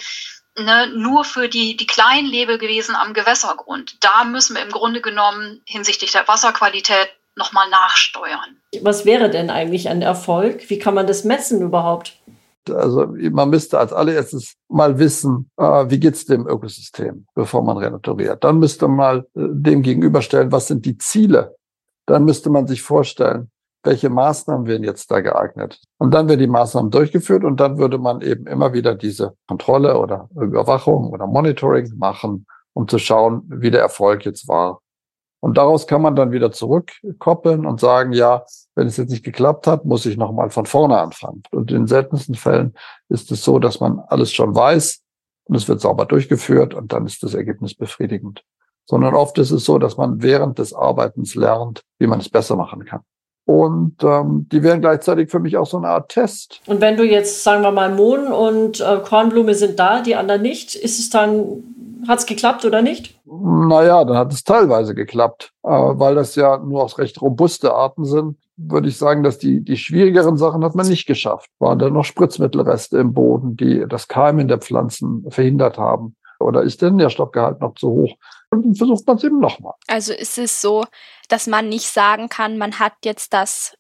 ne, 0.64 0.88
nur 0.94 1.25
für 1.25 1.49
die, 1.49 1.77
die 1.77 1.87
kleinen 1.87 2.27
Lebewesen 2.27 2.94
am 2.94 3.14
Gewässergrund. 3.14 3.96
Da 4.01 4.25
müssen 4.25 4.57
wir 4.57 4.62
im 4.62 4.70
Grunde 4.70 5.01
genommen 5.01 5.62
hinsichtlich 5.66 6.12
der 6.12 6.27
Wasserqualität 6.29 7.09
nochmal 7.37 7.68
nachsteuern. 7.70 8.57
Was 8.83 9.05
wäre 9.05 9.31
denn 9.31 9.51
eigentlich 9.51 9.88
ein 9.88 10.03
Erfolg? 10.03 10.68
Wie 10.68 10.79
kann 10.79 10.94
man 10.94 11.07
das 11.07 11.25
messen 11.25 11.62
überhaupt? 11.62 12.16
Also 12.68 13.07
man 13.07 13.51
müsste 13.51 13.79
als 13.79 13.92
allererstes 13.92 14.55
mal 14.68 14.99
wissen, 14.99 15.51
äh, 15.57 15.88
wie 15.88 15.99
geht's 15.99 16.27
dem 16.27 16.46
Ökosystem, 16.46 17.27
bevor 17.35 17.62
man 17.62 17.79
renaturiert. 17.79 18.44
Dann 18.44 18.59
müsste 18.59 18.87
man 18.87 18.96
mal 18.96 19.18
äh, 19.35 19.49
dem 19.51 19.83
gegenüberstellen, 19.83 20.53
was 20.53 20.66
sind 20.66 20.85
die 20.85 20.99
Ziele. 20.99 21.57
Dann 22.07 22.25
müsste 22.25 22.51
man 22.51 22.66
sich 22.66 22.83
vorstellen, 22.83 23.51
welche 23.82 24.10
Maßnahmen 24.10 24.66
wären 24.66 24.84
jetzt 24.84 25.10
da 25.10 25.20
geeignet. 25.20 25.80
Und 25.98 26.12
dann 26.12 26.28
werden 26.28 26.40
die 26.40 26.46
Maßnahmen 26.46 26.90
durchgeführt 26.90 27.44
und 27.44 27.58
dann 27.60 27.78
würde 27.78 27.98
man 27.98 28.20
eben 28.20 28.46
immer 28.46 28.72
wieder 28.72 28.94
diese 28.94 29.34
Kontrolle 29.48 29.98
oder 29.98 30.28
Überwachung 30.34 31.10
oder 31.10 31.26
Monitoring 31.26 31.92
machen, 31.96 32.46
um 32.74 32.88
zu 32.88 32.98
schauen, 32.98 33.42
wie 33.48 33.70
der 33.70 33.80
Erfolg 33.80 34.24
jetzt 34.24 34.48
war. 34.48 34.80
Und 35.42 35.56
daraus 35.56 35.86
kann 35.86 36.02
man 36.02 36.16
dann 36.16 36.32
wieder 36.32 36.52
zurückkoppeln 36.52 37.64
und 37.64 37.80
sagen, 37.80 38.12
ja, 38.12 38.44
wenn 38.74 38.86
es 38.86 38.98
jetzt 38.98 39.10
nicht 39.10 39.24
geklappt 39.24 39.66
hat, 39.66 39.86
muss 39.86 40.04
ich 40.04 40.18
nochmal 40.18 40.50
von 40.50 40.66
vorne 40.66 40.98
anfangen. 40.98 41.42
Und 41.50 41.72
in 41.72 41.86
seltensten 41.86 42.34
Fällen 42.34 42.74
ist 43.08 43.32
es 43.32 43.42
so, 43.42 43.58
dass 43.58 43.80
man 43.80 44.00
alles 44.08 44.32
schon 44.32 44.54
weiß 44.54 45.02
und 45.44 45.54
es 45.54 45.66
wird 45.66 45.80
sauber 45.80 46.04
durchgeführt 46.04 46.74
und 46.74 46.92
dann 46.92 47.06
ist 47.06 47.22
das 47.22 47.32
Ergebnis 47.32 47.74
befriedigend. 47.74 48.44
Sondern 48.84 49.14
oft 49.14 49.38
ist 49.38 49.50
es 49.50 49.64
so, 49.64 49.78
dass 49.78 49.96
man 49.96 50.22
während 50.22 50.58
des 50.58 50.74
Arbeitens 50.74 51.34
lernt, 51.34 51.82
wie 51.98 52.06
man 52.06 52.20
es 52.20 52.28
besser 52.28 52.56
machen 52.56 52.84
kann. 52.84 53.00
Und 53.50 53.96
ähm, 54.04 54.46
die 54.52 54.62
wären 54.62 54.80
gleichzeitig 54.80 55.28
für 55.28 55.40
mich 55.40 55.56
auch 55.56 55.66
so 55.66 55.76
eine 55.76 55.88
Art 55.88 56.10
Test. 56.10 56.60
Und 56.68 56.80
wenn 56.80 56.96
du 56.96 57.02
jetzt, 57.02 57.42
sagen 57.42 57.64
wir 57.64 57.72
mal, 57.72 57.92
Mohn 57.92 58.28
und 58.28 58.80
äh, 58.80 58.98
Kornblume 59.04 59.56
sind 59.56 59.80
da, 59.80 60.02
die 60.02 60.14
anderen 60.14 60.42
nicht, 60.42 60.76
ist 60.76 61.00
es 61.00 61.10
dann, 61.10 61.64
hat 62.06 62.20
es 62.20 62.26
geklappt 62.26 62.64
oder 62.64 62.80
nicht? 62.80 63.18
Naja, 63.26 64.04
dann 64.04 64.16
hat 64.16 64.32
es 64.32 64.44
teilweise 64.44 64.94
geklappt. 64.94 65.50
Äh, 65.64 65.68
weil 65.68 66.14
das 66.14 66.36
ja 66.36 66.58
nur 66.58 66.84
auch 66.84 66.96
recht 66.98 67.20
robuste 67.20 67.74
Arten 67.74 68.04
sind, 68.04 68.36
würde 68.56 68.86
ich 68.86 68.96
sagen, 68.96 69.24
dass 69.24 69.38
die, 69.38 69.64
die 69.64 69.76
schwierigeren 69.76 70.36
Sachen 70.36 70.62
hat 70.62 70.76
man 70.76 70.86
nicht 70.86 71.06
geschafft. 71.06 71.50
Waren 71.58 71.80
da 71.80 71.90
noch 71.90 72.04
Spritzmittelreste 72.04 72.98
im 72.98 73.14
Boden, 73.14 73.56
die 73.56 73.84
das 73.88 74.06
Keimen 74.06 74.46
der 74.46 74.58
Pflanzen 74.58 75.26
verhindert 75.28 75.76
haben? 75.76 76.14
Oder 76.38 76.62
ist 76.62 76.82
der 76.82 76.92
Nährstoffgehalt 76.92 77.60
noch 77.60 77.74
zu 77.74 77.88
hoch? 77.88 78.14
Und 78.50 78.64
dann 78.64 78.74
versucht 78.74 79.06
man 79.06 79.16
es 79.16 79.24
eben 79.24 79.38
nochmal. 79.38 79.74
Also 79.86 80.12
ist 80.12 80.38
es 80.38 80.60
so, 80.60 80.84
dass 81.28 81.46
man 81.46 81.68
nicht 81.68 81.88
sagen 81.88 82.28
kann, 82.28 82.58
man 82.58 82.78
hat 82.78 82.94
jetzt 83.04 83.32
das 83.32 83.74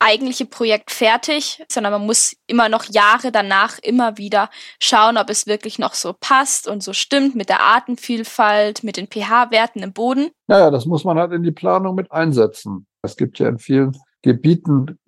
eigentliche 0.00 0.46
Projekt 0.46 0.90
fertig, 0.90 1.62
sondern 1.70 1.92
man 1.92 2.06
muss 2.06 2.34
immer 2.46 2.68
noch 2.68 2.84
Jahre 2.84 3.30
danach 3.30 3.78
immer 3.82 4.16
wieder 4.16 4.48
schauen, 4.80 5.18
ob 5.18 5.28
es 5.28 5.46
wirklich 5.46 5.78
noch 5.78 5.94
so 5.94 6.14
passt 6.18 6.66
und 6.66 6.82
so 6.82 6.92
stimmt 6.92 7.36
mit 7.36 7.50
der 7.50 7.60
Artenvielfalt, 7.60 8.82
mit 8.82 8.96
den 8.96 9.08
pH-Werten 9.08 9.82
im 9.82 9.92
Boden. 9.92 10.30
Naja, 10.48 10.70
das 10.70 10.86
muss 10.86 11.04
man 11.04 11.18
halt 11.18 11.32
in 11.32 11.42
die 11.42 11.52
Planung 11.52 11.94
mit 11.94 12.10
einsetzen. 12.10 12.86
Es 13.02 13.16
gibt 13.16 13.38
ja 13.38 13.48
in 13.48 13.58
vielen 13.58 13.96
Gebieten, 14.22 14.98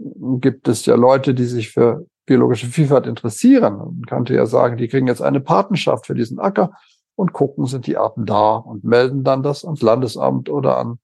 gibt 0.41 0.69
es 0.69 0.87
ja 0.87 0.95
Leute, 0.95 1.35
die 1.35 1.45
sich 1.45 1.71
für 1.71 2.07
biologische 2.27 2.67
Vielfalt 2.67 3.07
interessieren. 3.07 3.77
Man 3.77 4.03
könnte 4.07 4.35
ja 4.35 4.47
sagen, 4.47 4.77
die 4.77 4.89
kriegen 4.89 5.07
jetzt 5.07 5.23
eine 5.23 5.41
Patenschaft 5.41 6.07
für 6.07 6.15
diesen 6.15 6.39
Acker 6.39 6.73
und 7.17 7.33
gucken, 7.33 7.67
sind 7.67 7.87
die 7.87 7.97
Arten 7.97 8.27
da 8.27 8.57
und 8.57 8.85
melden 8.85 9.25
dann 9.25 9.43
das 9.43 9.65
ans 9.65 9.83
Landesamt 9.83 10.49
oder 10.49 10.79
an 10.79 10.99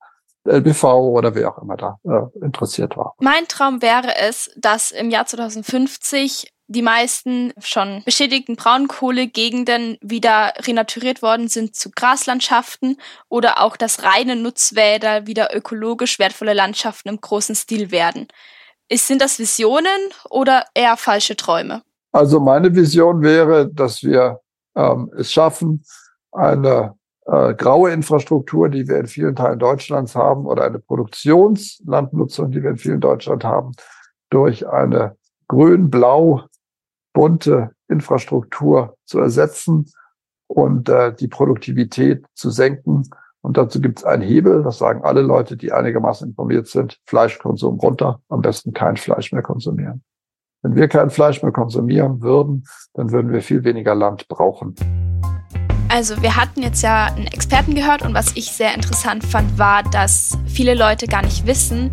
LBV 0.44 0.84
oder 0.84 1.34
wer 1.34 1.50
auch 1.50 1.62
immer 1.62 1.76
da 1.76 1.98
äh, 2.04 2.44
interessiert 2.44 2.96
war. 2.96 3.14
Mein 3.20 3.46
Traum 3.48 3.82
wäre 3.82 4.16
es, 4.16 4.50
dass 4.56 4.90
im 4.90 5.10
Jahr 5.10 5.26
2050 5.26 6.52
die 6.68 6.82
meisten 6.82 7.52
schon 7.60 8.02
beschädigten 8.04 8.56
Braunkohlegegenden 8.56 9.96
wieder 10.02 10.52
renaturiert 10.58 11.22
worden 11.22 11.48
sind 11.48 11.74
zu 11.74 11.90
Graslandschaften 11.90 12.98
oder 13.28 13.62
auch, 13.62 13.76
dass 13.76 14.04
reine 14.04 14.36
Nutzwälder 14.36 15.26
wieder 15.26 15.54
ökologisch 15.56 16.18
wertvolle 16.18 16.52
Landschaften 16.52 17.08
im 17.08 17.20
großen 17.20 17.54
Stil 17.54 17.90
werden. 17.90 18.28
Ist, 18.90 19.06
sind 19.06 19.22
das 19.22 19.38
Visionen 19.38 19.88
oder 20.28 20.64
eher 20.74 20.96
falsche 20.98 21.36
Träume? 21.36 21.82
Also 22.12 22.38
meine 22.38 22.74
Vision 22.74 23.22
wäre, 23.22 23.68
dass 23.68 24.02
wir 24.02 24.40
ähm, 24.78 25.10
es 25.16 25.32
schaffen, 25.32 25.84
eine 26.32 26.94
äh, 27.26 27.54
graue 27.54 27.90
Infrastruktur, 27.90 28.68
die 28.68 28.88
wir 28.88 28.98
in 28.98 29.06
vielen 29.06 29.36
Teilen 29.36 29.58
Deutschlands 29.58 30.14
haben, 30.14 30.46
oder 30.46 30.64
eine 30.64 30.78
Produktionslandnutzung, 30.78 32.50
die 32.52 32.62
wir 32.62 32.70
in 32.70 32.78
vielen 32.78 33.00
Deutschland 33.00 33.44
haben, 33.44 33.72
durch 34.30 34.66
eine 34.68 35.16
grün-blau 35.48 36.44
bunte 37.12 37.72
Infrastruktur 37.88 38.96
zu 39.04 39.18
ersetzen 39.18 39.90
und 40.46 40.88
äh, 40.88 41.14
die 41.14 41.28
Produktivität 41.28 42.24
zu 42.34 42.50
senken. 42.50 43.02
Und 43.40 43.56
dazu 43.56 43.80
gibt 43.80 44.00
es 44.00 44.04
einen 44.04 44.22
Hebel, 44.22 44.62
das 44.62 44.78
sagen 44.78 45.02
alle 45.02 45.22
Leute, 45.22 45.56
die 45.56 45.72
einigermaßen 45.72 46.28
informiert 46.28 46.68
sind, 46.68 47.00
Fleischkonsum 47.06 47.78
runter, 47.80 48.20
am 48.28 48.42
besten 48.42 48.72
kein 48.72 48.96
Fleisch 48.96 49.32
mehr 49.32 49.42
konsumieren. 49.42 50.02
Wenn 50.62 50.74
wir 50.74 50.88
kein 50.88 51.08
Fleisch 51.08 51.40
mehr 51.42 51.52
konsumieren 51.52 52.20
würden, 52.20 52.64
dann 52.94 53.12
würden 53.12 53.32
wir 53.32 53.42
viel 53.42 53.62
weniger 53.62 53.94
Land 53.94 54.26
brauchen. 54.26 54.74
Also 55.88 56.20
wir 56.20 56.34
hatten 56.34 56.62
jetzt 56.62 56.82
ja 56.82 57.06
einen 57.06 57.28
Experten 57.28 57.74
gehört 57.74 58.02
und 58.02 58.12
was 58.12 58.36
ich 58.36 58.50
sehr 58.50 58.74
interessant 58.74 59.24
fand, 59.24 59.56
war, 59.56 59.84
dass 59.84 60.36
viele 60.46 60.74
Leute 60.74 61.06
gar 61.06 61.22
nicht 61.22 61.46
wissen, 61.46 61.92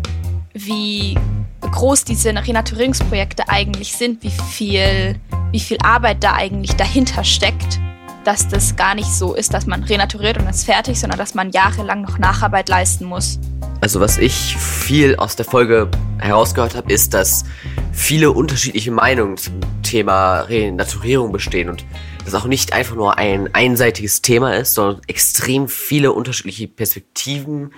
wie 0.52 1.16
groß 1.60 2.04
diese 2.04 2.30
Renaturierungsprojekte 2.30 3.44
eigentlich 3.48 3.96
sind, 3.96 4.22
wie 4.22 4.30
viel, 4.30 5.14
wie 5.52 5.60
viel 5.60 5.78
Arbeit 5.82 6.24
da 6.24 6.34
eigentlich 6.34 6.74
dahinter 6.76 7.24
steckt. 7.24 7.78
dass 8.26 8.48
das 8.48 8.74
gar 8.74 8.96
nicht 8.96 9.06
so 9.06 9.34
ist, 9.34 9.54
dass 9.54 9.66
man 9.66 9.84
renaturiert 9.84 10.36
und 10.36 10.48
ist 10.48 10.64
fertig, 10.64 10.98
sondern 10.98 11.18
dass 11.18 11.34
man 11.34 11.50
jahrelang 11.50 12.02
noch 12.02 12.18
Nacharbeit 12.18 12.68
leisten 12.68 13.04
muss. 13.04 13.38
Also 13.80 14.00
was 14.00 14.18
ich 14.18 14.56
viel 14.56 15.16
aus 15.16 15.36
der 15.36 15.44
Folge 15.44 15.90
herausgehört 16.18 16.74
habe, 16.74 16.92
ist, 16.92 17.14
dass 17.14 17.44
viele 17.92 18.32
unterschiedliche 18.32 18.90
Meinungen 18.90 19.36
zum 19.36 19.60
Thema 19.82 20.40
Renaturierung 20.40 21.32
bestehen 21.32 21.68
und 21.68 21.84
das 22.24 22.34
auch 22.34 22.46
nicht 22.46 22.72
einfach 22.72 22.96
nur 22.96 23.18
ein 23.18 23.54
einseitiges 23.54 24.22
Thema 24.22 24.56
ist, 24.56 24.74
sondern 24.74 25.00
extrem 25.06 25.68
viele 25.68 26.12
unterschiedliche 26.12 26.68
Perspektiven 26.68 27.72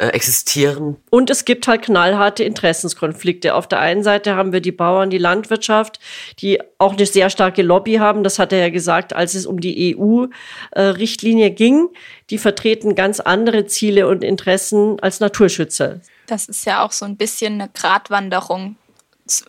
äh, 0.00 0.06
existieren. 0.14 0.96
Und 1.10 1.28
es 1.28 1.44
gibt 1.44 1.68
halt 1.68 1.82
knallharte 1.82 2.42
Interessenskonflikte. 2.42 3.54
Auf 3.54 3.68
der 3.68 3.80
einen 3.80 4.02
Seite 4.02 4.34
haben 4.34 4.50
wir 4.50 4.62
die 4.62 4.72
Bauern, 4.72 5.10
die 5.10 5.18
Landwirtschaft, 5.18 6.00
die 6.38 6.58
auch 6.78 6.94
eine 6.94 7.04
sehr 7.04 7.28
starke 7.28 7.60
Lobby 7.60 7.96
haben. 7.96 8.24
Das 8.24 8.38
hat 8.38 8.50
er 8.54 8.60
ja 8.60 8.70
gesagt, 8.70 9.12
als 9.12 9.34
es 9.34 9.44
um 9.44 9.60
die 9.60 9.94
EU-Richtlinie 9.94 11.48
äh, 11.48 11.50
ging. 11.50 11.88
Die 12.30 12.38
vertreten 12.38 12.94
ganz 12.94 13.20
andere 13.20 13.66
Ziele 13.66 14.08
und 14.08 14.24
Interessen 14.24 14.98
als 15.00 15.20
Naturschützer. 15.20 16.00
Das 16.26 16.46
ist 16.46 16.64
ja 16.64 16.82
auch 16.82 16.92
so 16.92 17.04
ein 17.04 17.18
bisschen 17.18 17.60
eine 17.60 17.68
Gratwanderung 17.68 18.76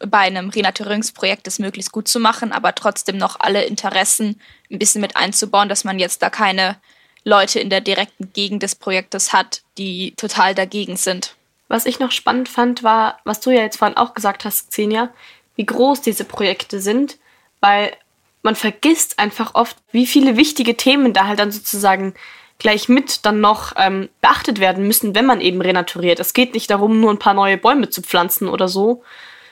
bei 0.05 0.17
einem 0.17 0.49
Renaturierungsprojekt 0.49 1.47
das 1.47 1.59
möglichst 1.59 1.93
gut 1.93 2.09
zu 2.09 2.19
machen, 2.19 2.51
aber 2.51 2.75
trotzdem 2.75 3.15
noch 3.17 3.39
alle 3.39 3.63
Interessen 3.63 4.41
ein 4.69 4.79
bisschen 4.79 4.99
mit 4.99 5.15
einzubauen, 5.15 5.69
dass 5.69 5.85
man 5.85 5.97
jetzt 5.97 6.21
da 6.21 6.29
keine 6.29 6.75
Leute 7.23 7.59
in 7.59 7.69
der 7.69 7.81
direkten 7.81 8.33
Gegend 8.33 8.63
des 8.63 8.75
Projektes 8.75 9.33
hat, 9.33 9.61
die 9.77 10.13
total 10.15 10.55
dagegen 10.55 10.97
sind. 10.97 11.35
Was 11.67 11.85
ich 11.85 11.99
noch 11.99 12.11
spannend 12.11 12.49
fand, 12.49 12.83
war, 12.83 13.19
was 13.23 13.39
du 13.39 13.51
ja 13.51 13.61
jetzt 13.61 13.77
vorhin 13.77 13.97
auch 13.97 14.13
gesagt 14.13 14.43
hast, 14.43 14.71
Xenia, 14.71 15.09
wie 15.55 15.65
groß 15.65 16.01
diese 16.01 16.25
Projekte 16.25 16.81
sind, 16.81 17.17
weil 17.59 17.95
man 18.43 18.55
vergisst 18.55 19.19
einfach 19.19 19.55
oft, 19.55 19.77
wie 19.91 20.07
viele 20.07 20.35
wichtige 20.35 20.75
Themen 20.75 21.13
da 21.13 21.27
halt 21.27 21.39
dann 21.39 21.51
sozusagen 21.51 22.13
gleich 22.57 22.89
mit 22.89 23.25
dann 23.25 23.41
noch 23.41 23.73
ähm, 23.77 24.09
beachtet 24.21 24.59
werden 24.59 24.85
müssen, 24.85 25.15
wenn 25.15 25.25
man 25.25 25.41
eben 25.41 25.61
renaturiert. 25.61 26.19
Es 26.19 26.33
geht 26.33 26.53
nicht 26.53 26.69
darum, 26.69 26.99
nur 26.99 27.11
ein 27.11 27.19
paar 27.19 27.33
neue 27.33 27.57
Bäume 27.57 27.89
zu 27.89 28.01
pflanzen 28.01 28.47
oder 28.47 28.67
so, 28.67 29.03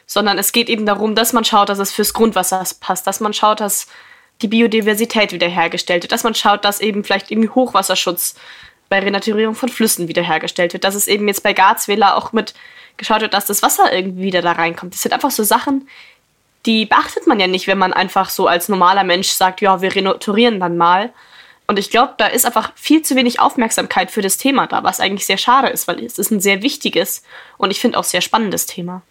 sondern 0.06 0.38
es 0.38 0.52
geht 0.52 0.70
eben 0.70 0.86
darum, 0.86 1.16
dass 1.16 1.34
man 1.34 1.44
schaut, 1.44 1.70
dass 1.70 1.80
es 1.80 1.92
fürs 1.92 2.14
Grundwasser 2.14 2.64
passt, 2.80 3.08
dass 3.08 3.20
man 3.20 3.34
schaut, 3.34 3.62
dass 3.62 3.88
die 4.42 4.48
Biodiversität 4.48 5.32
wiederhergestellt 5.32 6.04
wird, 6.04 6.12
dass 6.12 6.24
man 6.24 6.36
schaut, 6.36 6.64
dass 6.64 6.80
eben 6.80 7.04
vielleicht 7.04 7.32
irgendwie 7.32 7.50
Hochwasserschutz 7.50 8.36
bei 8.88 9.00
Renaturierung 9.00 9.56
von 9.56 9.70
Flüssen 9.70 10.08
wiederhergestellt 10.08 10.74
wird, 10.74 10.84
dass 10.84 10.96
es 10.96 11.08
eben 11.08 11.28
jetzt 11.28 11.44
bei 11.44 11.54
Garzwähler 11.54 12.16
auch 12.16 12.34
mit 12.34 12.54
geschaut 12.98 13.22
wird, 13.22 13.34
dass 13.34 13.46
das 13.46 13.62
Wasser 13.62 13.94
irgendwie 13.94 14.24
wieder 14.24 14.42
da 14.42 14.54
reinkommt. 14.54 14.94
Das 14.94 15.02
sind 15.02 15.14
einfach 15.14 15.32
so 15.32 15.44
Sachen, 15.44 15.88
die 16.66 16.86
beachtet 16.86 17.28
man 17.28 17.40
ja 17.40 17.48
nicht, 17.48 17.68
wenn 17.68 17.78
man 17.78 17.94
einfach 17.94 18.30
so 18.30 18.48
als 18.48 18.70
normaler 18.70 19.04
Mensch 19.04 19.30
sagt, 19.30 19.62
ja, 19.62 19.82
wir 19.82 19.96
renaturieren 19.96 20.60
dann 20.60 20.78
mal. 20.78 21.14
Und 21.68 21.80
ich 21.80 21.92
glaube, 21.92 22.16
da 22.18 22.28
ist 22.28 22.46
einfach 22.46 22.72
viel 22.76 23.04
zu 23.04 23.16
wenig 23.16 23.40
Aufmerksamkeit 23.40 24.12
für 24.12 24.22
das 24.22 24.38
Thema 24.38 24.68
da, 24.68 24.84
was 24.84 25.00
eigentlich 25.00 25.26
sehr 25.26 25.38
schade 25.38 25.68
ist, 25.68 25.88
weil 25.88 26.04
es 26.04 26.18
ist 26.18 26.32
ein 26.32 26.42
sehr 26.42 26.62
wichtiges 26.62 27.24
und 27.58 27.72
ich 27.72 27.80
finde 27.80 27.98
auch 27.98 28.04
sehr 28.04 28.22
spannendes 28.22 28.66
Thema. 28.66 29.04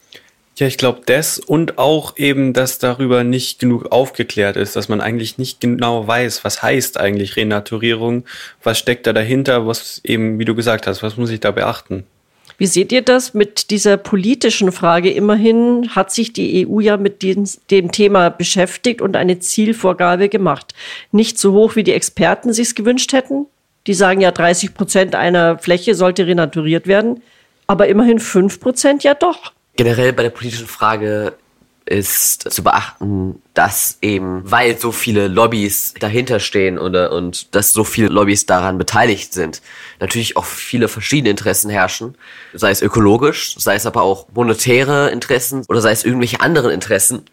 Ja, 0.59 0.66
ich 0.66 0.76
glaube 0.76 1.02
das 1.06 1.38
und 1.38 1.78
auch 1.78 2.16
eben, 2.16 2.52
dass 2.52 2.80
darüber 2.80 3.22
nicht 3.22 3.61
genug 3.61 3.92
aufgeklärt 3.92 4.56
ist, 4.56 4.74
dass 4.74 4.88
man 4.88 5.00
eigentlich 5.00 5.38
nicht 5.38 5.61
genau 5.61 6.04
weiß, 6.04 6.42
was 6.42 6.62
heißt 6.62 6.98
eigentlich 6.98 7.36
Renaturierung, 7.36 8.24
was 8.64 8.76
steckt 8.76 9.06
da 9.06 9.12
dahinter, 9.12 9.68
was 9.68 10.00
eben, 10.02 10.40
wie 10.40 10.44
du 10.44 10.56
gesagt 10.56 10.88
hast, 10.88 11.00
was 11.04 11.16
muss 11.16 11.30
ich 11.30 11.38
da 11.38 11.52
beachten. 11.52 12.02
Wie 12.56 12.66
seht 12.66 12.90
ihr 12.90 13.02
das 13.02 13.34
mit 13.34 13.70
dieser 13.70 13.96
politischen 13.96 14.72
Frage? 14.72 15.12
Immerhin 15.12 15.90
hat 15.94 16.11
sich 16.11 16.32
die 16.32 16.66
EU 16.66 16.80
ja 16.80 16.96
mit 16.96 17.22
dem, 17.22 17.44
dem 17.70 17.92
Thema 17.92 18.28
beschäftigt 18.30 19.00
und 19.00 19.14
eine 19.14 19.38
Zielvorgabe 19.38 20.28
gemacht. 20.28 20.74
Nicht 21.12 21.38
so 21.38 21.52
hoch, 21.52 21.76
wie 21.76 21.84
die 21.84 21.92
Experten 21.92 22.52
sich 22.52 22.74
gewünscht 22.74 23.12
hätten. 23.12 23.46
Die 23.86 23.94
sagen 23.94 24.20
ja, 24.20 24.32
30 24.32 24.74
Prozent 24.74 25.14
einer 25.14 25.56
Fläche 25.61 25.94
sollte 25.94 26.26
renaturiert 26.26 26.88
werden. 26.88 27.22
Aber 27.68 27.86
immerhin 27.86 28.18
5 28.18 28.59
Prozent 28.59 29.04
ja 29.04 29.14
doch. 29.14 29.52
Generell 29.79 30.12
bei 30.12 30.24
der 30.24 30.31
politischen 30.31 30.66
Frage 30.66 31.35
ist 31.87 32.51
zu 32.53 32.64
beachten, 32.64 33.41
dass 33.55 33.99
eben, 34.03 34.43
weil 34.43 34.76
so 34.76 34.91
viele 34.91 35.29
Lobbys 35.29 35.95
dahinter 36.01 36.41
stehen 36.41 36.81
oder, 36.81 37.12
und 37.12 37.55
dass 37.55 37.72
so 37.72 37.85
viele 37.85 38.09
Lobbys 38.09 38.45
daran 38.45 38.76
beteiligt 38.76 39.33
sind, 39.33 39.62
natürlich 40.01 40.37
auch 40.37 40.47
viele 40.47 40.89
verschiedene 40.89 41.31
Interessen 41.31 41.70
herrschen, 41.70 42.16
sei 42.55 42.72
es 42.72 42.83
ökologisch, 42.83 43.55
sei 43.57 43.76
es 43.76 43.87
aber 43.87 44.03
auch 44.03 44.26
monetäre 44.35 45.11
Interessen 45.11 45.64
oder 45.68 45.81
sei 45.81 45.93
es 45.93 46.05
irgendwelche 46.05 46.41
anderen 46.41 46.72
Interessen. 46.72 47.26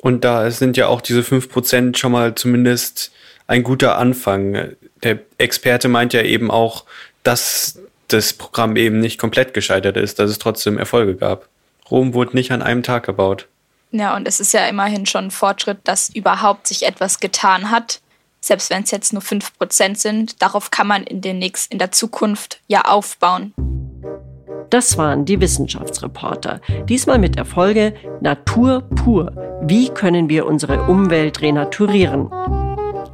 Und 0.00 0.24
da 0.24 0.50
sind 0.50 0.76
ja 0.76 0.88
auch 0.88 1.02
diese 1.02 1.22
fünf 1.22 1.48
Prozent 1.48 1.98
schon 1.98 2.10
mal 2.10 2.34
zumindest 2.34 3.12
ein 3.46 3.62
guter 3.62 3.96
Anfang. 3.96 4.72
Der 5.04 5.20
Experte 5.38 5.86
meint 5.86 6.14
ja 6.14 6.22
eben 6.22 6.50
auch, 6.50 6.84
dass 7.22 7.78
das 8.08 8.32
Programm 8.32 8.74
eben 8.74 8.98
nicht 8.98 9.18
komplett 9.18 9.54
gescheitert 9.54 9.96
ist, 9.96 10.18
dass 10.18 10.32
es 10.32 10.40
trotzdem 10.40 10.78
Erfolge 10.78 11.14
gab. 11.14 11.48
Rom 11.90 12.14
wurde 12.14 12.34
nicht 12.34 12.52
an 12.52 12.62
einem 12.62 12.82
Tag 12.82 13.04
gebaut. 13.06 13.48
Ja, 13.90 14.16
und 14.16 14.26
es 14.26 14.40
ist 14.40 14.52
ja 14.52 14.66
immerhin 14.66 15.04
schon 15.06 15.26
ein 15.26 15.30
Fortschritt, 15.30 15.78
dass 15.84 16.08
überhaupt 16.08 16.66
sich 16.66 16.86
etwas 16.86 17.20
getan 17.20 17.70
hat. 17.70 18.00
Selbst 18.40 18.70
wenn 18.70 18.82
es 18.82 18.90
jetzt 18.90 19.12
nur 19.12 19.22
5% 19.22 19.96
sind, 19.96 20.42
darauf 20.42 20.70
kann 20.70 20.86
man 20.86 21.04
in, 21.04 21.20
den 21.20 21.38
nächsten, 21.38 21.74
in 21.74 21.78
der 21.78 21.92
Zukunft 21.92 22.60
ja 22.66 22.82
aufbauen. 22.82 23.52
Das 24.70 24.96
waren 24.96 25.26
die 25.26 25.38
Wissenschaftsreporter. 25.38 26.62
Diesmal 26.88 27.18
mit 27.18 27.36
der 27.36 27.44
Folge 27.44 27.94
Natur 28.22 28.80
pur. 28.96 29.60
Wie 29.62 29.90
können 29.90 30.30
wir 30.30 30.46
unsere 30.46 30.84
Umwelt 30.84 31.42
renaturieren? 31.42 32.30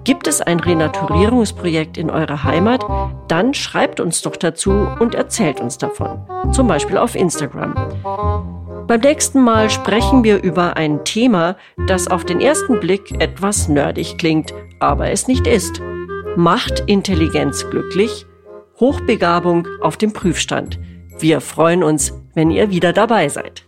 Gibt 0.08 0.26
es 0.26 0.40
ein 0.40 0.58
Renaturierungsprojekt 0.58 1.98
in 1.98 2.08
eurer 2.08 2.42
Heimat? 2.42 2.82
Dann 3.28 3.52
schreibt 3.52 4.00
uns 4.00 4.22
doch 4.22 4.36
dazu 4.36 4.70
und 4.98 5.14
erzählt 5.14 5.60
uns 5.60 5.76
davon. 5.76 6.26
Zum 6.50 6.66
Beispiel 6.66 6.96
auf 6.96 7.14
Instagram. 7.14 7.74
Beim 8.86 9.00
nächsten 9.02 9.42
Mal 9.42 9.68
sprechen 9.68 10.24
wir 10.24 10.42
über 10.42 10.78
ein 10.78 11.04
Thema, 11.04 11.58
das 11.86 12.08
auf 12.08 12.24
den 12.24 12.40
ersten 12.40 12.80
Blick 12.80 13.20
etwas 13.20 13.68
nerdig 13.68 14.16
klingt, 14.16 14.54
aber 14.80 15.10
es 15.10 15.28
nicht 15.28 15.46
ist. 15.46 15.82
Macht 16.36 16.84
Intelligenz 16.86 17.68
glücklich? 17.68 18.24
Hochbegabung 18.80 19.68
auf 19.82 19.98
dem 19.98 20.14
Prüfstand. 20.14 20.80
Wir 21.18 21.42
freuen 21.42 21.84
uns, 21.84 22.14
wenn 22.32 22.50
ihr 22.50 22.70
wieder 22.70 22.94
dabei 22.94 23.28
seid. 23.28 23.67